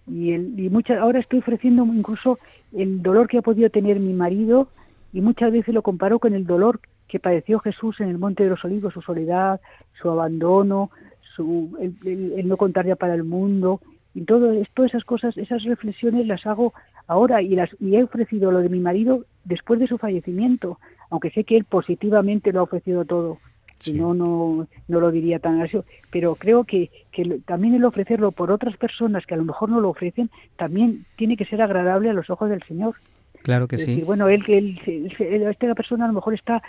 Y, 0.07 0.32
el, 0.32 0.59
y 0.59 0.68
muchas, 0.68 0.98
ahora 0.98 1.20
estoy 1.20 1.40
ofreciendo 1.40 1.84
incluso 1.84 2.38
el 2.72 3.03
dolor 3.03 3.28
que 3.28 3.38
ha 3.38 3.42
podido 3.42 3.70
tener 3.70 3.98
mi 4.00 4.12
marido 4.12 4.68
y 5.12 5.20
muchas 5.20 5.53
veces 5.53 5.74
lo 5.74 5.82
comparo 5.82 6.18
con 6.18 6.34
el 6.34 6.46
dolor 6.46 6.80
que 7.09 7.20
padeció 7.20 7.59
Jesús 7.59 8.00
en 8.00 8.09
el 8.09 8.18
Monte 8.18 8.44
de 8.44 8.50
los 8.50 8.64
Olivos, 8.64 8.94
su 8.94 9.03
soledad, 9.03 9.61
su 10.00 10.09
abandono, 10.09 10.90
su, 11.36 11.76
el, 11.80 12.48
no 12.48 12.57
contar 12.57 12.86
ya 12.86 12.96
para 12.96 13.14
el 13.14 13.24
mundo. 13.24 13.80
Y 14.14 14.22
todo, 14.22 14.53
todas 14.74 14.90
esas 14.90 15.05
cosas, 15.05 15.36
esas 15.36 15.62
reflexiones 15.64 16.26
las 16.26 16.46
hago 16.46 16.72
ahora 17.07 17.42
y, 17.42 17.50
las, 17.50 17.70
y 17.80 17.96
he 17.96 18.03
ofrecido 18.03 18.50
lo 18.50 18.61
de 18.61 18.68
mi 18.68 18.80
marido 18.80 19.24
después 19.44 19.80
de 19.80 19.86
su 19.86 19.98
fallecimiento, 19.98 20.78
aunque 21.13 21.31
sé 21.31 21.45
que 21.45 21.59
él 21.59 21.65
positivamente 21.65 22.53
lo 22.53 22.61
ha 22.61 22.63
ofrecido 22.63 23.05
todo. 23.05 23.39
Si 23.79 23.93
no, 23.93 24.15
no, 24.15 24.67
no 24.89 25.01
lo 25.01 25.11
diría 25.11 25.41
tan 25.41 25.61
así. 25.61 25.79
Pero 26.11 26.37
creo 26.37 26.65
que, 26.65 26.91
que 27.11 27.41
también 27.45 27.75
el 27.75 27.85
ofrecerlo 27.85 28.33
por 28.33 28.51
otras 28.51 28.77
personas 28.79 29.27
que 29.27 29.35
a 29.35 29.37
lo 29.37 29.45
mejor 29.45 29.69
no 29.69 29.81
lo 29.81 29.91
ofrecen, 29.91 30.31
también 30.57 31.05
tiene 31.17 31.37
que 31.37 31.45
ser 31.45 31.61
agradable 31.61 32.09
a 32.09 32.15
los 32.15 32.31
ojos 32.31 32.49
del 32.49 32.63
Señor. 32.63 32.95
Claro 33.43 33.67
que 33.67 33.77
sí. 33.77 34.03
bueno, 34.07 34.29
él, 34.29 34.45
él, 34.47 35.13
esta 35.19 35.75
persona 35.75 36.05
a 36.05 36.09
lo 36.09 36.15
mejor 36.15 36.33
está 36.33 36.63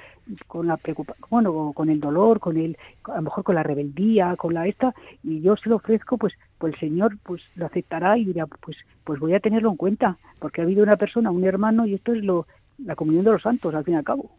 con 0.47 0.67
la 0.67 0.75
preocupación, 0.75 1.27
bueno, 1.29 1.71
con 1.73 1.89
el 1.89 1.99
dolor, 1.99 2.39
con 2.39 2.57
el, 2.57 2.77
a 3.03 3.17
lo 3.17 3.21
mejor 3.21 3.43
con 3.43 3.55
la 3.55 3.63
rebeldía, 3.63 4.35
con 4.35 4.55
la 4.55 4.67
esta, 4.67 4.93
y 5.23 5.41
yo 5.41 5.55
se 5.55 5.69
lo 5.69 5.75
ofrezco, 5.75 6.17
pues, 6.17 6.33
pues 6.57 6.73
el 6.73 6.79
Señor 6.79 7.17
pues 7.21 7.43
lo 7.55 7.67
aceptará 7.67 8.17
y 8.17 8.25
dirá, 8.25 8.47
pues, 8.47 8.75
pues 9.03 9.19
voy 9.19 9.35
a 9.35 9.39
tenerlo 9.39 9.69
en 9.69 9.77
cuenta, 9.77 10.17
porque 10.39 10.61
ha 10.61 10.63
habido 10.63 10.81
una 10.81 10.97
persona, 10.97 11.29
un 11.29 11.43
hermano, 11.43 11.85
y 11.85 11.93
esto 11.93 12.11
es 12.13 12.23
lo, 12.23 12.47
la 12.85 12.95
comunión 12.95 13.25
de 13.25 13.31
los 13.31 13.41
santos, 13.41 13.73
al 13.73 13.83
fin 13.83 13.95
y 13.95 13.97
al 13.97 14.03
cabo. 14.03 14.31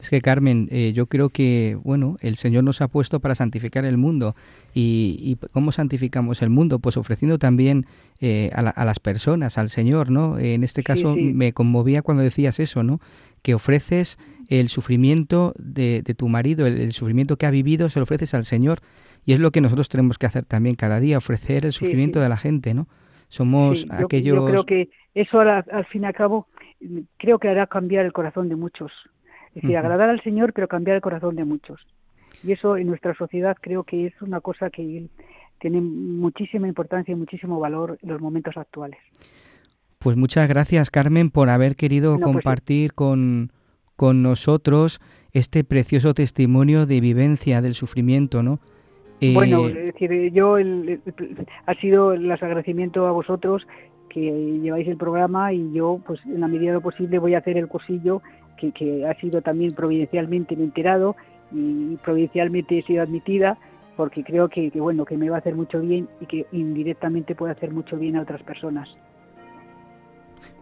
Es 0.00 0.10
que 0.10 0.20
Carmen, 0.20 0.68
eh, 0.70 0.92
yo 0.94 1.06
creo 1.06 1.28
que 1.28 1.76
bueno, 1.82 2.16
el 2.20 2.36
Señor 2.36 2.62
nos 2.62 2.80
ha 2.80 2.88
puesto 2.88 3.18
para 3.18 3.34
santificar 3.34 3.84
el 3.84 3.96
mundo 3.96 4.36
y, 4.72 5.36
cómo 5.52 5.72
santificamos 5.72 6.40
el 6.40 6.50
mundo, 6.50 6.78
pues 6.78 6.96
ofreciendo 6.96 7.38
también 7.38 7.86
eh, 8.20 8.50
a, 8.54 8.84
las 8.84 9.00
personas, 9.00 9.58
al 9.58 9.70
Señor, 9.70 10.10
¿no? 10.10 10.38
En 10.38 10.62
este 10.62 10.84
caso 10.84 11.16
me 11.16 11.52
conmovía 11.52 12.02
cuando 12.02 12.22
decías 12.22 12.60
eso, 12.60 12.84
¿no? 12.84 13.00
Que 13.42 13.54
ofreces 13.54 14.18
el 14.48 14.68
sufrimiento 14.68 15.52
de, 15.58 16.02
tu 16.16 16.28
marido, 16.28 16.66
el, 16.66 16.92
sufrimiento 16.92 17.36
que 17.36 17.46
ha 17.46 17.50
vivido, 17.50 17.90
se 17.90 17.98
lo 17.98 18.04
ofreces 18.04 18.34
al 18.34 18.44
Señor 18.44 18.78
y 19.26 19.32
es 19.32 19.40
lo 19.40 19.50
que 19.50 19.60
nosotros 19.60 19.88
tenemos 19.88 20.16
que 20.16 20.26
hacer 20.26 20.44
también 20.44 20.76
cada 20.76 21.00
día, 21.00 21.18
ofrecer 21.18 21.66
el 21.66 21.72
sufrimiento 21.72 22.20
de 22.20 22.28
la 22.28 22.36
gente, 22.36 22.72
¿no? 22.72 22.86
Somos 23.28 23.86
aquellos. 23.90 24.36
Yo 24.36 24.46
creo 24.46 24.64
que 24.64 24.90
eso 25.14 25.40
al 25.40 25.84
fin 25.86 26.04
y 26.04 26.06
al 26.06 26.14
cabo 26.14 26.46
creo 27.16 27.38
que 27.38 27.48
hará 27.48 27.66
cambiar 27.66 28.04
el 28.04 28.12
corazón 28.12 28.48
de 28.48 28.56
muchos 28.56 28.92
es 29.54 29.62
decir, 29.62 29.76
agradar 29.76 30.10
al 30.10 30.22
Señor, 30.22 30.52
pero 30.52 30.68
cambiar 30.68 30.96
el 30.96 31.02
corazón 31.02 31.36
de 31.36 31.44
muchos. 31.44 31.80
Y 32.44 32.52
eso 32.52 32.76
en 32.76 32.86
nuestra 32.86 33.14
sociedad 33.14 33.56
creo 33.60 33.82
que 33.82 34.06
es 34.06 34.22
una 34.22 34.40
cosa 34.40 34.70
que 34.70 35.08
tiene 35.58 35.80
muchísima 35.80 36.68
importancia 36.68 37.12
y 37.12 37.16
muchísimo 37.16 37.58
valor 37.58 37.98
en 38.02 38.10
los 38.10 38.20
momentos 38.20 38.56
actuales. 38.56 39.00
Pues 39.98 40.16
muchas 40.16 40.48
gracias, 40.48 40.90
Carmen, 40.90 41.30
por 41.30 41.50
haber 41.50 41.74
querido 41.74 42.14
pues 42.14 42.24
compartir 42.24 42.94
con, 42.94 43.50
con 43.96 44.22
nosotros 44.22 45.00
este 45.32 45.64
precioso 45.64 46.14
testimonio 46.14 46.86
de 46.86 47.00
vivencia 47.00 47.60
del 47.60 47.74
sufrimiento, 47.74 48.42
¿no? 48.44 48.60
Bueno, 49.20 49.66
eh, 49.66 49.88
es 49.88 49.94
decir, 49.94 50.32
yo 50.32 50.56
ha 51.66 51.74
sido 51.80 52.12
el 52.12 52.30
agradecimiento 52.30 53.08
a 53.08 53.10
vosotros 53.10 53.66
que 54.08 54.20
lleváis 54.62 54.88
el 54.88 54.96
programa 54.96 55.52
y 55.52 55.72
yo, 55.72 56.00
pues 56.06 56.20
en 56.24 56.40
la 56.40 56.48
medida 56.48 56.68
de 56.68 56.74
lo 56.74 56.80
posible, 56.80 57.18
voy 57.18 57.34
a 57.34 57.38
hacer 57.38 57.56
el 57.56 57.68
cursillo 57.68 58.22
que, 58.58 59.06
ha 59.06 59.14
sido 59.20 59.40
también 59.42 59.72
providencialmente 59.72 60.54
enterado 60.54 61.16
y 61.52 61.96
providencialmente 61.96 62.78
he 62.78 62.82
sido 62.82 63.02
admitida 63.02 63.56
porque 63.96 64.22
creo 64.22 64.48
que, 64.48 64.70
bueno 64.74 65.04
que 65.04 65.16
me 65.16 65.30
va 65.30 65.36
a 65.36 65.38
hacer 65.40 65.54
mucho 65.54 65.80
bien 65.80 66.08
y 66.20 66.26
que 66.26 66.46
indirectamente 66.52 67.34
puede 67.34 67.52
hacer 67.52 67.70
mucho 67.70 67.96
bien 67.96 68.16
a 68.16 68.22
otras 68.22 68.42
personas. 68.42 68.88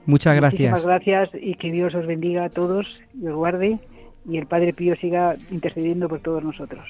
Muchas 0.04 0.36
gracias. 0.36 0.70
Muchas 0.70 0.86
gracias 0.86 1.30
y 1.34 1.54
que 1.54 1.70
Dios 1.70 1.94
os 1.94 2.06
bendiga 2.06 2.44
a 2.44 2.48
todos 2.48 2.86
y 3.14 3.26
os 3.26 3.34
guarde 3.34 3.78
y 4.28 4.38
el 4.38 4.46
Padre 4.46 4.72
Pío 4.72 4.94
siga 4.96 5.34
intercediendo 5.50 6.08
por 6.08 6.20
todos 6.20 6.42
nosotros. 6.42 6.84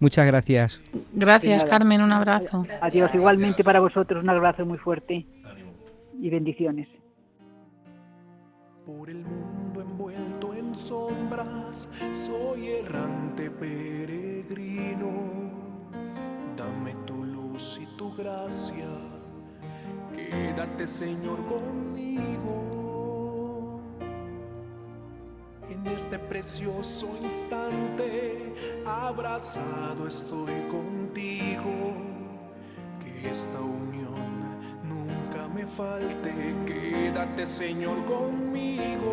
Muchas 0.00 0.26
gracias. 0.26 0.80
Gracias, 1.12 1.64
Carmen. 1.64 2.00
Un 2.00 2.12
abrazo. 2.12 2.66
Adiós. 2.80 3.10
Igualmente 3.14 3.62
para 3.62 3.80
vosotros, 3.80 4.22
un 4.22 4.30
abrazo 4.30 4.64
muy 4.64 4.78
fuerte 4.78 5.26
y 6.20 6.30
bendiciones. 6.30 6.88
Por 8.84 9.08
el 9.08 9.24
mundo 9.24 9.80
envuelto 9.80 10.54
en 10.54 10.74
sombras, 10.74 11.88
soy 12.12 12.68
errante 12.68 13.50
peregrino. 13.50 15.10
Dame 16.56 16.94
tu 17.06 17.24
luz 17.24 17.80
y 17.80 17.96
tu 17.96 18.14
gracia, 18.14 18.88
quédate 20.14 20.86
Señor 20.86 21.38
conmigo. 21.46 22.70
En 25.70 25.86
este 25.86 26.18
precioso 26.18 27.06
instante, 27.22 28.54
abrazado 28.84 30.06
estoy 30.06 30.52
contigo, 30.70 31.94
que 33.02 33.30
esta 33.30 33.60
unión 33.60 34.09
me 35.60 35.66
falte, 35.66 36.32
quédate 36.66 37.46
Señor 37.46 37.96
conmigo. 38.06 39.12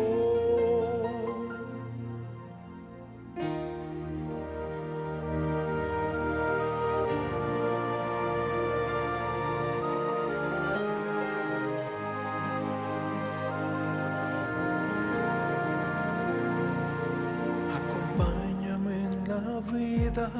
Acompáñame 17.78 18.94
en 19.04 19.28
la 19.28 19.60
vida, 19.72 20.30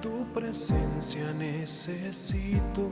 tu 0.00 0.24
presencia 0.32 1.32
necesito 1.38 2.88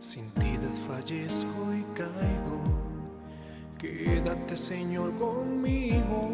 sin 0.00 0.30
ti 0.34 0.53
desfallezco 0.84 1.72
y 1.74 1.82
caigo. 1.94 2.60
Quédate, 3.78 4.56
Señor, 4.56 5.12
conmigo. 5.18 6.28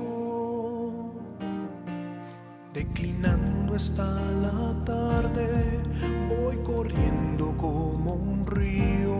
Declinando 2.74 3.76
está 3.76 4.04
la 4.42 4.74
tarde, 4.84 5.80
voy 6.28 6.56
corriendo 6.64 7.56
como 7.56 8.14
un 8.14 8.46
río 8.46 9.18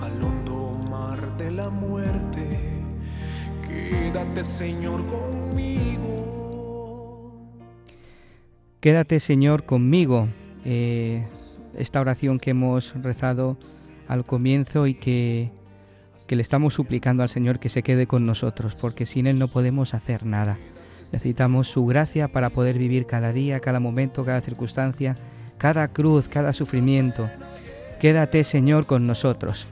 al 0.00 0.22
hondo 0.22 0.78
mar 0.90 1.36
de 1.36 1.50
la 1.50 1.68
muerte. 1.70 2.82
Quédate, 3.66 4.44
Señor, 4.44 5.04
conmigo. 5.06 6.08
Quédate, 8.80 9.20
Señor, 9.20 9.64
conmigo. 9.64 10.28
Eh, 10.64 11.26
esta 11.76 12.00
oración 12.00 12.38
que 12.38 12.50
hemos 12.50 12.94
rezado 13.02 13.56
al 14.08 14.24
comienzo 14.24 14.86
y 14.86 14.94
que, 14.94 15.50
le 16.28 16.42
estamos 16.42 16.74
suplicando 16.74 17.22
al 17.22 17.28
Señor 17.28 17.60
que 17.60 17.68
se 17.68 17.82
quede 17.82 18.06
con 18.06 18.26
nosotros, 18.26 18.74
porque 18.80 19.06
sin 19.06 19.26
Él 19.26 19.38
no 19.38 19.48
podemos 19.48 19.94
hacer 19.94 20.26
nada. 20.26 20.58
Necesitamos 21.12 21.68
su 21.68 21.86
gracia 21.86 22.28
para 22.28 22.50
poder 22.50 22.78
vivir 22.78 23.06
cada 23.06 23.32
día, 23.32 23.60
cada 23.60 23.80
momento, 23.80 24.24
cada 24.24 24.40
circunstancia, 24.40 25.16
cada 25.56 25.88
cruz, 25.88 26.28
cada 26.28 26.52
sufrimiento. 26.52 27.30
Quédate, 28.00 28.44
Señor, 28.44 28.84
con 28.84 29.06
nosotros. 29.06 29.66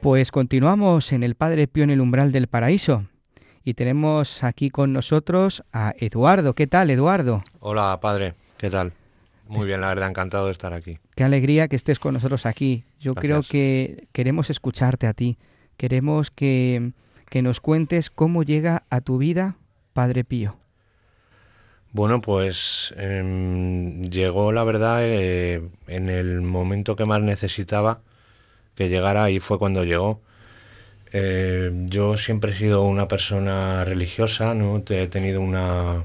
Pues 0.00 0.30
continuamos 0.30 1.12
en 1.12 1.22
el 1.22 1.34
Padre 1.34 1.66
Pío 1.66 1.84
en 1.84 1.90
el 1.90 2.00
umbral 2.00 2.32
del 2.32 2.46
paraíso. 2.46 3.04
Y 3.64 3.74
tenemos 3.74 4.42
aquí 4.42 4.70
con 4.70 4.92
nosotros 4.92 5.62
a 5.72 5.94
Eduardo. 5.98 6.54
¿Qué 6.54 6.66
tal, 6.66 6.90
Eduardo? 6.90 7.44
Hola, 7.58 7.98
Padre. 8.00 8.34
¿Qué 8.56 8.70
tal? 8.70 8.92
Muy 9.48 9.66
bien, 9.66 9.80
la 9.80 9.88
verdad, 9.88 10.08
encantado 10.08 10.46
de 10.46 10.52
estar 10.52 10.72
aquí. 10.72 10.98
Qué 11.16 11.24
alegría 11.24 11.68
que 11.68 11.76
estés 11.76 11.98
con 11.98 12.14
nosotros 12.14 12.46
aquí. 12.46 12.84
Yo 13.00 13.14
creo 13.14 13.42
que 13.42 14.06
queremos 14.12 14.50
escucharte 14.50 15.06
a 15.06 15.14
ti. 15.14 15.38
Queremos 15.78 16.30
que, 16.30 16.92
nos 17.34 17.60
cuentes 17.60 18.10
cómo 18.10 18.42
llega 18.42 18.82
a 18.90 19.00
tu 19.00 19.16
vida 19.16 19.56
Padre 19.94 20.22
Pío. 20.22 20.58
Bueno, 21.92 22.20
pues 22.20 22.94
em, 22.98 24.02
llegó, 24.02 24.52
la 24.52 24.64
verdad, 24.64 24.98
eh, 25.02 25.62
en 25.88 26.10
el 26.10 26.42
momento 26.42 26.94
que 26.94 27.06
más 27.06 27.22
necesitaba 27.22 28.02
que 28.76 28.90
llegara 28.90 29.30
y 29.30 29.40
fue 29.40 29.58
cuando 29.58 29.82
llegó. 29.84 30.20
Eh, 31.12 31.72
yo 31.86 32.18
siempre 32.18 32.52
he 32.52 32.56
sido 32.56 32.82
una 32.82 33.08
persona 33.08 33.84
religiosa, 33.84 34.54
¿no? 34.54 34.82
He 34.88 35.06
tenido 35.08 35.40
una, 35.40 36.04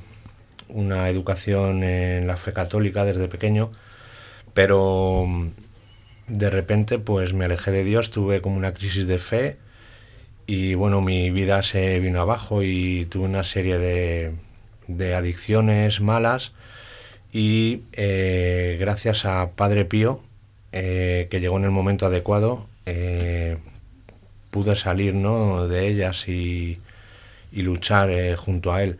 una 0.70 1.10
educación 1.10 1.84
en 1.84 2.26
la 2.26 2.38
fe 2.38 2.54
católica 2.54 3.04
desde 3.04 3.28
pequeño, 3.28 3.72
pero 4.54 5.28
de 6.28 6.50
repente 6.50 7.00
pues 7.00 7.34
me 7.34 7.46
alejé 7.46 7.72
de 7.72 7.84
Dios, 7.84 8.12
tuve 8.12 8.42
como 8.42 8.58
una 8.58 8.74
crisis 8.74 9.08
de 9.08 9.20
fe 9.20 9.58
y 10.48 10.76
bueno, 10.76 11.02
mi 11.02 11.32
vida 11.32 11.64
se 11.64 12.00
vino 12.00 12.22
abajo 12.22 12.64
y 12.64 13.06
tuve 13.06 13.26
una 13.26 13.44
serie 13.44 13.78
de, 13.78 14.36
de 14.88 15.16
adicciones 15.16 16.02
malas 16.02 16.54
y 17.32 17.84
eh, 17.94 18.78
gracias 18.80 19.26
a 19.26 19.52
Padre 19.52 19.86
Pío, 19.86 20.22
eh, 20.72 21.28
que 21.30 21.40
llegó 21.40 21.58
en 21.58 21.66
el 21.66 21.72
momento 21.72 22.06
adecuado, 22.06 22.68
eh, 22.86 23.58
pude 24.52 24.76
salir 24.76 25.16
¿no? 25.16 25.68
de 25.68 25.88
ellas 25.88 26.28
y, 26.28 26.80
y 27.52 27.62
luchar 27.62 28.36
junto 28.36 28.74
a 28.74 28.84
él. 28.84 28.98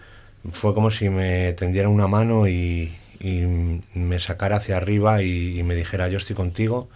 Fue 0.52 0.74
como 0.74 0.92
si 0.92 1.10
me 1.10 1.54
tendiera 1.54 1.90
una 1.90 2.08
mano 2.08 2.48
y, 2.48 2.94
y 3.20 3.82
me 3.94 4.20
sacara 4.20 4.58
hacia 4.58 4.78
arriba 4.78 5.22
y, 5.22 5.64
me 5.64 5.76
dijera 5.76 6.10
yo 6.10 6.18
estoy 6.18 6.36
contigo 6.36 6.90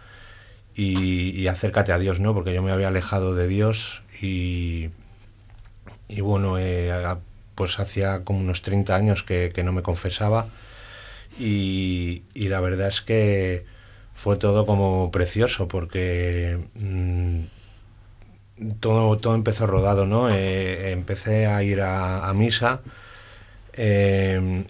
y, 0.80 1.48
acércate 1.48 1.92
a 1.92 2.00
Dios, 2.00 2.20
¿no? 2.20 2.34
Porque 2.34 2.54
yo 2.54 2.62
me 2.62 2.72
había 2.72 2.88
alejado 2.88 3.36
de 3.36 3.48
Dios 3.48 4.02
y, 4.22 4.90
y 6.08 6.22
bueno, 6.22 6.58
eh, 6.58 6.92
pues 7.56 7.80
hacía 7.80 8.24
como 8.24 8.40
unos 8.40 8.62
30 8.62 8.96
años 8.96 9.24
que, 9.24 9.52
no 9.64 9.74
me 9.74 9.82
confesaba 9.82 10.48
y, 11.40 12.24
la 12.36 12.62
verdad 12.62 12.88
es 12.88 13.02
que 13.02 13.66
fue 14.16 14.38
todo 14.38 14.66
como 14.66 15.12
precioso 15.12 15.68
porque 15.68 16.60
mm, 16.76 17.42
todo, 18.80 19.18
todo 19.18 19.36
empezó 19.36 19.68
rodado, 19.68 20.06
¿no? 20.06 20.30
Eh, 20.30 20.92
empecé 20.92 21.48
a 21.48 21.62
ir 21.64 21.82
a, 21.82 22.32
misa. 22.34 22.82
Eh, 23.74 24.66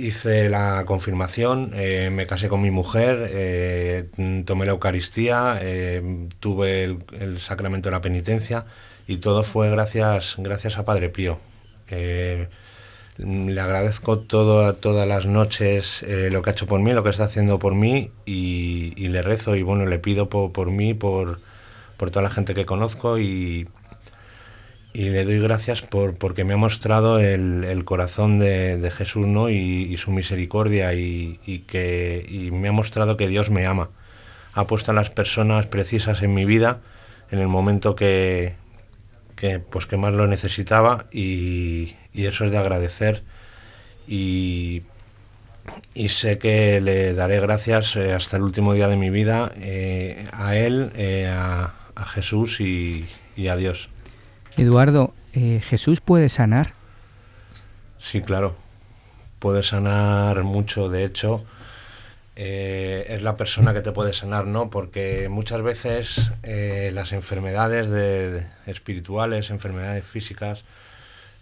hice 0.00 0.48
la 0.48 0.84
confirmación, 0.86 1.72
eh, 1.74 2.10
me 2.10 2.26
casé 2.26 2.48
con 2.48 2.62
mi 2.62 2.70
mujer, 2.70 3.28
eh, 3.30 4.08
tomé 4.44 4.64
la 4.64 4.72
Eucaristía, 4.72 5.58
eh, 5.60 6.28
tuve 6.40 6.84
el, 7.18 7.40
sacramento 7.40 7.88
de 7.88 7.92
la 7.92 8.00
penitencia 8.00 8.64
y 9.06 9.18
todo 9.18 9.44
fue 9.44 9.70
gracias, 9.70 10.36
gracias 10.38 10.78
a 10.78 10.84
Padre 10.84 11.10
Pío. 11.10 11.38
le 13.18 13.60
agradezco 13.60 14.20
todo, 14.20 14.74
todas 14.74 15.06
las 15.06 15.26
noches 15.26 16.04
lo 16.30 16.42
que 16.42 16.50
ha 16.50 16.52
hecho 16.52 16.66
por 16.66 16.80
mí, 16.80 16.92
lo 16.92 17.02
que 17.04 17.10
está 17.10 17.24
haciendo 17.24 17.58
por 17.58 17.74
mí 17.74 18.10
y, 18.24 19.08
le 19.08 19.22
rezo 19.22 19.56
y 19.56 19.62
bueno, 19.62 19.86
le 19.86 19.98
pido 19.98 20.28
por, 20.30 20.52
por 20.52 20.70
mí, 20.70 20.94
por, 20.94 21.40
por 21.96 22.10
toda 22.10 22.22
la 22.22 22.30
gente 22.30 22.54
que 22.54 22.64
conozco 22.64 23.18
y, 23.18 23.68
y 24.92 25.10
le 25.10 25.24
doy 25.24 25.38
gracias 25.38 25.82
por, 25.82 26.16
porque 26.16 26.44
me 26.44 26.54
ha 26.54 26.56
mostrado 26.56 27.20
el, 27.20 27.84
corazón 27.84 28.38
de, 28.38 28.92
Jesús 28.96 29.26
¿no? 29.26 29.48
Y, 29.48 29.96
su 29.98 30.10
misericordia 30.10 30.94
y, 30.94 31.64
que 31.66 32.50
me 32.52 32.68
ha 32.68 32.72
mostrado 32.72 33.16
que 33.16 33.28
Dios 33.28 33.50
me 33.50 33.66
ama. 33.66 33.90
Ha 34.52 34.66
puesto 34.66 34.90
a 34.90 34.94
las 34.94 35.10
personas 35.10 35.66
precisas 35.66 36.22
en 36.22 36.34
mi 36.34 36.44
vida 36.44 36.80
en 37.30 37.38
el 37.38 37.46
momento 37.46 37.94
que, 37.94 38.54
que, 39.36 39.60
pues 39.60 39.86
que 39.86 39.96
más 39.96 40.12
lo 40.12 40.26
necesitaba 40.26 41.06
y, 41.12 41.94
eso 42.14 42.44
es 42.44 42.50
de 42.50 42.58
agradecer 42.58 43.22
y, 44.08 44.82
sé 46.08 46.38
que 46.38 46.80
le 46.80 47.14
daré 47.14 47.38
gracias 47.38 47.94
eh, 47.94 48.12
hasta 48.12 48.36
el 48.36 48.42
último 48.42 48.74
día 48.74 48.88
de 48.88 48.96
mi 48.96 49.10
vida 49.10 49.52
eh, 49.56 50.26
a 50.32 50.56
Él, 50.56 50.90
eh, 50.96 51.30
a, 51.32 51.74
a 51.94 52.04
Jesús 52.06 52.60
y 52.60 53.06
a 53.48 53.54
Dios. 53.54 53.88
Eduardo, 54.60 55.14
eh, 55.32 55.62
¿Jesús 55.66 56.02
puede 56.02 56.28
sanar? 56.28 56.74
Sí, 57.98 58.20
claro. 58.20 58.54
Puede 59.38 59.62
sanar 59.62 60.42
mucho. 60.44 60.90
De 60.90 61.06
hecho, 61.06 61.46
eh, 62.36 63.06
es 63.08 63.22
la 63.22 63.38
persona 63.38 63.72
que 63.72 63.80
te 63.80 63.90
puede 63.92 64.12
sanar, 64.12 64.46
¿no? 64.46 64.68
Porque 64.68 65.30
muchas 65.30 65.62
veces 65.62 66.32
eh, 66.42 66.90
las 66.92 67.12
enfermedades 67.12 67.88
de, 67.88 68.46
espirituales, 68.66 69.48
enfermedades 69.48 70.04
físicas, 70.04 70.64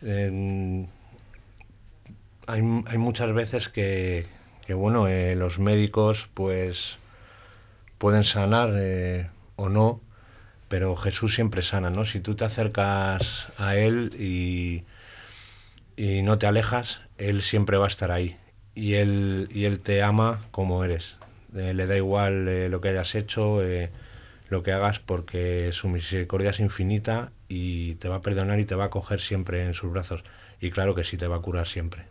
hay, 0.01 0.45
hay, 2.47 2.99
muchas 2.99 3.33
veces 3.35 3.69
que, 3.69 4.27
que 4.65 4.75
bueno, 4.75 5.09
los 5.35 5.59
médicos 5.59 6.31
pues 6.35 6.99
pueden 7.99 8.23
sanar 8.23 8.71
o 9.57 9.69
no, 9.69 10.01
pero 10.69 10.97
Jesús 10.97 11.35
siempre 11.35 11.63
sana, 11.63 11.91
¿no? 11.91 12.05
Si 12.05 12.21
tú 12.21 12.35
te 12.35 12.45
acercas 12.45 13.49
a 13.57 13.77
Él 13.77 14.15
y, 14.19 14.85
y 15.97 16.23
no 16.23 16.39
te 16.39 16.47
alejas, 16.47 17.01
Él 17.17 17.43
siempre 17.43 17.79
va 17.79 17.87
a 17.87 17.89
estar 17.89 18.11
ahí. 18.11 18.37
Y 18.75 18.95
Él, 18.95 19.49
y 19.53 19.65
él 19.65 19.81
te 19.81 20.03
ama 20.03 20.41
como 20.51 20.85
eres. 20.85 21.17
Eh, 21.57 21.73
le 21.75 21.87
da 21.87 21.97
igual 21.97 22.47
eh, 22.49 22.69
lo 22.69 22.81
que 22.81 22.91
hayas 22.91 23.15
hecho, 23.15 23.65
eh, 23.65 23.91
lo 24.51 24.63
que 24.63 24.73
hagas, 24.73 25.01
porque 25.01 25.71
su 25.73 25.89
misericordia 25.89 26.51
es 26.51 26.61
infinita 26.61 27.33
y 27.49 27.95
te 27.97 28.09
va 28.09 28.17
a 28.17 28.23
perdonar 28.23 28.61
y 28.61 28.65
te 28.65 28.75
va 28.75 28.85
a 28.85 28.91
coger 28.91 29.21
siempre 29.21 29.65
en 29.65 29.75
sus 29.75 29.91
brazos. 29.91 30.23
Y 30.61 30.71
claro 30.71 30.95
que 30.95 31.05
sí, 31.05 31.17
te 31.17 31.27
va 31.27 31.37
a 31.37 31.41
curar 31.41 31.67
siempre. 31.67 32.05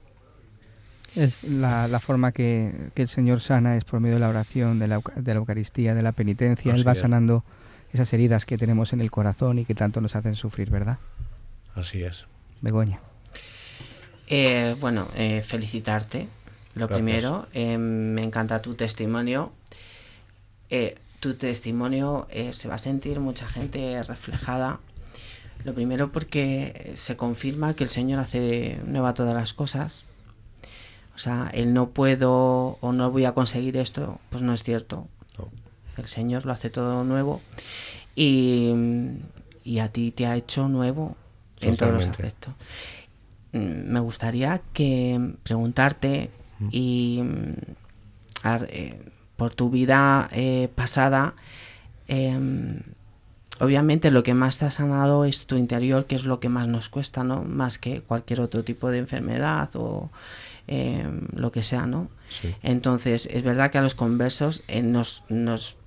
Es 1.16 1.44
la, 1.44 1.88
la 1.88 2.00
forma 2.00 2.32
que, 2.32 2.72
que, 2.94 3.04
el 3.04 3.08
Señor 3.08 3.40
sana 3.40 3.76
es 3.78 3.86
por 3.86 4.00
medio 4.00 4.16
de 4.16 4.22
la 4.22 4.30
oración, 4.30 4.78
de 4.80 4.88
la, 4.88 5.02
de 5.16 5.34
la 5.34 5.40
Eucaristía, 5.40 5.96
de 5.96 6.02
la 6.02 6.12
penitencia. 6.12 6.74
él 6.74 6.88
va 6.88 6.96
sanando 6.96 7.44
esas 7.98 8.14
heridas 8.14 8.46
que 8.46 8.58
tenemos 8.58 8.94
en 8.94 9.02
el 9.02 9.10
corazón 9.10 9.58
y 9.58 9.66
que 9.66 9.74
tanto 9.74 10.02
nos 10.02 10.16
hacen 10.16 10.36
sufrir, 10.36 10.70
¿verdad? 10.70 11.00
Así 11.74 12.04
es. 12.04 12.26
Begoña. 12.62 13.00
Eh, 14.28 14.76
bueno, 14.80 15.08
eh, 15.16 15.42
felicitarte. 15.42 16.28
Lo 16.76 16.88
primero, 16.88 17.48
eh, 17.54 17.80
me 17.80 18.24
encanta 18.24 18.62
tu 18.62 18.76
testimonio. 18.76 19.52
tu 21.20 21.34
testimonio 21.34 22.28
se 22.52 22.68
va 22.68 22.76
a 22.76 22.78
sentir 22.78 23.20
mucha 23.20 23.48
gente 23.48 24.04
reflejada. 24.04 24.80
Lo 25.64 25.74
primero 25.74 26.12
porque 26.12 26.92
se 26.94 27.18
confirma 27.18 27.74
que 27.74 27.84
el 27.84 27.90
Señor 27.90 28.20
hace 28.20 28.80
nueva 28.86 29.16
todas 29.16 29.34
las 29.34 29.54
cosas. 29.54 30.04
O 31.16 31.18
sea, 31.18 31.50
el 31.52 31.74
no 31.74 31.90
puedo 31.90 32.78
o 32.80 32.92
no 32.92 33.10
voy 33.10 33.26
a 33.26 33.32
conseguir 33.32 33.76
esto, 33.78 34.20
pues 34.30 34.44
no 34.44 34.54
es 34.54 34.62
cierto 34.62 35.08
el 35.98 36.08
Señor 36.08 36.46
lo 36.46 36.54
hace 36.54 36.70
todo 36.70 37.04
nuevo 37.04 37.42
y, 38.16 38.74
a 39.82 39.90
ti 39.90 40.12
te 40.12 40.26
ha 40.26 40.36
hecho 40.36 40.68
nuevo 40.68 41.16
en 41.60 41.78
todos 41.78 41.94
los 41.94 42.08
aspectos. 42.08 42.54
Mm, 43.54 43.92
me 43.92 44.00
gustaría 44.00 44.62
que 44.74 45.36
preguntarte 45.44 46.30
y 46.72 47.22
eh, 48.44 49.12
por 49.36 49.54
tu 49.54 49.70
vida 49.70 50.30
eh, 50.32 50.70
pasada, 50.74 51.36
em, 52.08 52.82
obviamente 53.60 54.10
lo 54.10 54.24
que 54.24 54.34
más 54.34 54.58
te 54.58 54.66
ha 54.66 54.72
sanado 54.72 55.26
es 55.26 55.46
tu 55.46 55.58
interior, 55.58 56.06
que 56.06 56.16
es 56.16 56.26
lo 56.26 56.40
que 56.40 56.50
más 56.50 56.68
nos 56.68 56.90
cuesta, 56.90 57.24
¿no? 57.24 57.44
Más 57.44 57.78
que 57.78 58.02
cualquier 58.02 58.42
otro 58.42 58.64
tipo 58.64 58.90
de 58.90 58.98
enfermedad 58.98 59.70
o 59.76 60.10
em, 60.66 61.28
lo 61.34 61.52
que 61.52 61.62
sea, 61.62 61.86
¿no? 61.86 62.10
Entonces, 62.62 63.30
es 63.32 63.44
verdad 63.44 63.72
que 63.72 63.78
a 63.78 63.82
los 63.82 63.96
conversos 63.96 64.64
eh, 64.68 64.82
nos, 64.82 65.24
nos 65.30 65.78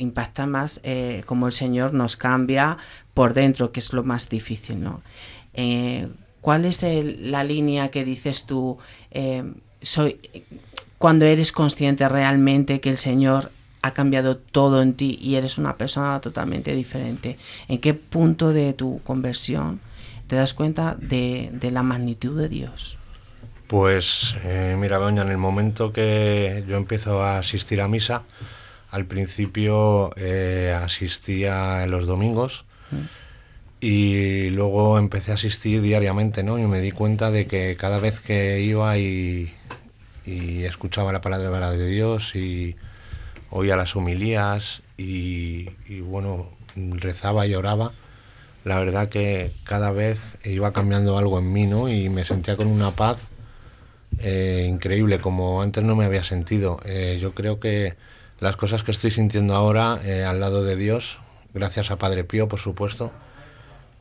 impacta 0.00 0.46
más 0.46 0.80
eh, 0.82 1.22
cómo 1.26 1.46
el 1.46 1.52
Señor 1.52 1.94
nos 1.94 2.16
cambia 2.16 2.78
por 3.14 3.34
dentro, 3.34 3.72
que 3.72 3.80
es 3.80 3.92
lo 3.92 4.02
más 4.02 4.28
difícil, 4.28 4.82
¿no? 4.82 5.02
Eh, 5.54 6.08
¿Cuál 6.40 6.64
es 6.64 6.82
la 6.82 7.44
línea 7.44 7.90
que 7.90 8.04
dices 8.04 8.46
tú, 8.46 8.78
eh, 9.10 9.44
soy, 9.82 10.18
cuando 10.96 11.26
eres 11.26 11.52
consciente 11.52 12.08
realmente 12.08 12.80
que 12.80 12.88
el 12.88 12.96
Señor 12.96 13.52
ha 13.82 13.92
cambiado 13.92 14.36
todo 14.38 14.80
en 14.80 14.94
ti 14.94 15.18
y 15.20 15.34
eres 15.34 15.58
una 15.58 15.76
persona 15.76 16.18
totalmente 16.20 16.74
diferente? 16.74 17.38
¿En 17.68 17.78
qué 17.78 17.92
punto 17.92 18.54
de 18.54 18.72
tu 18.72 19.02
conversión 19.04 19.80
te 20.28 20.36
das 20.36 20.54
cuenta 20.54 20.96
de, 20.98 21.50
la 21.70 21.82
magnitud 21.82 22.38
de 22.38 22.48
Dios? 22.48 22.96
Pues 23.66 24.34
mira, 24.78 24.96
doña, 24.96 25.22
en 25.22 25.28
el 25.28 25.38
momento 25.38 25.92
que 25.92 26.64
yo 26.66 26.78
empiezo 26.78 27.22
a 27.22 27.38
asistir 27.38 27.82
a 27.82 27.88
misa, 27.88 28.22
al 28.90 29.06
principio 29.06 30.10
eh, 30.16 30.76
asistía 30.76 31.86
los 31.86 32.06
domingos 32.06 32.64
mm. 32.90 32.96
y 33.80 34.50
luego 34.50 34.98
empecé 34.98 35.30
a 35.30 35.34
asistir 35.34 35.80
diariamente, 35.80 36.42
¿no? 36.42 36.58
Y 36.58 36.62
me 36.62 36.80
di 36.80 36.90
cuenta 36.90 37.30
de 37.30 37.46
que 37.46 37.76
cada 37.78 37.98
vez 37.98 38.20
que 38.20 38.60
iba 38.60 38.98
y, 38.98 39.54
escuchaba 40.26 41.12
la 41.12 41.20
palabra 41.20 41.72
de 41.72 41.88
Dios 41.88 42.36
y 42.36 42.76
oía 43.48 43.74
las 43.74 43.96
homilías 43.96 44.80
y, 44.96 45.68
bueno, 46.02 46.50
rezaba 46.76 47.48
y 47.48 47.54
oraba, 47.54 47.90
la 48.64 48.78
verdad 48.78 49.08
que 49.08 49.50
cada 49.64 49.90
vez 49.90 50.20
iba 50.44 50.72
cambiando 50.72 51.18
algo 51.18 51.40
en 51.40 51.52
mí, 51.52 51.66
¿no? 51.66 51.88
Y 51.88 52.10
me 52.10 52.24
sentía 52.24 52.56
con 52.56 52.68
una 52.68 52.92
paz 52.92 53.26
eh, 54.20 54.66
increíble, 54.68 55.18
como 55.18 55.62
antes 55.62 55.82
no 55.82 55.96
me 55.96 56.04
había 56.04 56.22
sentido. 56.22 56.78
Eh, 56.84 57.18
yo 57.20 57.32
creo 57.34 57.58
que 57.58 57.96
las 58.40 58.56
cosas 58.56 58.82
que 58.82 58.90
estoy 58.90 59.10
sintiendo 59.10 59.54
ahora 59.54 60.00
eh, 60.04 60.24
al 60.24 60.40
lado 60.40 60.64
de 60.64 60.76
Dios, 60.76 61.18
gracias 61.54 61.90
a 61.90 61.96
Padre 61.96 62.24
Pío, 62.24 62.48
por 62.48 62.58
supuesto, 62.58 63.12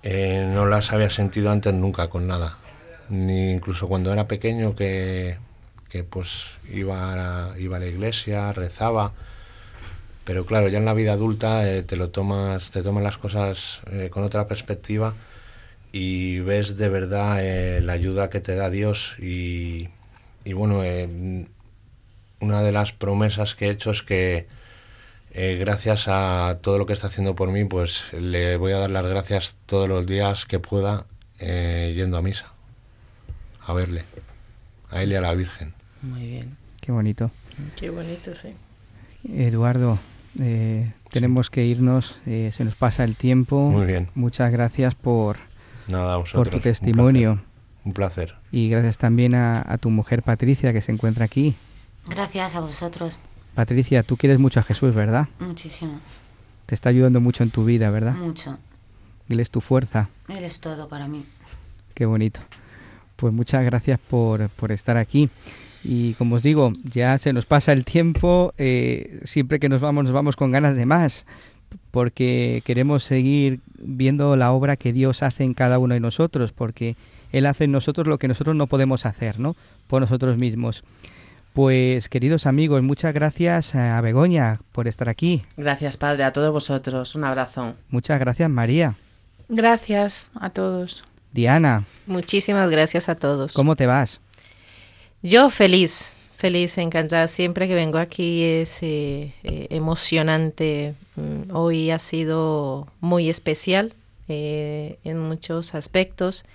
eh, 0.04 0.50
no 0.54 0.66
las 0.66 0.92
había 0.92 1.10
sentido 1.10 1.52
antes 1.52 1.74
nunca 1.74 2.10
con 2.10 2.28
nada. 2.28 2.58
Ni 3.10 3.52
incluso 3.52 3.88
cuando 3.88 4.14
era 4.14 4.28
pequeño 4.28 4.76
que, 4.76 5.38
pues 6.10 6.46
iba 6.72 7.52
a, 7.52 7.60
iba 7.60 7.78
a 7.78 7.80
la 7.80 7.88
iglesia, 7.88 8.52
rezaba. 8.54 9.14
Pero 10.24 10.46
claro, 10.46 10.68
ya 10.68 10.78
en 10.78 10.86
la 10.86 10.94
vida 10.94 11.14
adulta 11.14 11.70
eh, 11.70 11.84
te 11.84 11.96
lo 11.96 12.10
tomas, 12.10 12.72
te 12.72 12.84
tomas 12.84 13.04
las 13.04 13.18
cosas 13.18 13.82
con 14.12 14.24
otra 14.24 14.48
perspectiva 14.48 15.14
y 15.92 16.40
ves 16.40 16.78
de 16.78 16.90
verdad 16.90 17.40
eh, 17.42 17.82
la 17.82 17.94
ayuda 17.94 18.30
que 18.30 18.42
te 18.42 18.56
da 18.56 18.70
Dios 18.70 19.16
y, 19.20 19.90
y 20.46 20.54
bueno, 20.54 20.84
eh, 20.84 21.48
una 22.40 22.62
de 22.62 22.72
las 22.72 22.92
promesas 22.92 23.56
que 23.56 23.68
he 23.68 23.70
hecho 23.70 23.92
es 23.92 24.02
que 24.02 24.48
eh, 25.32 25.58
gracias 25.60 26.08
a 26.08 26.60
todo 26.62 26.78
lo 26.78 26.86
que 26.86 26.94
está 26.94 27.08
haciendo 27.08 27.36
por 27.36 27.52
mí, 27.52 27.66
pues 27.66 28.12
le 28.14 28.58
voy 28.58 28.72
a 28.72 28.80
dar 28.80 28.90
las 28.90 29.06
gracias 29.06 29.58
todos 29.66 29.88
los 29.88 30.06
días 30.06 30.46
que 30.46 30.60
pueda 30.60 31.06
eh, 31.40 31.94
yendo 31.96 32.18
a 32.18 32.22
misa, 32.22 32.52
a 33.66 33.74
verle, 33.74 34.04
a 34.90 35.02
él 35.02 35.12
y 35.12 35.16
a 35.16 35.22
la 35.22 35.34
Virgen. 35.34 35.74
Muy 36.02 36.28
bien. 36.28 36.58
Qué 36.82 36.92
bonito. 36.92 37.32
Qué 37.76 37.90
bonito, 37.90 38.34
sí. 38.36 38.56
Eduardo, 39.32 40.00
eh, 40.40 40.92
tenemos 41.12 41.50
que 41.50 41.66
irnos, 41.66 42.16
eh, 42.26 42.50
se 42.54 42.64
nos 42.64 42.76
pasa 42.76 43.04
el 43.04 43.16
tiempo. 43.16 43.70
Muy 43.70 43.86
bien. 43.86 44.10
Muchas 44.16 44.52
gracias 44.52 44.96
por, 44.96 45.38
Nada, 45.88 46.24
por 46.24 46.50
tu 46.50 46.58
un 46.58 46.62
testimonio. 46.62 47.42
Un 47.84 47.94
placer. 47.94 48.36
Y 48.52 48.70
gracias 48.70 48.98
también 48.98 49.36
a, 49.36 49.64
a 49.68 49.78
tu 49.78 49.90
mujer 49.90 50.24
Patricia 50.24 50.74
que 50.74 50.82
se 50.82 50.92
encuentra 50.92 51.26
aquí. 51.26 51.56
Gracias 52.08 52.56
a 52.56 52.60
vosotros. 52.60 53.20
Patricia, 53.56 54.04
tú 54.04 54.18
quieres 54.18 54.40
mucho 54.40 54.60
a 54.60 54.64
Jesús, 54.64 54.96
¿verdad? 54.96 55.28
Muchísimo. 55.40 56.00
Te 56.66 56.76
está 56.76 56.90
ayudando 56.90 57.20
mucho 57.20 57.44
en 57.44 57.52
tu 57.52 57.66
vida, 57.66 57.90
¿verdad? 57.90 58.14
Mucho. 58.14 58.58
Él 59.28 59.40
es 59.40 59.52
tu 59.52 59.62
fuerza. 59.62 60.10
Él 60.28 60.44
es 60.44 60.60
todo 60.60 60.88
para 60.88 61.08
mí. 61.08 61.26
Qué 61.94 62.06
bonito. 62.06 62.40
Pues 63.16 63.34
muchas 63.34 63.66
gracias 63.66 64.00
por, 64.00 64.50
por 64.50 64.72
estar 64.72 64.98
aquí. 64.98 65.30
Y 65.84 66.14
como 66.16 66.36
os 66.36 66.44
digo, 66.44 66.72
ya 66.84 67.18
se 67.18 67.34
nos 67.34 67.46
pasa 67.46 67.74
el 67.74 67.86
tiempo. 67.86 68.52
eh, 68.58 69.20
siempre 69.24 69.60
que 69.60 69.70
nos 69.70 69.82
vamos, 69.82 70.04
nos 70.06 70.14
vamos 70.14 70.36
con 70.36 70.52
ganas 70.52 70.76
de 70.76 70.86
más. 70.86 71.26
Porque 71.92 72.64
queremos 72.66 73.04
seguir 73.04 73.60
viendo 73.78 74.36
la 74.36 74.52
obra 74.52 74.76
que 74.78 74.94
Dios 74.94 75.22
hace 75.22 75.44
en 75.44 75.54
cada 75.54 75.80
uno 75.80 75.94
de 75.94 76.00
nosotros. 76.00 76.52
Porque 76.54 76.96
Él 77.32 77.46
hace 77.46 77.66
en 77.66 77.72
nosotros 77.72 78.08
lo 78.08 78.18
que 78.18 78.28
nosotros 78.28 78.56
no 78.56 78.68
podemos 78.68 79.06
hacer, 79.06 79.40
¿no? 79.40 79.56
Por 79.88 80.02
nosotros 80.02 80.38
mismos. 80.38 80.84
Pues 81.60 82.08
queridos 82.08 82.46
amigos, 82.46 82.82
muchas 82.84 83.14
gracias 83.14 83.76
a 83.76 84.00
Begoña 84.00 84.62
por 84.72 84.88
estar 84.88 85.10
aquí. 85.10 85.44
Gracias, 85.58 85.98
Padre, 85.98 86.24
a 86.24 86.32
todos 86.32 86.54
vosotros. 86.54 87.16
Un 87.16 87.26
abrazo. 87.26 87.76
Muchas 87.90 88.18
gracias 88.18 88.50
María. 88.50 88.96
Gracias 89.50 90.30
a 90.40 90.52
todos. 90.52 91.04
Diana, 91.34 91.86
Muchísimas 92.08 92.70
gracias 92.70 93.10
a 93.10 93.16
todos. 93.16 93.52
¿cómo 93.52 93.76
te 93.76 93.88
vas? 93.88 94.22
Yo 95.22 95.50
feliz, 95.50 96.14
feliz, 96.32 96.78
encantada. 96.78 97.28
Siempre 97.28 97.68
que 97.68 97.76
vengo 97.76 97.98
aquí 97.98 98.42
es 98.42 98.82
eh, 98.82 99.34
eh, 99.44 99.68
emocionante. 99.70 100.96
Mm, 101.18 101.54
Hoy 101.54 101.92
ha 101.92 102.00
sido 102.00 102.88
muy 103.02 103.30
especial 103.30 103.92
eh, 104.30 104.98
en 105.04 105.20
muchos 105.20 105.76
aspectos. 105.76 106.46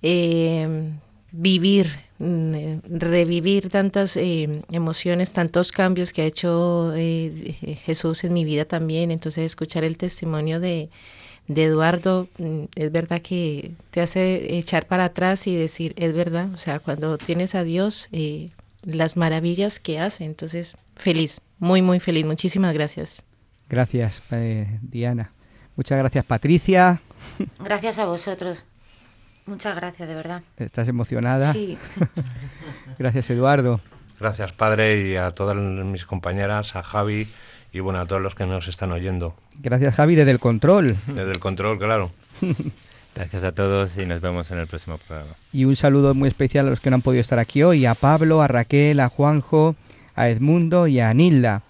Eh, 0.00 0.92
vivir, 1.32 1.86
eh, 1.86 2.05
revivir 2.18 3.68
tantas 3.68 4.16
eh, 4.16 4.62
emociones, 4.70 5.32
tantos 5.32 5.70
cambios 5.70 6.12
que 6.12 6.22
ha 6.22 6.24
hecho 6.24 6.92
eh, 6.94 7.78
Jesús 7.84 8.24
en 8.24 8.32
mi 8.32 8.44
vida 8.44 8.64
también. 8.64 9.10
Entonces 9.10 9.44
escuchar 9.44 9.84
el 9.84 9.96
testimonio 9.96 10.60
de, 10.60 10.88
de 11.48 11.64
Eduardo, 11.64 12.28
mm, 12.38 12.64
es 12.74 12.92
verdad 12.92 13.20
que 13.22 13.72
te 13.90 14.00
hace 14.00 14.56
echar 14.58 14.86
para 14.86 15.04
atrás 15.06 15.46
y 15.46 15.54
decir, 15.54 15.94
es 15.96 16.12
verdad, 16.12 16.52
o 16.52 16.56
sea, 16.56 16.78
cuando 16.78 17.18
tienes 17.18 17.54
a 17.54 17.64
Dios, 17.64 18.08
eh, 18.12 18.50
las 18.82 19.16
maravillas 19.16 19.80
que 19.80 19.98
hace, 19.98 20.24
entonces 20.24 20.76
feliz, 20.96 21.40
muy, 21.58 21.82
muy 21.82 22.00
feliz, 22.00 22.24
muchísimas 22.24 22.74
gracias. 22.74 23.22
Gracias, 23.68 24.22
eh, 24.30 24.78
Diana. 24.82 25.32
Muchas 25.76 25.98
gracias, 25.98 26.24
Patricia. 26.24 27.00
Gracias 27.58 27.98
a 27.98 28.06
vosotros. 28.06 28.64
Muchas 29.46 29.76
gracias, 29.76 30.08
de 30.08 30.14
verdad. 30.14 30.42
¿Estás 30.56 30.88
emocionada? 30.88 31.52
Sí. 31.52 31.78
Gracias, 32.98 33.30
Eduardo. 33.30 33.80
Gracias, 34.18 34.52
Padre, 34.52 35.08
y 35.08 35.16
a 35.16 35.30
todas 35.32 35.56
mis 35.56 36.04
compañeras, 36.04 36.74
a 36.74 36.82
Javi 36.82 37.28
y 37.72 37.80
bueno, 37.80 38.00
a 38.00 38.06
todos 38.06 38.20
los 38.20 38.34
que 38.34 38.46
nos 38.46 38.66
están 38.66 38.90
oyendo. 38.90 39.36
Gracias, 39.60 39.94
Javi, 39.94 40.16
desde 40.16 40.32
el 40.32 40.40
control. 40.40 40.96
Desde 41.06 41.30
el 41.30 41.38
control, 41.38 41.78
claro. 41.78 42.10
Gracias 43.14 43.44
a 43.44 43.52
todos 43.52 43.92
y 43.96 44.04
nos 44.04 44.20
vemos 44.20 44.50
en 44.50 44.58
el 44.58 44.66
próximo 44.66 44.98
programa. 44.98 45.32
Y 45.52 45.64
un 45.64 45.76
saludo 45.76 46.12
muy 46.14 46.28
especial 46.28 46.66
a 46.66 46.70
los 46.70 46.80
que 46.80 46.90
no 46.90 46.96
han 46.96 47.02
podido 47.02 47.20
estar 47.20 47.38
aquí 47.38 47.62
hoy, 47.62 47.86
a 47.86 47.94
Pablo, 47.94 48.42
a 48.42 48.48
Raquel, 48.48 49.00
a 49.00 49.08
Juanjo, 49.08 49.76
a 50.14 50.28
Edmundo 50.28 50.86
y 50.86 51.00
a 51.00 51.14
Nilda. 51.14 51.62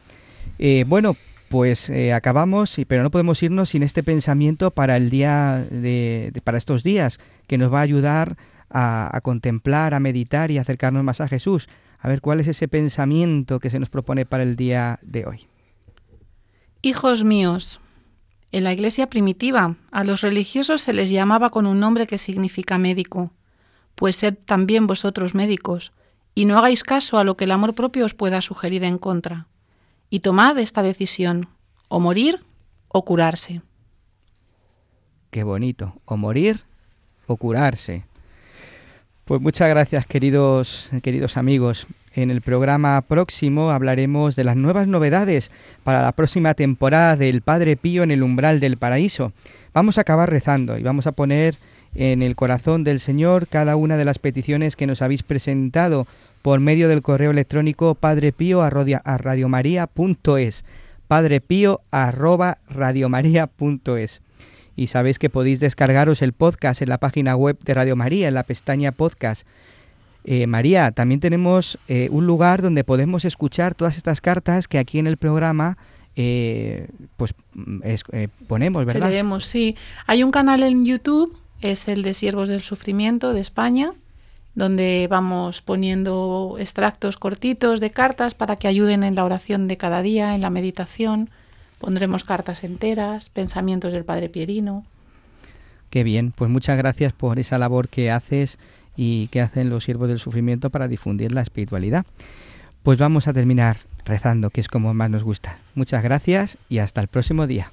Eh, 0.58 0.84
bueno, 0.86 1.16
pues 1.48 1.90
eh, 1.90 2.12
acabamos, 2.12 2.76
pero 2.88 3.02
no 3.02 3.10
podemos 3.10 3.42
irnos 3.42 3.70
sin 3.70 3.82
este 3.82 4.02
pensamiento 4.02 4.70
para 4.70 4.96
el 4.96 5.10
día 5.10 5.66
de, 5.70 6.32
para 6.44 6.58
estos 6.58 6.82
días, 6.82 7.18
que 7.46 7.58
nos 7.58 7.72
va 7.72 7.78
a 7.78 7.82
ayudar 7.82 8.36
a, 8.70 9.14
a 9.16 9.20
contemplar, 9.20 9.94
a 9.94 10.00
meditar 10.00 10.50
y 10.50 10.58
acercarnos 10.58 11.04
más 11.04 11.20
a 11.20 11.28
Jesús. 11.28 11.68
A 11.98 12.08
ver 12.08 12.20
cuál 12.20 12.40
es 12.40 12.48
ese 12.48 12.68
pensamiento 12.68 13.58
que 13.58 13.70
se 13.70 13.78
nos 13.78 13.88
propone 13.88 14.26
para 14.26 14.42
el 14.42 14.56
día 14.56 14.98
de 15.02 15.26
hoy. 15.26 15.46
Hijos 16.82 17.24
míos, 17.24 17.80
en 18.52 18.64
la 18.64 18.72
iglesia 18.72 19.08
primitiva 19.08 19.76
a 19.90 20.04
los 20.04 20.20
religiosos 20.20 20.82
se 20.82 20.92
les 20.92 21.10
llamaba 21.10 21.50
con 21.50 21.66
un 21.66 21.80
nombre 21.80 22.06
que 22.06 22.18
significa 22.18 22.78
médico, 22.78 23.32
pues 23.96 24.16
sed 24.16 24.36
también 24.44 24.86
vosotros 24.86 25.34
médicos, 25.34 25.92
y 26.34 26.44
no 26.44 26.58
hagáis 26.58 26.84
caso 26.84 27.18
a 27.18 27.24
lo 27.24 27.36
que 27.36 27.44
el 27.44 27.50
amor 27.50 27.74
propio 27.74 28.04
os 28.04 28.14
pueda 28.14 28.40
sugerir 28.40 28.84
en 28.84 28.98
contra, 28.98 29.46
y 30.10 30.20
tomad 30.20 30.58
esta 30.58 30.82
decisión, 30.82 31.48
o 31.88 32.00
morir 32.00 32.40
o 32.88 33.04
curarse. 33.04 33.60
Qué 35.30 35.42
bonito. 35.42 35.94
O 36.04 36.16
morir 36.16 36.62
o 37.26 37.36
curarse. 37.36 38.04
Pues 39.24 39.40
muchas 39.40 39.68
gracias, 39.68 40.06
queridos, 40.06 40.88
queridos 41.02 41.36
amigos. 41.36 41.86
En 42.14 42.30
el 42.30 42.40
programa 42.40 43.02
próximo 43.02 43.70
hablaremos 43.70 44.36
de 44.36 44.44
las 44.44 44.56
nuevas 44.56 44.86
novedades 44.86 45.50
para 45.84 46.00
la 46.00 46.12
próxima 46.12 46.54
temporada 46.54 47.16
del 47.16 47.42
Padre 47.42 47.76
Pío 47.76 48.04
en 48.04 48.12
el 48.12 48.22
umbral 48.22 48.60
del 48.60 48.76
paraíso. 48.76 49.32
Vamos 49.74 49.98
a 49.98 50.02
acabar 50.02 50.30
rezando 50.30 50.78
y 50.78 50.82
vamos 50.82 51.06
a 51.06 51.12
poner 51.12 51.56
en 51.94 52.22
el 52.22 52.36
corazón 52.36 52.84
del 52.84 53.00
Señor 53.00 53.48
cada 53.48 53.76
una 53.76 53.96
de 53.96 54.04
las 54.04 54.18
peticiones 54.18 54.76
que 54.76 54.86
nos 54.86 55.02
habéis 55.02 55.22
presentado 55.22 56.06
por 56.46 56.60
medio 56.60 56.88
del 56.88 57.02
correo 57.02 57.32
electrónico 57.32 57.96
padrepío 57.96 58.62
arrodia- 58.62 59.02
a 59.04 59.18
radiomaria.es 59.18 60.64
padrepío 61.08 61.80
arroba 61.90 62.58
radiomaria.es 62.68 64.22
y 64.76 64.86
sabéis 64.86 65.18
que 65.18 65.28
podéis 65.28 65.58
descargaros 65.58 66.22
el 66.22 66.32
podcast 66.32 66.82
en 66.82 66.88
la 66.90 66.98
página 66.98 67.34
web 67.34 67.58
de 67.64 67.74
Radio 67.74 67.96
María, 67.96 68.28
en 68.28 68.34
la 68.34 68.44
pestaña 68.44 68.92
podcast. 68.92 69.44
Eh, 70.24 70.46
María, 70.46 70.92
también 70.92 71.18
tenemos 71.18 71.78
eh, 71.88 72.06
un 72.12 72.28
lugar 72.28 72.62
donde 72.62 72.84
podemos 72.84 73.24
escuchar 73.24 73.74
todas 73.74 73.96
estas 73.96 74.20
cartas 74.20 74.68
que 74.68 74.78
aquí 74.78 75.00
en 75.00 75.08
el 75.08 75.16
programa 75.16 75.76
eh, 76.14 76.86
pues 77.16 77.34
mm, 77.54 77.78
es- 77.82 78.04
ponemos, 78.46 78.84
¿verdad? 78.86 79.10
leemos, 79.10 79.46
sí. 79.46 79.74
Hay 80.06 80.22
un 80.22 80.30
canal 80.30 80.62
en 80.62 80.84
YouTube, 80.86 81.36
es 81.60 81.88
el 81.88 82.04
de 82.04 82.14
Siervos 82.14 82.48
del 82.48 82.62
Sufrimiento 82.62 83.32
de 83.32 83.40
España, 83.40 83.90
donde 84.56 85.06
vamos 85.08 85.60
poniendo 85.60 86.56
extractos 86.58 87.18
cortitos 87.18 87.78
de 87.78 87.90
cartas 87.90 88.34
para 88.34 88.56
que 88.56 88.66
ayuden 88.66 89.04
en 89.04 89.14
la 89.14 89.24
oración 89.24 89.68
de 89.68 89.76
cada 89.76 90.00
día, 90.02 90.34
en 90.34 90.40
la 90.40 90.50
meditación. 90.50 91.28
Pondremos 91.78 92.24
cartas 92.24 92.64
enteras, 92.64 93.28
pensamientos 93.28 93.92
del 93.92 94.06
Padre 94.06 94.30
Pierino. 94.30 94.82
Qué 95.90 96.02
bien, 96.02 96.32
pues 96.32 96.50
muchas 96.50 96.78
gracias 96.78 97.12
por 97.12 97.38
esa 97.38 97.58
labor 97.58 97.88
que 97.88 98.10
haces 98.10 98.58
y 98.96 99.28
que 99.28 99.42
hacen 99.42 99.68
los 99.68 99.84
siervos 99.84 100.08
del 100.08 100.18
sufrimiento 100.18 100.70
para 100.70 100.88
difundir 100.88 101.32
la 101.32 101.42
espiritualidad. 101.42 102.06
Pues 102.82 102.98
vamos 102.98 103.28
a 103.28 103.34
terminar 103.34 103.76
rezando, 104.06 104.48
que 104.48 104.62
es 104.62 104.68
como 104.68 104.94
más 104.94 105.10
nos 105.10 105.22
gusta. 105.22 105.58
Muchas 105.74 106.02
gracias 106.02 106.56
y 106.70 106.78
hasta 106.78 107.02
el 107.02 107.08
próximo 107.08 107.46
día. 107.46 107.70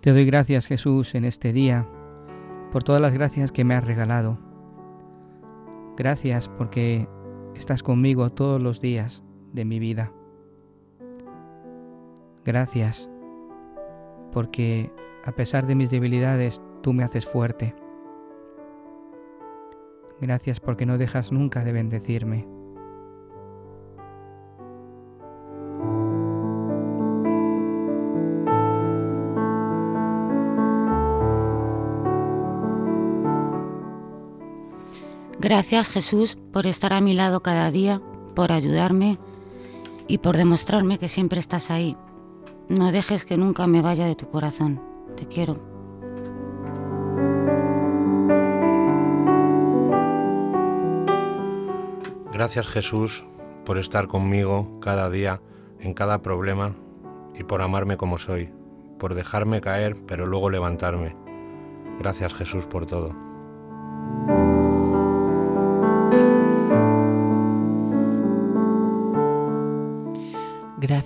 Te 0.00 0.12
doy 0.12 0.24
gracias 0.24 0.66
Jesús 0.66 1.16
en 1.16 1.24
este 1.24 1.52
día 1.52 1.84
por 2.70 2.84
todas 2.84 3.02
las 3.02 3.14
gracias 3.14 3.50
que 3.50 3.64
me 3.64 3.74
has 3.74 3.84
regalado. 3.84 4.38
Gracias 5.96 6.48
porque 6.48 7.08
estás 7.56 7.82
conmigo 7.82 8.30
todos 8.30 8.62
los 8.62 8.80
días 8.80 9.24
de 9.52 9.64
mi 9.64 9.80
vida. 9.80 10.12
Gracias 12.44 13.10
porque 14.30 14.92
a 15.24 15.32
pesar 15.32 15.66
de 15.66 15.74
mis 15.74 15.90
debilidades 15.90 16.62
tú 16.80 16.92
me 16.92 17.02
haces 17.02 17.26
fuerte. 17.26 17.74
Gracias 20.20 20.60
porque 20.60 20.86
no 20.86 20.96
dejas 20.96 21.32
nunca 21.32 21.64
de 21.64 21.72
bendecirme. 21.72 22.57
Gracias 35.40 35.88
Jesús 35.88 36.36
por 36.52 36.66
estar 36.66 36.92
a 36.92 37.00
mi 37.00 37.14
lado 37.14 37.40
cada 37.40 37.70
día, 37.70 38.02
por 38.34 38.50
ayudarme 38.50 39.18
y 40.08 40.18
por 40.18 40.36
demostrarme 40.36 40.98
que 40.98 41.08
siempre 41.08 41.38
estás 41.38 41.70
ahí. 41.70 41.96
No 42.68 42.90
dejes 42.90 43.24
que 43.24 43.36
nunca 43.36 43.68
me 43.68 43.80
vaya 43.80 44.06
de 44.06 44.16
tu 44.16 44.28
corazón. 44.28 44.82
Te 45.16 45.26
quiero. 45.26 45.56
Gracias 52.32 52.66
Jesús 52.66 53.24
por 53.64 53.78
estar 53.78 54.08
conmigo 54.08 54.80
cada 54.80 55.08
día, 55.08 55.40
en 55.78 55.94
cada 55.94 56.20
problema, 56.20 56.74
y 57.38 57.44
por 57.44 57.62
amarme 57.62 57.96
como 57.96 58.18
soy, 58.18 58.50
por 58.98 59.14
dejarme 59.14 59.60
caer, 59.60 59.96
pero 60.06 60.26
luego 60.26 60.50
levantarme. 60.50 61.16
Gracias 61.98 62.34
Jesús 62.34 62.66
por 62.66 62.86
todo. 62.86 63.27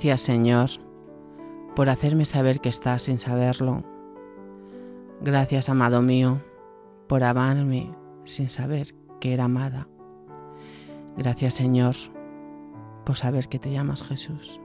Gracias 0.02 0.22
Señor 0.22 0.68
por 1.76 1.88
hacerme 1.88 2.24
saber 2.24 2.58
que 2.58 2.68
estás 2.68 3.02
sin 3.02 3.20
saberlo. 3.20 3.84
Gracias, 5.20 5.68
amado 5.68 6.02
mío, 6.02 6.42
por 7.06 7.22
amarme 7.22 7.94
sin 8.24 8.50
saber 8.50 8.96
que 9.20 9.32
era 9.32 9.44
amada. 9.44 9.86
Gracias, 11.16 11.54
Señor, 11.54 11.94
por 13.06 13.14
saber 13.14 13.46
que 13.46 13.60
te 13.60 13.70
llamas 13.70 14.02
Jesús. 14.02 14.60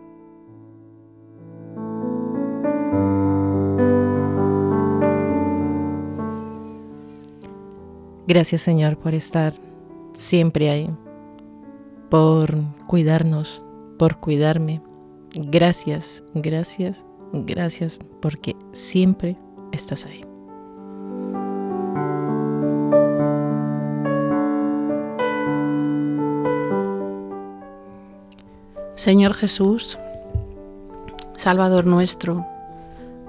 Gracias, 8.25 8.61
Señor, 8.61 8.97
por 8.97 9.13
estar 9.13 9.53
siempre 10.15 10.71
ahí, 10.71 10.89
por 12.09 12.57
cuidarnos, 12.87 13.63
por 13.99 14.17
cuidarme. 14.17 14.81
Gracias, 15.35 16.23
gracias, 16.33 17.05
gracias, 17.33 17.99
porque 18.21 18.55
siempre 18.71 19.37
estás 19.71 20.05
ahí. 20.05 20.23
Señor 28.95 29.35
Jesús, 29.35 29.99
Salvador 31.35 31.85
nuestro, 31.85 32.45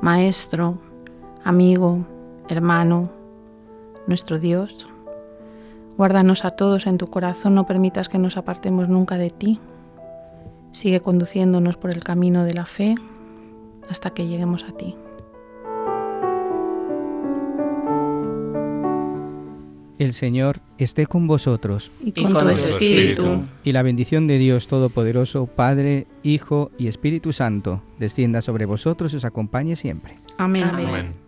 Maestro, 0.01 0.79
amigo, 1.45 2.07
hermano, 2.49 3.11
nuestro 4.07 4.39
Dios, 4.39 4.89
guárdanos 5.99 6.45
a 6.45 6.51
todos 6.53 6.87
en 6.87 6.97
tu 6.97 7.09
corazón, 7.09 7.55
no 7.55 7.67
permitas 7.67 8.09
que 8.09 8.19
nos 8.19 8.37
apartemos 8.37 8.89
nunca 8.89 9.19
de 9.19 9.31
ti. 9.31 9.61
Sigue 10.73 11.01
conduciéndonos 11.01 11.77
por 11.77 11.91
el 11.91 12.05
camino 12.05 12.45
de 12.45 12.55
la 12.55 12.67
fe 12.67 12.95
hasta 13.89 14.11
que 14.11 14.27
lleguemos 14.27 14.65
a 14.65 14.73
ti. 14.73 14.97
El 19.99 20.15
Señor 20.15 20.61
esté 20.79 21.07
con 21.07 21.27
vosotros. 21.27 21.91
Y 22.01 22.13
con, 22.13 22.33
tu 22.33 22.49
espíritu. 22.51 23.43
Y 23.65 23.73
la 23.73 23.83
bendición 23.83 24.29
de 24.29 24.39
Dios 24.39 24.69
Todopoderoso, 24.69 25.47
Padre, 25.47 26.07
Hijo 26.23 26.71
y 26.79 26.87
Espíritu 26.87 27.33
Santo, 27.33 27.83
descienda 27.99 28.41
sobre 28.41 28.65
vosotros 28.65 29.13
y 29.13 29.17
os 29.17 29.25
acompañe 29.25 29.75
siempre. 29.75 30.17
Amén. 30.37 30.65
Amén. 30.65 31.28